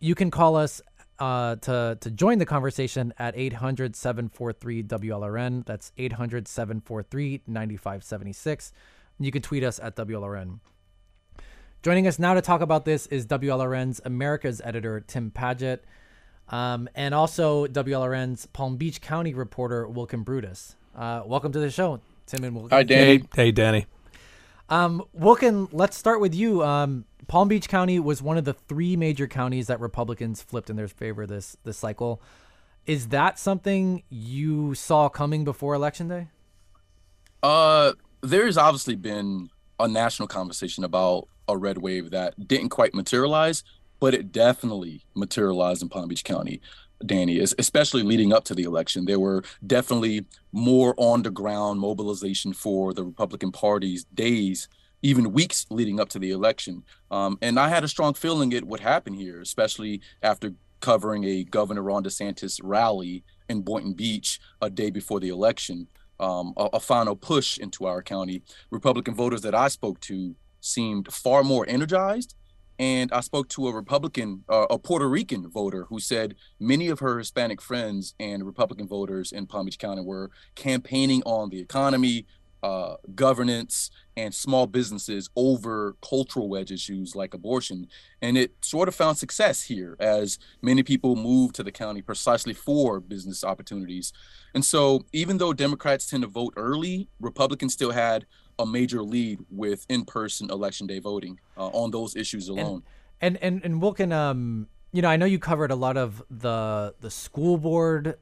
You 0.00 0.14
can 0.14 0.30
call 0.30 0.56
us 0.56 0.80
uh, 1.18 1.56
to, 1.56 1.98
to 2.00 2.10
join 2.10 2.38
the 2.38 2.46
conversation 2.46 3.12
at 3.18 3.36
800 3.36 3.96
743 3.96 4.84
WLRN. 4.84 5.66
That's 5.66 5.92
800 5.98 6.46
743 6.46 7.42
9576. 7.46 8.72
You 9.18 9.32
can 9.32 9.42
tweet 9.42 9.64
us 9.64 9.80
at 9.80 9.96
WLRN. 9.96 10.60
Joining 11.82 12.06
us 12.06 12.18
now 12.18 12.34
to 12.34 12.40
talk 12.40 12.60
about 12.60 12.84
this 12.84 13.06
is 13.06 13.26
WLRN's 13.26 14.00
America's 14.04 14.60
editor, 14.64 15.00
Tim 15.00 15.30
Padgett, 15.30 15.80
um, 16.48 16.88
and 16.94 17.14
also 17.14 17.66
WLRN's 17.66 18.46
Palm 18.46 18.76
Beach 18.76 19.00
County 19.00 19.34
reporter, 19.34 19.86
Wilkin 19.88 20.22
Brutus. 20.22 20.76
Uh, 20.94 21.22
welcome 21.24 21.52
to 21.52 21.60
the 21.60 21.70
show, 21.70 22.00
Tim 22.26 22.44
and 22.44 22.54
Wilkin. 22.54 22.70
Hi, 22.76 22.82
Danny. 22.82 23.18
Hey, 23.18 23.24
hey 23.34 23.52
Danny. 23.52 23.86
Um, 24.68 25.04
Wilkin, 25.12 25.68
let's 25.72 25.96
start 25.96 26.20
with 26.20 26.34
you. 26.34 26.62
Um, 26.62 27.04
Palm 27.26 27.48
Beach 27.48 27.68
County 27.68 27.98
was 27.98 28.22
one 28.22 28.38
of 28.38 28.44
the 28.44 28.54
three 28.54 28.96
major 28.96 29.26
counties 29.26 29.66
that 29.66 29.80
Republicans 29.80 30.42
flipped 30.42 30.70
in 30.70 30.76
their 30.76 30.88
favor 30.88 31.26
this 31.26 31.56
this 31.64 31.76
cycle. 31.76 32.22
Is 32.86 33.08
that 33.08 33.38
something 33.38 34.02
you 34.08 34.74
saw 34.74 35.08
coming 35.08 35.44
before 35.44 35.74
election 35.74 36.08
day? 36.08 36.28
Uh, 37.42 37.92
there's 38.22 38.56
obviously 38.56 38.96
been 38.96 39.50
a 39.78 39.86
national 39.86 40.26
conversation 40.26 40.84
about 40.84 41.28
a 41.46 41.56
red 41.56 41.78
wave 41.78 42.10
that 42.10 42.48
didn't 42.48 42.70
quite 42.70 42.94
materialize, 42.94 43.62
but 44.00 44.14
it 44.14 44.32
definitely 44.32 45.02
materialized 45.14 45.82
in 45.82 45.88
Palm 45.88 46.08
Beach 46.08 46.24
County. 46.24 46.60
Danny, 47.04 47.38
especially 47.38 48.02
leading 48.02 48.32
up 48.32 48.44
to 48.44 48.54
the 48.54 48.64
election, 48.64 49.04
there 49.04 49.20
were 49.20 49.42
definitely 49.66 50.26
more 50.52 50.94
on 50.96 51.22
the 51.22 51.30
ground 51.30 51.80
mobilization 51.80 52.52
for 52.52 52.92
the 52.92 53.04
Republican 53.04 53.52
Party's 53.52 54.04
days, 54.04 54.68
even 55.02 55.32
weeks 55.32 55.66
leading 55.70 56.00
up 56.00 56.08
to 56.10 56.18
the 56.18 56.30
election. 56.30 56.82
Um, 57.10 57.38
and 57.40 57.58
I 57.58 57.68
had 57.68 57.84
a 57.84 57.88
strong 57.88 58.14
feeling 58.14 58.52
it 58.52 58.66
would 58.66 58.80
happen 58.80 59.14
here, 59.14 59.40
especially 59.40 60.00
after 60.22 60.54
covering 60.80 61.24
a 61.24 61.44
Governor 61.44 61.82
Ron 61.82 62.04
DeSantis 62.04 62.60
rally 62.62 63.24
in 63.48 63.62
Boynton 63.62 63.92
Beach 63.92 64.40
a 64.60 64.70
day 64.70 64.90
before 64.90 65.20
the 65.20 65.28
election. 65.28 65.88
Um, 66.20 66.52
a, 66.56 66.68
a 66.74 66.80
final 66.80 67.14
push 67.14 67.58
into 67.58 67.86
our 67.86 68.02
county. 68.02 68.42
Republican 68.70 69.14
voters 69.14 69.42
that 69.42 69.54
I 69.54 69.68
spoke 69.68 70.00
to 70.00 70.34
seemed 70.60 71.12
far 71.12 71.44
more 71.44 71.64
energized 71.68 72.34
and 72.78 73.10
I 73.12 73.20
spoke 73.20 73.48
to 73.50 73.68
a 73.68 73.72
Republican, 73.72 74.44
uh, 74.48 74.66
a 74.70 74.78
Puerto 74.78 75.08
Rican 75.08 75.48
voter 75.50 75.84
who 75.84 75.98
said 75.98 76.36
many 76.60 76.88
of 76.88 77.00
her 77.00 77.18
Hispanic 77.18 77.60
friends 77.60 78.14
and 78.20 78.46
Republican 78.46 78.86
voters 78.86 79.32
in 79.32 79.46
Palm 79.46 79.66
Beach 79.66 79.78
County 79.78 80.02
were 80.02 80.30
campaigning 80.54 81.22
on 81.24 81.50
the 81.50 81.60
economy, 81.60 82.26
uh, 82.62 82.96
governance, 83.14 83.90
and 84.16 84.34
small 84.34 84.66
businesses 84.66 85.28
over 85.36 85.96
cultural 86.02 86.48
wedge 86.48 86.72
issues 86.72 87.14
like 87.14 87.34
abortion. 87.34 87.88
And 88.22 88.36
it 88.36 88.52
sort 88.62 88.88
of 88.88 88.94
found 88.94 89.18
success 89.18 89.62
here 89.62 89.96
as 89.98 90.38
many 90.62 90.82
people 90.82 91.16
moved 91.16 91.54
to 91.56 91.62
the 91.62 91.72
county 91.72 92.02
precisely 92.02 92.54
for 92.54 93.00
business 93.00 93.44
opportunities. 93.44 94.12
And 94.54 94.64
so, 94.64 95.04
even 95.12 95.38
though 95.38 95.52
Democrats 95.52 96.08
tend 96.08 96.22
to 96.22 96.28
vote 96.28 96.54
early, 96.56 97.08
Republicans 97.20 97.72
still 97.72 97.92
had 97.92 98.26
a 98.58 98.66
major 98.66 99.02
lead 99.02 99.40
with 99.50 99.86
in-person 99.88 100.50
election 100.50 100.86
day 100.86 100.98
voting 100.98 101.38
uh, 101.56 101.68
on 101.68 101.90
those 101.90 102.16
issues 102.16 102.48
alone. 102.48 102.82
And 103.20 103.36
and 103.36 103.54
and, 103.54 103.64
and 103.64 103.82
Wilkin, 103.82 104.12
um, 104.12 104.68
you 104.92 105.02
know, 105.02 105.08
I 105.08 105.16
know 105.16 105.26
you 105.26 105.38
covered 105.38 105.70
a 105.70 105.76
lot 105.76 105.96
of 105.96 106.22
the 106.30 106.94
the 107.00 107.10
school 107.10 107.58
board 107.58 108.16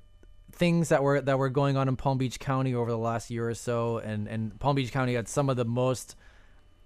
things 0.52 0.88
that 0.88 1.02
were 1.02 1.20
that 1.20 1.38
were 1.38 1.50
going 1.50 1.76
on 1.76 1.88
in 1.88 1.96
Palm 1.96 2.18
Beach 2.18 2.40
County 2.40 2.74
over 2.74 2.90
the 2.90 2.98
last 2.98 3.30
year 3.30 3.48
or 3.48 3.54
so, 3.54 3.98
and 3.98 4.26
and 4.26 4.58
Palm 4.58 4.76
Beach 4.76 4.92
County 4.92 5.14
had 5.14 5.28
some 5.28 5.48
of 5.48 5.56
the 5.56 5.64
most 5.64 6.16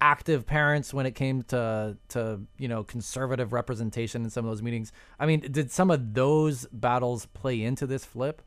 active 0.00 0.46
parents 0.46 0.94
when 0.94 1.06
it 1.06 1.14
came 1.14 1.42
to 1.42 1.96
to 2.08 2.40
you 2.58 2.68
know 2.68 2.82
conservative 2.84 3.52
representation 3.52 4.24
in 4.24 4.30
some 4.30 4.44
of 4.44 4.50
those 4.50 4.62
meetings. 4.62 4.92
I 5.18 5.26
mean, 5.26 5.40
did 5.40 5.70
some 5.70 5.90
of 5.90 6.14
those 6.14 6.66
battles 6.72 7.26
play 7.26 7.62
into 7.62 7.86
this 7.86 8.04
flip? 8.04 8.42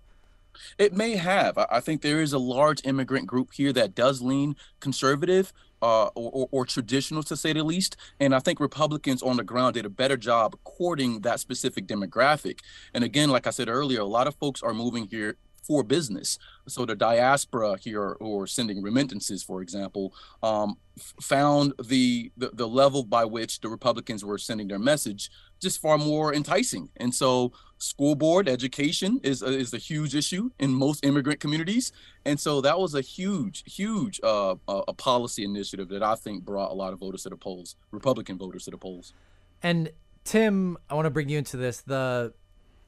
It 0.77 0.93
may 0.93 1.15
have. 1.15 1.57
I 1.57 1.79
think 1.79 2.01
there 2.01 2.21
is 2.21 2.33
a 2.33 2.39
large 2.39 2.81
immigrant 2.85 3.27
group 3.27 3.53
here 3.53 3.73
that 3.73 3.95
does 3.95 4.21
lean 4.21 4.55
conservative 4.79 5.53
uh, 5.81 6.05
or, 6.15 6.31
or, 6.31 6.47
or, 6.51 6.65
traditional, 6.65 7.23
to 7.23 7.35
say 7.35 7.51
the 7.51 7.61
least. 7.61 7.97
And 8.19 8.33
I 8.33 8.39
think 8.39 8.61
Republicans 8.61 9.21
on 9.21 9.35
the 9.35 9.43
ground 9.43 9.73
did 9.73 9.85
a 9.85 9.89
better 9.89 10.15
job 10.15 10.55
courting 10.63 11.21
that 11.21 11.41
specific 11.41 11.87
demographic. 11.87 12.59
And 12.93 13.03
again, 13.03 13.29
like 13.29 13.47
I 13.47 13.49
said 13.49 13.67
earlier, 13.67 13.99
a 13.99 14.05
lot 14.05 14.27
of 14.27 14.35
folks 14.35 14.63
are 14.63 14.73
moving 14.73 15.07
here 15.07 15.35
for 15.65 15.83
business. 15.83 16.37
So 16.67 16.85
the 16.85 16.95
diaspora 16.95 17.77
here, 17.77 18.17
or 18.19 18.47
sending 18.47 18.81
remittances, 18.81 19.43
for 19.43 19.61
example, 19.61 20.13
um, 20.41 20.77
found 21.21 21.73
the, 21.83 22.31
the 22.37 22.51
the 22.53 22.67
level 22.67 23.03
by 23.03 23.25
which 23.25 23.61
the 23.61 23.69
Republicans 23.69 24.23
were 24.23 24.37
sending 24.37 24.67
their 24.67 24.79
message 24.79 25.31
just 25.59 25.81
far 25.81 25.97
more 25.97 26.33
enticing. 26.33 26.89
And 26.97 27.15
so 27.15 27.53
school 27.77 28.15
board 28.15 28.47
education 28.47 29.19
is 29.23 29.41
a, 29.41 29.47
is 29.47 29.73
a 29.73 29.77
huge 29.77 30.13
issue 30.15 30.49
in 30.59 30.71
most 30.71 31.05
immigrant 31.05 31.39
communities. 31.39 31.91
And 32.25 32.39
so 32.39 32.61
that 32.61 32.77
was 32.77 32.93
a 32.95 33.01
huge, 33.01 33.63
huge 33.65 34.19
uh, 34.23 34.55
a 34.67 34.93
policy 34.93 35.43
initiative 35.43 35.87
that 35.89 36.03
I 36.03 36.15
think 36.15 36.43
brought 36.43 36.71
a 36.71 36.75
lot 36.75 36.93
of 36.93 36.99
voters 36.99 37.23
to 37.23 37.29
the 37.29 37.37
polls, 37.37 37.75
Republican 37.91 38.37
voters 38.37 38.65
to 38.65 38.71
the 38.71 38.77
polls. 38.77 39.13
And 39.61 39.91
Tim, 40.23 40.77
I 40.89 40.95
want 40.95 41.05
to 41.05 41.09
bring 41.09 41.29
you 41.29 41.37
into 41.37 41.57
this. 41.57 41.81
The 41.81 42.33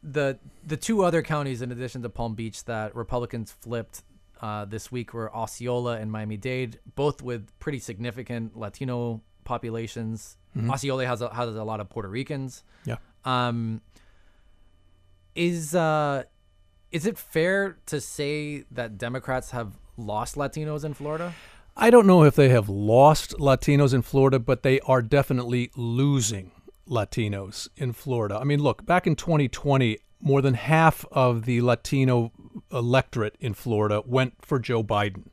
the 0.05 0.37
the 0.65 0.77
two 0.77 1.03
other 1.03 1.21
counties 1.21 1.61
in 1.61 1.71
addition 1.71 2.03
to 2.03 2.09
Palm 2.09 2.35
Beach 2.35 2.63
that 2.65 2.95
Republicans 2.95 3.51
flipped 3.51 4.03
uh, 4.41 4.65
this 4.65 4.91
week 4.91 5.13
were 5.13 5.35
Osceola 5.35 5.97
and 5.97 6.11
Miami 6.11 6.37
Dade, 6.37 6.79
both 6.95 7.21
with 7.21 7.47
pretty 7.59 7.79
significant 7.79 8.55
Latino 8.55 9.21
populations. 9.43 10.37
Mm-hmm. 10.55 10.71
Osceola 10.71 11.05
has 11.05 11.21
a, 11.21 11.33
has 11.33 11.55
a 11.55 11.63
lot 11.63 11.79
of 11.79 11.89
Puerto 11.89 12.09
Ricans. 12.09 12.63
Yeah. 12.85 12.97
Um, 13.23 13.81
is 15.33 15.73
uh, 15.73 16.23
is 16.91 17.05
it 17.05 17.17
fair 17.17 17.77
to 17.87 17.99
say 17.99 18.65
that 18.71 18.97
Democrats 18.97 19.51
have 19.51 19.77
lost 19.97 20.35
Latinos 20.35 20.85
in 20.85 20.93
Florida? 20.93 21.33
I 21.77 21.89
don't 21.89 22.07
know 22.07 22.23
if 22.23 22.35
they 22.35 22.49
have 22.49 22.69
lost 22.69 23.31
Latinos 23.33 23.93
in 23.93 24.01
Florida, 24.01 24.39
but 24.39 24.63
they 24.63 24.79
are 24.81 25.01
definitely 25.01 25.71
losing 25.75 26.51
Latinos 26.89 27.67
in 27.77 27.93
Florida. 27.93 28.37
I 28.39 28.43
mean, 28.43 28.61
look, 28.61 28.85
back 28.85 29.07
in 29.07 29.15
2020, 29.15 29.99
more 30.21 30.41
than 30.41 30.53
half 30.53 31.05
of 31.11 31.45
the 31.45 31.61
Latino 31.61 32.31
electorate 32.71 33.35
in 33.39 33.53
Florida 33.53 34.01
went 34.05 34.33
for 34.43 34.59
Joe 34.59 34.83
Biden. 34.83 35.27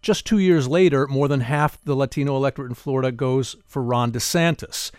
Just 0.00 0.26
two 0.26 0.38
years 0.38 0.66
later, 0.66 1.06
more 1.06 1.28
than 1.28 1.40
half 1.40 1.82
the 1.84 1.94
Latino 1.94 2.36
electorate 2.36 2.70
in 2.70 2.74
Florida 2.74 3.12
goes 3.12 3.56
for 3.66 3.82
Ron 3.82 4.10
DeSantis. 4.10 4.90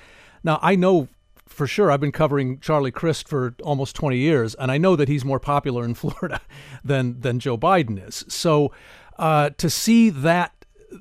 Now, 0.43 0.59
I 0.61 0.75
know 0.75 1.09
for 1.53 1.67
sure, 1.67 1.91
I've 1.91 2.01
been 2.01 2.11
covering 2.11 2.59
Charlie 2.59 2.91
Crist 2.91 3.27
for 3.27 3.55
almost 3.63 3.95
20 3.95 4.17
years, 4.17 4.55
and 4.55 4.71
I 4.71 4.77
know 4.77 4.95
that 4.95 5.07
he's 5.07 5.23
more 5.23 5.39
popular 5.39 5.85
in 5.85 5.93
Florida 5.93 6.41
than, 6.83 7.21
than 7.21 7.39
Joe 7.39 7.57
Biden 7.57 8.05
is. 8.05 8.25
So 8.27 8.71
uh, 9.19 9.51
to 9.57 9.69
see 9.69 10.09
that, 10.09 10.53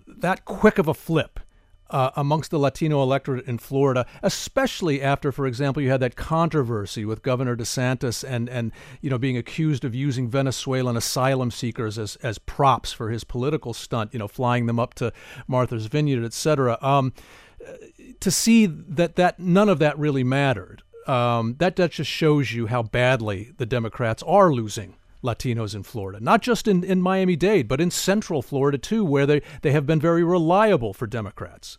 that 0.06 0.44
quick 0.44 0.78
of 0.78 0.88
a 0.88 0.94
flip 0.94 1.40
uh, 1.92 2.10
amongst 2.16 2.50
the 2.50 2.58
Latino 2.58 3.02
electorate 3.02 3.46
in 3.46 3.58
Florida, 3.58 4.06
especially 4.22 5.02
after, 5.02 5.30
for 5.30 5.46
example, 5.46 5.82
you 5.82 5.90
had 5.90 6.00
that 6.00 6.16
controversy 6.16 7.04
with 7.04 7.22
Governor 7.22 7.56
DeSantis 7.56 8.24
and 8.26 8.48
and 8.48 8.72
you 9.00 9.10
know 9.10 9.18
being 9.18 9.36
accused 9.36 9.84
of 9.84 9.94
using 9.94 10.28
Venezuelan 10.28 10.96
asylum 10.96 11.50
seekers 11.50 11.98
as 11.98 12.16
as 12.16 12.38
props 12.38 12.92
for 12.92 13.10
his 13.10 13.24
political 13.24 13.74
stunt, 13.74 14.12
you 14.12 14.18
know, 14.18 14.28
flying 14.28 14.66
them 14.66 14.80
up 14.80 14.94
to 14.94 15.12
Martha's 15.46 15.86
Vineyard, 15.86 16.24
et 16.24 16.32
cetera. 16.32 16.78
Um, 16.80 17.12
to 18.20 18.30
see 18.30 18.66
that 18.66 19.16
that 19.16 19.38
none 19.38 19.68
of 19.68 19.78
that 19.78 19.98
really 19.98 20.24
mattered. 20.24 20.82
Um, 21.06 21.56
that 21.58 21.76
that 21.76 21.90
just 21.90 22.10
shows 22.10 22.52
you 22.52 22.68
how 22.68 22.82
badly 22.82 23.52
the 23.58 23.66
Democrats 23.66 24.22
are 24.22 24.52
losing 24.52 24.94
Latinos 25.22 25.74
in 25.74 25.82
Florida, 25.82 26.20
not 26.20 26.42
just 26.42 26.66
in, 26.66 26.82
in 26.84 27.00
Miami 27.00 27.36
Dade, 27.36 27.68
but 27.68 27.80
in 27.80 27.90
Central 27.90 28.42
Florida 28.42 28.78
too, 28.78 29.04
where 29.04 29.26
they, 29.26 29.42
they 29.62 29.72
have 29.72 29.86
been 29.86 30.00
very 30.00 30.24
reliable 30.24 30.92
for 30.92 31.06
Democrats. 31.06 31.78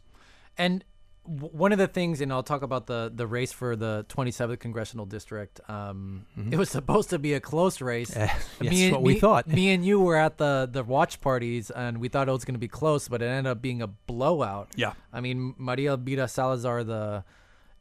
And 0.58 0.84
one 1.26 1.72
of 1.72 1.78
the 1.78 1.88
things, 1.88 2.20
and 2.20 2.34
I'll 2.34 2.43
talk 2.43 2.64
about 2.64 2.88
the 2.88 3.12
the 3.14 3.26
race 3.26 3.51
for 3.51 3.76
the 3.76 4.06
27th 4.10 4.60
congressional 4.60 5.06
district. 5.06 5.62
Um, 5.70 6.26
mm-hmm. 6.38 6.51
It 6.51 6.58
was 6.58 6.70
supposed 6.70 7.10
to 7.12 7.20
be 7.20 7.34
a 7.34 7.39
close 7.39 7.82
race. 7.82 8.16
Uh, 8.24 8.30
me 8.60 8.86
and, 8.86 8.93
what 8.93 9.01
we 9.01 9.20
thought. 9.20 9.47
Me 9.47 9.74
and 9.74 9.86
you 9.86 9.99
were 9.99 10.16
at 10.16 10.38
the 10.38 10.70
the 10.72 10.84
watch 10.84 11.22
parties, 11.22 11.70
and 11.72 11.97
we 11.97 12.08
thought 12.08 12.28
it 12.28 12.32
was 12.32 12.45
going 12.45 12.56
to 12.56 12.60
be 12.60 12.68
close, 12.68 13.08
but 13.08 13.22
it 13.22 13.26
ended 13.26 13.49
up 13.51 13.62
being 13.62 13.82
a 13.82 13.88
blowout. 13.88 14.70
Yeah. 14.76 14.93
I 15.12 15.22
mean, 15.22 15.56
Maria 15.58 15.91
Elvira 15.91 16.28
Salazar, 16.28 16.84
the 16.84 17.24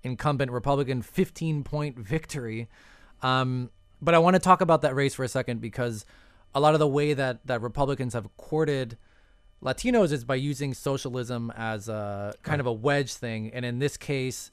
incumbent 0.02 0.50
Republican, 0.50 1.02
15 1.02 1.64
point 1.64 1.98
victory. 1.98 2.68
Um, 3.22 3.70
but 4.00 4.14
I 4.14 4.18
want 4.18 4.34
to 4.34 4.40
talk 4.40 4.60
about 4.60 4.82
that 4.82 4.94
race 4.94 5.14
for 5.14 5.24
a 5.24 5.28
second 5.28 5.60
because 5.60 6.04
a 6.54 6.60
lot 6.60 6.74
of 6.74 6.80
the 6.80 6.88
way 6.88 7.14
that 7.14 7.46
that 7.46 7.60
Republicans 7.60 8.14
have 8.14 8.34
courted 8.36 8.96
Latinos 9.62 10.12
is 10.12 10.24
by 10.24 10.34
using 10.34 10.74
socialism 10.74 11.52
as 11.56 11.88
a 11.88 12.34
kind 12.42 12.60
of 12.60 12.66
a 12.66 12.72
wedge 12.72 13.14
thing, 13.14 13.50
and 13.52 13.64
in 13.64 13.78
this 13.78 13.96
case, 13.96 14.50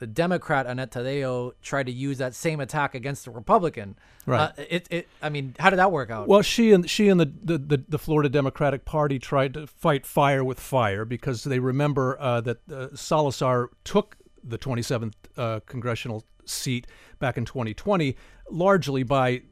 the 0.00 0.06
Democrat 0.06 0.66
Annette 0.66 0.92
Taddeo 0.92 1.52
tried 1.62 1.86
to 1.86 1.92
use 1.92 2.18
that 2.18 2.34
same 2.34 2.60
attack 2.60 2.94
against 2.94 3.26
the 3.26 3.30
Republican. 3.30 3.96
Right. 4.26 4.40
Uh, 4.40 4.52
it, 4.68 4.86
it. 4.90 5.08
I 5.22 5.28
mean, 5.28 5.54
how 5.58 5.70
did 5.70 5.78
that 5.78 5.92
work 5.92 6.10
out? 6.10 6.26
Well, 6.26 6.42
she 6.42 6.72
and 6.72 6.88
she 6.88 7.08
and 7.08 7.20
the, 7.20 7.30
the, 7.42 7.58
the, 7.58 7.84
the 7.88 7.98
Florida 7.98 8.28
Democratic 8.28 8.84
Party 8.84 9.18
tried 9.18 9.54
to 9.54 9.66
fight 9.66 10.06
fire 10.06 10.42
with 10.42 10.58
fire 10.58 11.04
because 11.04 11.44
they 11.44 11.58
remember 11.58 12.18
uh, 12.18 12.40
that 12.40 12.58
uh, 12.70 12.88
Salazar 12.94 13.70
took 13.84 14.16
the 14.42 14.58
27th 14.58 15.12
uh, 15.36 15.60
congressional 15.66 16.24
seat 16.46 16.86
back 17.18 17.36
in 17.36 17.44
2020 17.44 18.16
largely 18.50 19.02
by 19.02 19.42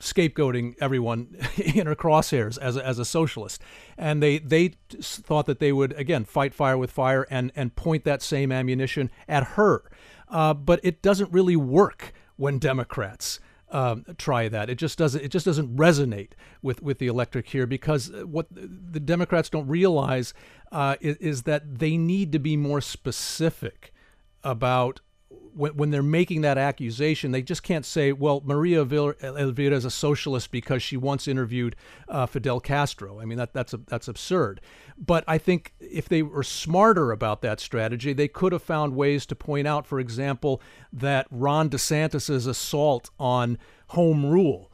scapegoating 0.00 0.74
everyone 0.80 1.36
in 1.56 1.86
her 1.86 1.94
crosshairs 1.94 2.58
as 2.58 2.76
a, 2.76 2.84
as 2.86 2.98
a 2.98 3.04
socialist, 3.04 3.62
and 3.96 4.22
they 4.22 4.38
they 4.38 4.74
thought 5.00 5.46
that 5.46 5.60
they 5.60 5.72
would 5.72 5.92
again 5.92 6.24
fight 6.24 6.54
fire 6.54 6.76
with 6.76 6.90
fire 6.90 7.26
and 7.30 7.52
and 7.54 7.76
point 7.76 8.04
that 8.04 8.22
same 8.22 8.50
ammunition 8.50 9.10
at 9.28 9.44
her, 9.44 9.84
uh, 10.28 10.54
but 10.54 10.80
it 10.82 11.02
doesn't 11.02 11.32
really 11.32 11.56
work 11.56 12.12
when 12.36 12.58
Democrats. 12.58 13.40
Um, 13.72 14.04
try 14.18 14.48
that. 14.48 14.68
It 14.68 14.78
just 14.78 14.98
doesn't. 14.98 15.22
It 15.22 15.28
just 15.28 15.46
doesn't 15.46 15.76
resonate 15.76 16.30
with, 16.60 16.82
with 16.82 16.98
the 16.98 17.06
electric 17.06 17.46
here 17.50 17.68
because 17.68 18.10
what 18.24 18.48
the 18.50 18.98
Democrats 18.98 19.48
don't 19.48 19.68
realize 19.68 20.34
uh, 20.72 20.96
is, 21.00 21.16
is 21.18 21.42
that 21.44 21.78
they 21.78 21.96
need 21.96 22.32
to 22.32 22.40
be 22.40 22.56
more 22.56 22.80
specific 22.80 23.94
about 24.42 25.00
when, 25.54 25.76
when 25.76 25.90
they're 25.90 26.02
making 26.02 26.40
that 26.40 26.58
accusation, 26.58 27.32
they 27.32 27.42
just 27.42 27.62
can't 27.62 27.84
say, 27.84 28.12
well, 28.12 28.42
Maria 28.44 28.80
Elvira 28.80 29.76
is 29.76 29.84
a 29.84 29.90
socialist 29.90 30.50
because 30.50 30.82
she 30.82 30.96
once 30.96 31.28
interviewed 31.28 31.76
uh, 32.08 32.26
Fidel 32.26 32.60
Castro. 32.60 33.20
I 33.20 33.24
mean, 33.24 33.38
that, 33.38 33.52
that's, 33.52 33.72
a, 33.72 33.78
that's 33.86 34.08
absurd. 34.08 34.60
But 34.98 35.24
I 35.26 35.38
think 35.38 35.74
if 35.80 36.08
they 36.08 36.22
were 36.22 36.42
smarter 36.42 37.12
about 37.12 37.42
that 37.42 37.60
strategy, 37.60 38.12
they 38.12 38.28
could 38.28 38.52
have 38.52 38.62
found 38.62 38.96
ways 38.96 39.26
to 39.26 39.36
point 39.36 39.66
out, 39.66 39.86
for 39.86 40.00
example, 40.00 40.60
that 40.92 41.26
Ron 41.30 41.70
DeSantis's 41.70 42.46
assault 42.46 43.10
on 43.18 43.58
home 43.88 44.26
rule 44.26 44.69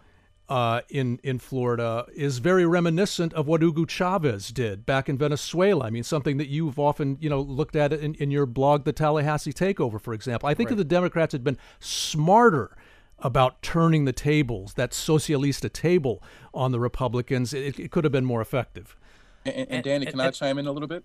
uh, 0.49 0.83
in 0.89 1.19
in 1.23 1.39
Florida 1.39 2.07
is 2.15 2.39
very 2.39 2.65
reminiscent 2.65 3.33
of 3.35 3.47
what 3.47 3.63
Hugo 3.63 3.85
Chavez 3.85 4.51
did 4.51 4.87
back 4.87 5.09
in 5.09 5.19
Venezuela. 5.19 5.87
I 5.87 5.91
mean, 5.91 6.05
something 6.05 6.37
that 6.37 6.49
you've 6.49 6.79
often 6.79 7.19
you 7.21 7.29
know 7.29 7.41
looked 7.41 7.77
at 7.77 7.93
in, 7.93 8.15
in 8.15 8.31
your 8.31 8.47
blog, 8.47 8.85
the 8.85 8.93
Tallahassee 8.93 9.53
Takeover, 9.53 10.01
for 10.01 10.15
example. 10.15 10.49
I 10.49 10.55
think 10.55 10.71
right. 10.71 10.75
if 10.75 10.79
the 10.79 10.85
Democrats 10.85 11.33
had 11.33 11.43
been 11.43 11.59
smarter 11.81 12.77
about 13.19 13.63
turning 13.63 14.05
the 14.05 14.13
tables, 14.13 14.75
that 14.75 14.91
socialista 14.91 15.73
table 15.73 16.23
on 16.53 16.71
the 16.71 16.79
Republicans, 16.79 17.55
it, 17.55 17.79
it 17.79 17.91
could 17.91 18.05
have 18.05 18.13
been 18.13 18.27
more 18.27 18.41
effective. 18.41 18.97
And, 19.45 19.69
and 19.71 19.85
Danny, 19.85 20.07
can 20.07 20.21
and, 20.21 20.29
I 20.29 20.31
chime 20.31 20.59
in 20.59 20.67
a 20.67 20.73
little 20.73 20.89
bit? 20.89 21.05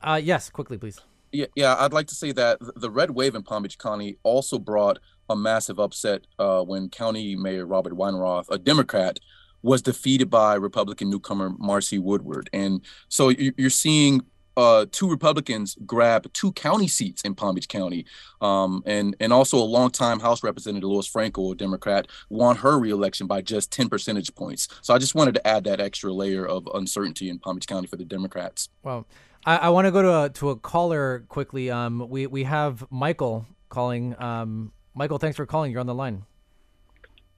Uh, 0.00 0.20
yes, 0.22 0.48
quickly, 0.48 0.78
please. 0.78 1.00
Yeah, 1.32 1.46
yeah, 1.54 1.76
I'd 1.78 1.92
like 1.92 2.08
to 2.08 2.14
say 2.14 2.32
that 2.32 2.58
the 2.60 2.90
red 2.90 3.12
wave 3.12 3.34
in 3.34 3.42
Palm 3.42 3.62
Beach 3.62 3.78
County 3.78 4.16
also 4.22 4.58
brought 4.58 4.98
a 5.30 5.36
massive 5.36 5.78
upset 5.78 6.26
uh, 6.38 6.62
when 6.62 6.90
County 6.90 7.36
Mayor 7.36 7.64
Robert 7.64 7.94
Weinroth, 7.94 8.50
a 8.50 8.58
Democrat, 8.58 9.20
was 9.62 9.80
defeated 9.80 10.28
by 10.28 10.54
Republican 10.54 11.08
newcomer 11.08 11.50
Marci 11.50 11.98
Woodward. 11.98 12.50
And 12.52 12.82
so 13.08 13.28
you're 13.28 13.70
seeing 13.70 14.22
uh, 14.56 14.86
two 14.90 15.08
Republicans 15.08 15.76
grab 15.86 16.30
two 16.32 16.52
county 16.52 16.88
seats 16.88 17.22
in 17.22 17.34
Palm 17.34 17.54
Beach 17.54 17.68
County, 17.68 18.04
um, 18.40 18.82
and 18.84 19.16
and 19.20 19.32
also 19.32 19.56
a 19.56 19.64
longtime 19.64 20.20
House 20.20 20.42
Representative 20.42 20.88
Lois 20.88 21.10
Frankel, 21.10 21.52
a 21.52 21.54
Democrat, 21.54 22.08
won 22.28 22.56
her 22.56 22.78
reelection 22.78 23.26
by 23.26 23.40
just 23.40 23.70
10 23.70 23.88
percentage 23.88 24.34
points. 24.34 24.68
So 24.82 24.92
I 24.92 24.98
just 24.98 25.14
wanted 25.14 25.34
to 25.36 25.46
add 25.46 25.64
that 25.64 25.80
extra 25.80 26.12
layer 26.12 26.46
of 26.46 26.68
uncertainty 26.74 27.30
in 27.30 27.38
Palm 27.38 27.56
Beach 27.56 27.68
County 27.68 27.86
for 27.86 27.96
the 27.96 28.04
Democrats. 28.04 28.68
Well, 28.82 29.06
I, 29.46 29.56
I 29.56 29.68
want 29.70 29.86
to 29.86 29.92
go 29.92 30.02
to 30.02 30.22
a, 30.24 30.28
to 30.30 30.50
a 30.50 30.56
caller 30.56 31.24
quickly. 31.28 31.70
Um, 31.70 32.06
we 32.08 32.26
we 32.26 32.44
have 32.44 32.84
Michael 32.90 33.46
calling. 33.68 34.20
Um, 34.20 34.72
Michael, 34.94 35.18
thanks 35.18 35.36
for 35.36 35.46
calling. 35.46 35.70
You're 35.70 35.80
on 35.80 35.86
the 35.86 35.94
line. 35.94 36.24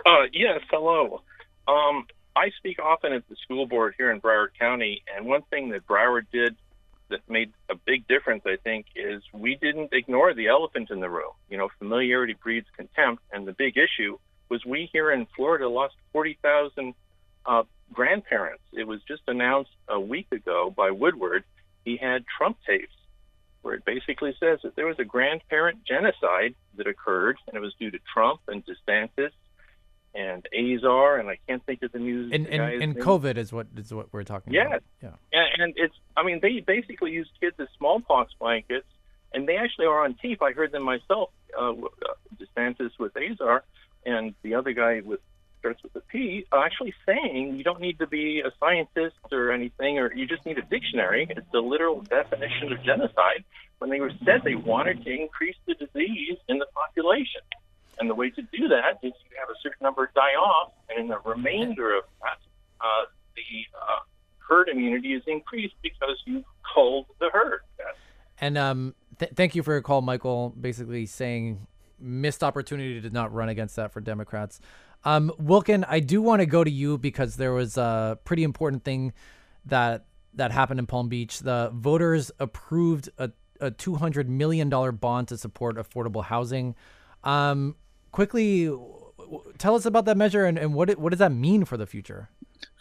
Uh, 0.04 0.24
yes, 0.32 0.60
hello. 0.70 1.22
Um, 1.68 2.06
I 2.34 2.50
speak 2.58 2.78
often 2.82 3.12
at 3.12 3.28
the 3.28 3.36
school 3.44 3.66
board 3.66 3.94
here 3.96 4.10
in 4.10 4.20
Broward 4.20 4.48
County, 4.58 5.02
and 5.14 5.26
one 5.26 5.42
thing 5.50 5.70
that 5.70 5.86
Broward 5.86 6.26
did 6.32 6.56
that 7.10 7.20
made 7.28 7.52
a 7.70 7.74
big 7.74 8.08
difference, 8.08 8.42
I 8.46 8.56
think, 8.64 8.86
is 8.96 9.22
we 9.32 9.56
didn't 9.56 9.92
ignore 9.92 10.32
the 10.34 10.48
elephant 10.48 10.90
in 10.90 11.00
the 11.00 11.10
room. 11.10 11.32
You 11.50 11.58
know, 11.58 11.68
familiarity 11.78 12.34
breeds 12.42 12.66
contempt, 12.74 13.22
and 13.32 13.46
the 13.46 13.52
big 13.52 13.76
issue 13.76 14.18
was 14.48 14.64
we 14.64 14.88
here 14.92 15.10
in 15.12 15.26
Florida 15.36 15.68
lost 15.68 15.94
40,000 16.12 16.94
uh, 17.44 17.62
grandparents. 17.92 18.62
It 18.72 18.86
was 18.86 19.00
just 19.06 19.22
announced 19.28 19.70
a 19.88 20.00
week 20.00 20.26
ago 20.32 20.72
by 20.74 20.90
Woodward 20.90 21.44
he 21.84 21.96
had 21.96 22.24
Trump 22.38 22.58
tapes 22.66 22.94
where 23.62 23.74
it 23.74 23.84
basically 23.84 24.34
says 24.38 24.58
that 24.62 24.76
there 24.76 24.86
was 24.86 24.98
a 24.98 25.04
grandparent 25.04 25.84
genocide 25.84 26.54
that 26.76 26.86
occurred, 26.86 27.38
and 27.46 27.56
it 27.56 27.60
was 27.60 27.74
due 27.78 27.90
to 27.90 27.98
Trump 28.12 28.40
and 28.48 28.62
DeSantis 28.64 29.30
and 30.14 30.46
Azar, 30.52 31.18
and 31.18 31.28
I 31.28 31.38
can't 31.48 31.64
think 31.64 31.82
of 31.82 31.92
the 31.92 31.98
news. 31.98 32.32
And 32.32 32.46
and, 32.46 32.82
and 32.82 32.96
COVID 32.96 33.36
is 33.36 33.52
what 33.52 33.68
is 33.76 33.92
what 33.94 34.12
we're 34.12 34.24
talking 34.24 34.52
yes. 34.52 34.66
about. 34.66 34.82
Yeah, 35.00 35.10
and, 35.32 35.62
and 35.62 35.74
it's 35.76 35.94
I 36.16 36.22
mean 36.22 36.40
they 36.42 36.60
basically 36.60 37.12
used 37.12 37.30
kids 37.40 37.56
as 37.58 37.68
smallpox 37.78 38.32
blankets, 38.38 38.86
and 39.32 39.48
they 39.48 39.56
actually 39.56 39.86
are 39.86 40.04
on 40.04 40.14
tape. 40.20 40.42
I 40.42 40.52
heard 40.52 40.72
them 40.72 40.82
myself. 40.82 41.30
Uh, 41.58 41.72
DeSantis 42.38 42.90
with 42.98 43.12
Azar, 43.16 43.64
and 44.04 44.34
the 44.42 44.54
other 44.54 44.72
guy 44.72 45.00
with 45.04 45.20
starts 45.62 45.80
with 45.84 45.94
a 45.94 46.00
P, 46.00 46.44
actually 46.52 46.92
saying 47.06 47.54
you 47.56 47.62
don't 47.62 47.80
need 47.80 48.00
to 48.00 48.06
be 48.08 48.40
a 48.40 48.50
scientist 48.58 49.14
or 49.30 49.52
anything, 49.52 49.96
or 50.00 50.12
you 50.12 50.26
just 50.26 50.44
need 50.44 50.58
a 50.58 50.62
dictionary. 50.62 51.28
It's 51.30 51.46
the 51.52 51.60
literal 51.60 52.00
definition 52.00 52.72
of 52.72 52.82
genocide. 52.82 53.44
When 53.78 53.88
they 53.88 54.00
were 54.00 54.10
said 54.24 54.42
they 54.44 54.56
wanted 54.56 55.04
to 55.04 55.10
increase 55.10 55.54
the 55.66 55.74
disease 55.74 56.38
in 56.48 56.58
the 56.58 56.66
population, 56.74 57.42
and 58.00 58.10
the 58.10 58.14
way 58.14 58.30
to 58.30 58.42
do 58.42 58.68
that 58.68 58.98
is 59.04 59.12
you 59.30 59.36
have 59.38 59.48
a 59.48 59.58
certain 59.62 59.82
number 59.82 60.10
die 60.16 60.34
off, 60.36 60.72
and 60.88 60.98
in 60.98 61.08
the 61.08 61.18
remainder 61.24 61.96
of 61.96 62.04
that, 62.22 62.38
uh, 62.80 63.04
the 63.36 63.78
uh, 63.80 64.00
herd 64.38 64.68
immunity 64.68 65.14
is 65.14 65.22
increased 65.28 65.74
because 65.80 66.20
you've 66.26 66.44
culled 66.74 67.06
the 67.20 67.30
herd. 67.32 67.60
And 68.40 68.58
um, 68.58 68.94
th- 69.20 69.30
thank 69.36 69.54
you 69.54 69.62
for 69.62 69.72
your 69.72 69.82
call, 69.82 70.02
Michael. 70.02 70.52
Basically 70.60 71.06
saying 71.06 71.68
missed 72.00 72.42
opportunity 72.42 73.00
to 73.00 73.10
not 73.10 73.32
run 73.32 73.48
against 73.48 73.76
that 73.76 73.92
for 73.92 74.00
Democrats. 74.00 74.60
Um, 75.04 75.32
Wilkin, 75.38 75.84
I 75.88 76.00
do 76.00 76.22
want 76.22 76.40
to 76.40 76.46
go 76.46 76.62
to 76.62 76.70
you 76.70 76.98
because 76.98 77.36
there 77.36 77.52
was 77.52 77.76
a 77.76 78.18
pretty 78.24 78.44
important 78.44 78.84
thing 78.84 79.12
that 79.66 80.06
that 80.34 80.50
happened 80.50 80.80
in 80.80 80.86
Palm 80.86 81.08
Beach. 81.08 81.40
The 81.40 81.70
voters 81.74 82.30
approved 82.38 83.08
a, 83.18 83.30
a 83.60 83.70
two 83.70 83.96
hundred 83.96 84.28
million 84.28 84.68
dollar 84.68 84.92
bond 84.92 85.28
to 85.28 85.38
support 85.38 85.76
affordable 85.76 86.24
housing. 86.24 86.74
Um, 87.24 87.76
quickly, 88.12 88.72
tell 89.58 89.74
us 89.74 89.86
about 89.86 90.04
that 90.06 90.16
measure 90.16 90.44
and, 90.44 90.58
and 90.58 90.74
what 90.74 90.90
it, 90.90 90.98
what 90.98 91.10
does 91.10 91.18
that 91.18 91.32
mean 91.32 91.64
for 91.64 91.76
the 91.76 91.86
future? 91.86 92.28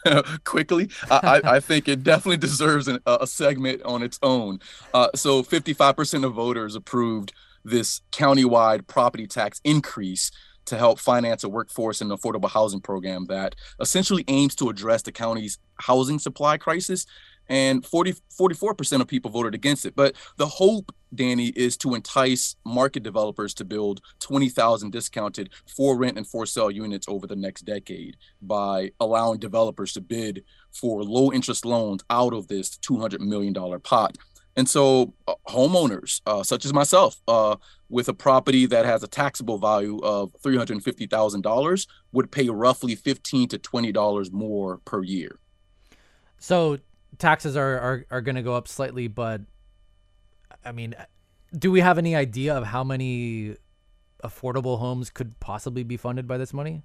quickly 0.44 0.88
I, 1.10 1.40
I, 1.44 1.60
think 1.60 1.88
it 1.88 2.02
definitely 2.04 2.36
deserves 2.36 2.88
an, 2.88 3.00
a 3.06 3.26
segment 3.26 3.82
on 3.82 4.02
its 4.02 4.18
own 4.22 4.60
uh, 4.94 5.08
so 5.14 5.42
55% 5.42 6.24
of 6.24 6.34
voters 6.34 6.74
approved 6.74 7.32
this 7.64 8.00
countywide 8.12 8.86
property 8.86 9.26
tax 9.26 9.60
increase 9.64 10.30
to 10.66 10.76
help 10.76 10.98
finance 10.98 11.44
a 11.44 11.48
workforce 11.48 12.00
and 12.00 12.10
affordable 12.10 12.50
housing 12.50 12.80
program 12.80 13.26
that 13.26 13.54
essentially 13.80 14.24
aims 14.28 14.54
to 14.56 14.68
address 14.68 15.02
the 15.02 15.12
county's 15.12 15.58
housing 15.80 16.18
supply 16.18 16.56
crisis. 16.56 17.06
And 17.48 17.84
40, 17.84 18.14
44% 18.40 19.00
of 19.00 19.08
people 19.08 19.30
voted 19.30 19.54
against 19.54 19.84
it. 19.84 19.96
But 19.96 20.14
the 20.36 20.46
hope, 20.46 20.94
Danny, 21.14 21.48
is 21.48 21.76
to 21.78 21.94
entice 21.94 22.54
market 22.64 23.02
developers 23.02 23.52
to 23.54 23.64
build 23.64 24.00
20,000 24.20 24.90
discounted 24.90 25.50
for 25.66 25.98
rent 25.98 26.16
and 26.16 26.26
for 26.26 26.46
sale 26.46 26.70
units 26.70 27.08
over 27.08 27.26
the 27.26 27.36
next 27.36 27.62
decade 27.62 28.16
by 28.40 28.92
allowing 29.00 29.40
developers 29.40 29.92
to 29.94 30.00
bid 30.00 30.44
for 30.70 31.02
low 31.02 31.32
interest 31.32 31.64
loans 31.66 32.04
out 32.10 32.32
of 32.32 32.46
this 32.46 32.78
$200 32.78 33.20
million 33.20 33.52
pot. 33.80 34.16
And 34.54 34.68
so, 34.68 35.14
uh, 35.26 35.34
homeowners 35.48 36.20
uh, 36.26 36.42
such 36.42 36.64
as 36.64 36.72
myself, 36.72 37.22
uh, 37.26 37.56
with 37.88 38.08
a 38.08 38.14
property 38.14 38.66
that 38.66 38.84
has 38.84 39.02
a 39.02 39.08
taxable 39.08 39.58
value 39.58 39.98
of 40.00 40.32
three 40.42 40.56
hundred 40.56 40.82
fifty 40.82 41.06
thousand 41.06 41.40
dollars, 41.40 41.86
would 42.12 42.30
pay 42.30 42.48
roughly 42.48 42.94
fifteen 42.94 43.48
to 43.48 43.58
twenty 43.58 43.92
dollars 43.92 44.30
more 44.30 44.78
per 44.84 45.02
year. 45.02 45.38
So 46.38 46.78
taxes 47.18 47.56
are 47.56 47.78
are, 47.78 48.06
are 48.10 48.20
going 48.20 48.34
to 48.36 48.42
go 48.42 48.54
up 48.54 48.68
slightly, 48.68 49.08
but 49.08 49.40
I 50.64 50.72
mean, 50.72 50.94
do 51.56 51.70
we 51.70 51.80
have 51.80 51.98
any 51.98 52.14
idea 52.14 52.54
of 52.54 52.64
how 52.64 52.84
many 52.84 53.56
affordable 54.22 54.78
homes 54.78 55.10
could 55.10 55.38
possibly 55.40 55.82
be 55.82 55.96
funded 55.96 56.26
by 56.26 56.38
this 56.38 56.52
money? 56.52 56.82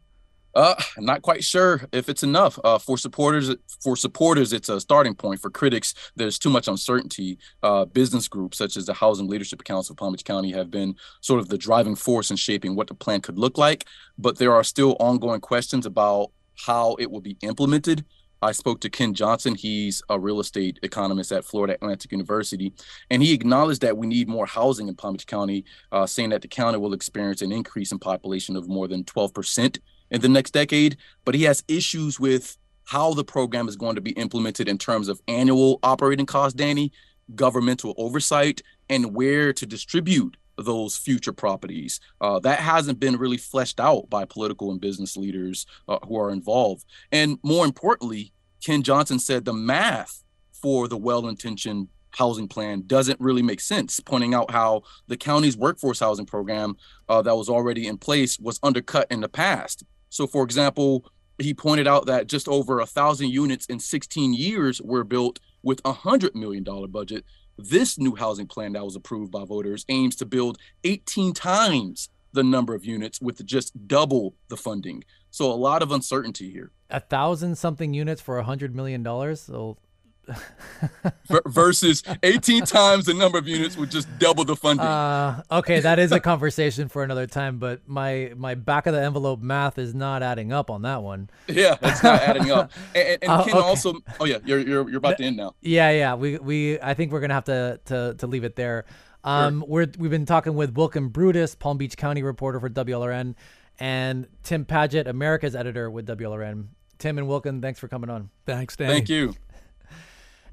Uh, 0.58 0.74
not 0.98 1.22
quite 1.22 1.44
sure 1.44 1.88
if 1.92 2.10
it's 2.10 2.24
enough. 2.24 2.58
Uh, 2.64 2.80
for 2.80 2.98
supporters, 2.98 3.56
for 3.80 3.96
supporters, 3.96 4.52
it's 4.52 4.70
a 4.70 4.82
starting 4.82 5.14
point. 5.14 5.40
For 5.40 5.52
critics, 5.52 5.94
there's 6.16 6.40
too 6.40 6.50
much 6.50 6.68
uncertainty. 6.68 7.38
Uh, 7.62 7.86
business 7.86 8.28
groups 8.28 8.58
such 8.58 8.76
as 8.76 8.88
the 8.88 8.94
Housing 8.96 9.28
Leadership 9.28 9.64
Council 9.64 9.94
of 9.94 9.98
Palm 9.98 10.14
Beach 10.14 10.26
County 10.26 10.52
have 10.52 10.72
been 10.72 10.96
sort 11.22 11.40
of 11.40 11.50
the 11.50 11.60
driving 11.60 11.96
force 11.96 12.32
in 12.32 12.38
shaping 12.38 12.76
what 12.76 12.88
the 12.88 12.96
plan 12.96 13.22
could 13.22 13.38
look 13.38 13.60
like. 13.60 13.86
But 14.18 14.40
there 14.40 14.52
are 14.52 14.64
still 14.64 14.98
ongoing 15.00 15.42
questions 15.42 15.86
about 15.86 16.32
how 16.66 16.96
it 16.96 17.12
will 17.12 17.22
be 17.22 17.38
implemented. 17.42 18.04
I 18.42 18.52
spoke 18.52 18.82
to 18.82 18.90
Ken 18.90 19.14
Johnson. 19.14 19.54
He's 19.54 20.02
a 20.10 20.20
real 20.20 20.40
estate 20.40 20.80
economist 20.82 21.32
at 21.32 21.46
Florida 21.46 21.76
Atlantic 21.76 22.12
University, 22.12 22.74
and 23.12 23.22
he 23.22 23.32
acknowledged 23.32 23.82
that 23.82 23.98
we 23.98 24.08
need 24.08 24.28
more 24.28 24.48
housing 24.48 24.88
in 24.88 24.96
Palm 24.96 25.14
Beach 25.14 25.28
County, 25.28 25.66
uh, 25.92 26.08
saying 26.08 26.30
that 26.32 26.42
the 26.42 26.48
county 26.48 26.80
will 26.80 26.94
experience 26.94 27.44
an 27.44 27.52
increase 27.52 27.92
in 27.92 28.00
population 28.00 28.56
of 28.56 28.68
more 28.68 28.88
than 28.88 29.04
12 29.04 29.36
percent 29.36 29.80
in 30.12 30.22
the 30.22 30.30
next 30.30 30.52
decade, 30.52 30.98
but 31.26 31.36
he 31.36 31.44
has 31.44 31.64
issues 31.68 32.20
with 32.20 32.58
how 32.86 33.14
the 33.14 33.24
program 33.24 33.68
is 33.68 33.76
going 33.76 33.96
to 33.96 34.02
be 34.02 34.12
implemented 34.12 34.68
in 34.68 34.78
terms 34.78 35.10
of 35.10 35.22
annual 35.28 35.80
operating 35.84 36.26
costs, 36.26 36.56
Danny, 36.56 36.92
governmental 37.36 37.94
oversight, 37.98 38.62
and 38.90 39.14
where 39.14 39.52
to 39.52 39.66
distribute 39.66 40.38
those 40.58 40.98
future 40.98 41.34
properties. 41.34 42.00
Uh, 42.22 42.40
that 42.40 42.60
hasn't 42.60 43.00
been 43.00 43.18
really 43.18 43.38
fleshed 43.38 43.80
out 43.80 44.10
by 44.10 44.26
political 44.26 44.72
and 44.72 44.82
business 44.82 45.18
leaders 45.18 45.66
uh, 45.88 46.00
who 46.08 46.18
are 46.18 46.32
involved. 46.32 46.86
And 47.12 47.38
more 47.44 47.66
importantly, 47.66 48.32
Ken 48.66 48.82
Johnson 48.84 49.20
said 49.20 49.46
the 49.46 49.54
math 49.54 50.24
for 50.52 50.88
the 50.88 50.98
well 50.98 51.28
intentioned 51.28 51.90
housing 52.12 52.48
plan 52.48 52.84
doesn't 52.88 53.20
really 53.20 53.44
make 53.44 53.62
sense, 53.62 54.00
pointing 54.00 54.34
out 54.34 54.50
how 54.50 54.82
the 55.08 55.18
county's 55.18 55.56
workforce 55.56 56.00
housing 56.00 56.26
program 56.26 56.76
uh, 57.08 57.22
that 57.22 57.36
was 57.36 57.50
already 57.50 57.88
in 57.88 57.98
place 57.98 58.40
was 58.40 58.60
undercut 58.64 59.08
in 59.12 59.22
the 59.22 59.30
past. 59.30 59.84
So, 60.10 60.28
for 60.28 60.44
example, 60.44 61.06
he 61.40 61.54
pointed 61.54 61.88
out 61.88 62.06
that 62.08 62.28
just 62.28 62.48
over 62.48 62.80
a 62.80 62.86
thousand 62.86 63.30
units 63.30 63.66
in 63.68 63.80
16 63.80 64.34
years 64.34 64.82
were 64.82 65.04
built 65.04 65.40
with 65.64 65.82
a 65.86 65.94
hundred 65.94 66.36
million 66.36 66.64
dollar 66.64 66.88
budget, 66.88 67.26
This 67.58 67.98
new 67.98 68.16
housing 68.16 68.48
plan 68.48 68.74
that 68.74 68.86
was 68.86 68.96
approved 68.96 69.32
by 69.32 69.44
voters 69.44 69.84
aims 69.90 70.16
to 70.18 70.26
build 70.26 70.58
18 70.84 71.34
times 71.34 72.10
the 72.32 72.44
number 72.44 72.76
of 72.76 72.86
units 72.86 73.20
with 73.20 73.44
just 73.46 73.88
double 73.88 74.36
the 74.50 74.58
funding. 74.58 75.04
So 75.32 75.52
a 75.52 75.56
lot 75.56 75.82
of 75.82 75.92
uncertainty 75.92 76.52
here. 76.52 76.72
A 76.90 77.00
thousand 77.00 77.58
something 77.58 77.94
units 77.96 78.22
for 78.22 78.38
a 78.38 78.44
hundred 78.44 78.76
million 78.76 79.02
dollars. 79.04 79.42
So 79.42 79.78
versus 81.50 82.04
18 82.24 82.66
times 82.66 83.06
the 83.06 83.14
number 83.14 83.38
of 83.38 83.48
units 83.48 83.78
with 83.78 83.92
just 83.92 84.08
double 84.20 84.44
the 84.44 84.56
funding. 84.56 84.86
Uh, 84.86 85.42
okay, 85.52 85.80
that 85.80 86.00
is 86.00 86.12
a 86.12 86.20
conversation 86.20 86.88
for 86.88 87.04
another 87.04 87.28
time, 87.28 87.60
but 87.60 87.82
my 87.88 88.34
my 88.36 88.56
back 88.56 88.88
of 88.88 88.94
the 88.94 89.02
envelope 89.02 89.42
math 89.42 89.78
is 89.78 89.94
not 89.94 90.24
adding 90.24 90.52
up 90.52 90.70
on 90.70 90.82
that 90.84 91.04
one. 91.04 91.30
Yeah, 91.48 91.78
it's 91.82 92.04
not 92.04 92.22
adding 92.22 92.52
up. 92.52 92.72
And, 92.96 93.20
and 93.22 93.32
uh, 93.32 93.44
Ken 93.44 93.54
okay. 93.56 93.68
also, 93.68 93.96
oh 94.20 94.26
yeah, 94.26 94.38
you're 94.46 94.60
you're 94.60 94.90
you're 94.90 94.98
about 94.98 95.18
to 95.18 95.24
end 95.24 95.38
now. 95.38 95.56
Yeah, 95.62 95.92
yeah. 95.92 96.16
We 96.16 96.38
we 96.38 96.80
I 96.80 96.94
think 96.94 97.12
we're 97.12 97.20
gonna 97.20 97.34
have 97.34 97.46
to 97.46 97.80
to 97.86 98.16
to 98.18 98.28
leave 98.28 98.44
it 98.44 98.56
there. 98.56 98.86
Um, 99.24 99.60
sure. 99.60 99.68
we're 99.68 99.88
we've 99.98 100.12
been 100.12 100.26
talking 100.26 100.56
with 100.56 100.76
Wilkin 100.76 101.10
Brutus, 101.10 101.56
Palm 101.56 101.78
Beach 101.78 101.98
County 101.98 102.24
reporter 102.24 102.60
for 102.60 102.70
WLRN, 102.70 103.36
and 103.80 104.28
Tim 104.44 104.66
Padgett, 104.66 105.08
America's 105.08 105.56
editor 105.56 105.90
with 105.90 106.08
WLRN. 106.08 106.68
Tim 106.98 107.18
and 107.18 107.28
Wilkin, 107.28 107.62
thanks 107.62 107.80
for 107.80 107.88
coming 107.88 108.10
on. 108.10 108.30
Thanks, 108.46 108.76
Danny. 108.76 108.94
Thank 108.94 109.10
you. 109.10 109.34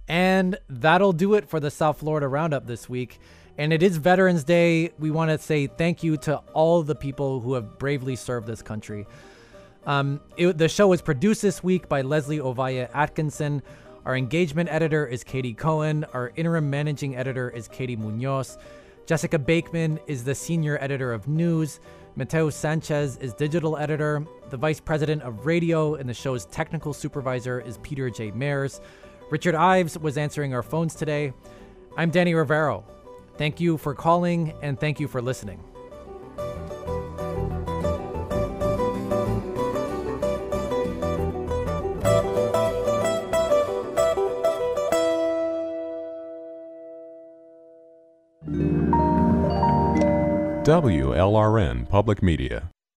And 0.09 0.59
that'll 0.69 1.13
do 1.13 1.35
it 1.35 1.49
for 1.49 1.61
the 1.61 1.71
South 1.71 1.99
Florida 1.99 2.29
Roundup 2.29 2.67
this 2.67 2.89
week. 2.89 3.19
And 3.57 3.73
it 3.73 3.83
is 3.83 3.97
Veterans 3.97 4.45
Day. 4.45 4.91
We 4.99 5.11
want 5.11 5.31
to 5.31 5.39
say 5.39 5.67
thank 5.67 6.03
you 6.03 6.17
to 6.19 6.39
all 6.53 6.83
the 6.83 6.95
people 6.95 7.41
who 7.41 7.55
have 7.55 7.79
bravely 7.79 8.17
served 8.17 8.47
this 8.47 8.63
country. 8.63 9.07
Um, 9.87 10.21
it, 10.37 10.59
the 10.59 10.69
show 10.69 10.89
was 10.89 11.03
produced 11.03 11.43
this 11.43 11.63
week 11.63 11.89
by 11.89 12.03
Leslie 12.03 12.39
Ovalle 12.39 12.89
Atkinson. 12.93 13.63
Our 14.05 14.17
engagement 14.17 14.69
editor 14.71 15.07
is 15.07 15.25
Katie 15.25 15.55
Cohen. 15.55 16.05
Our 16.13 16.33
interim 16.37 16.69
managing 16.69 17.17
editor 17.17 17.49
is 17.49 17.69
Katie 17.69 17.97
Munoz. 17.97 18.59
Jessica 19.07 19.39
Bakeman 19.39 20.01
is 20.07 20.25
the 20.25 20.35
senior 20.35 20.79
editor 20.81 21.13
of 21.13 21.29
news. 21.29 21.81
Mateo 22.17 22.49
Sanchez 22.51 23.17
is 23.19 23.35
digital 23.35 23.77
editor. 23.77 24.25
The 24.51 24.57
vice 24.57 24.81
president 24.81 25.23
of 25.23 25.47
radio 25.47 25.95
and 25.95 26.09
the 26.09 26.15
show's 26.15 26.47
technical 26.47 26.93
supervisor 26.93 27.61
is 27.61 27.79
Peter 27.79 28.09
J. 28.11 28.31
Mayers. 28.31 28.81
Richard 29.35 29.57
Ives 29.57 29.99
was 29.99 30.17
answering 30.17 30.55
our 30.55 30.63
phones 30.63 30.95
today. 30.95 31.33
I'm 31.97 32.11
Danny 32.11 32.35
Rivero. 32.35 32.85
Thank 33.37 33.59
you 33.59 33.77
for 33.77 33.93
calling 33.93 34.55
and 34.63 34.79
thank 34.79 35.01
you 35.01 35.09
for 35.09 35.21
listening. 35.21 35.59
WLRN 50.63 51.89
Public 51.89 52.23
Media. 52.23 52.71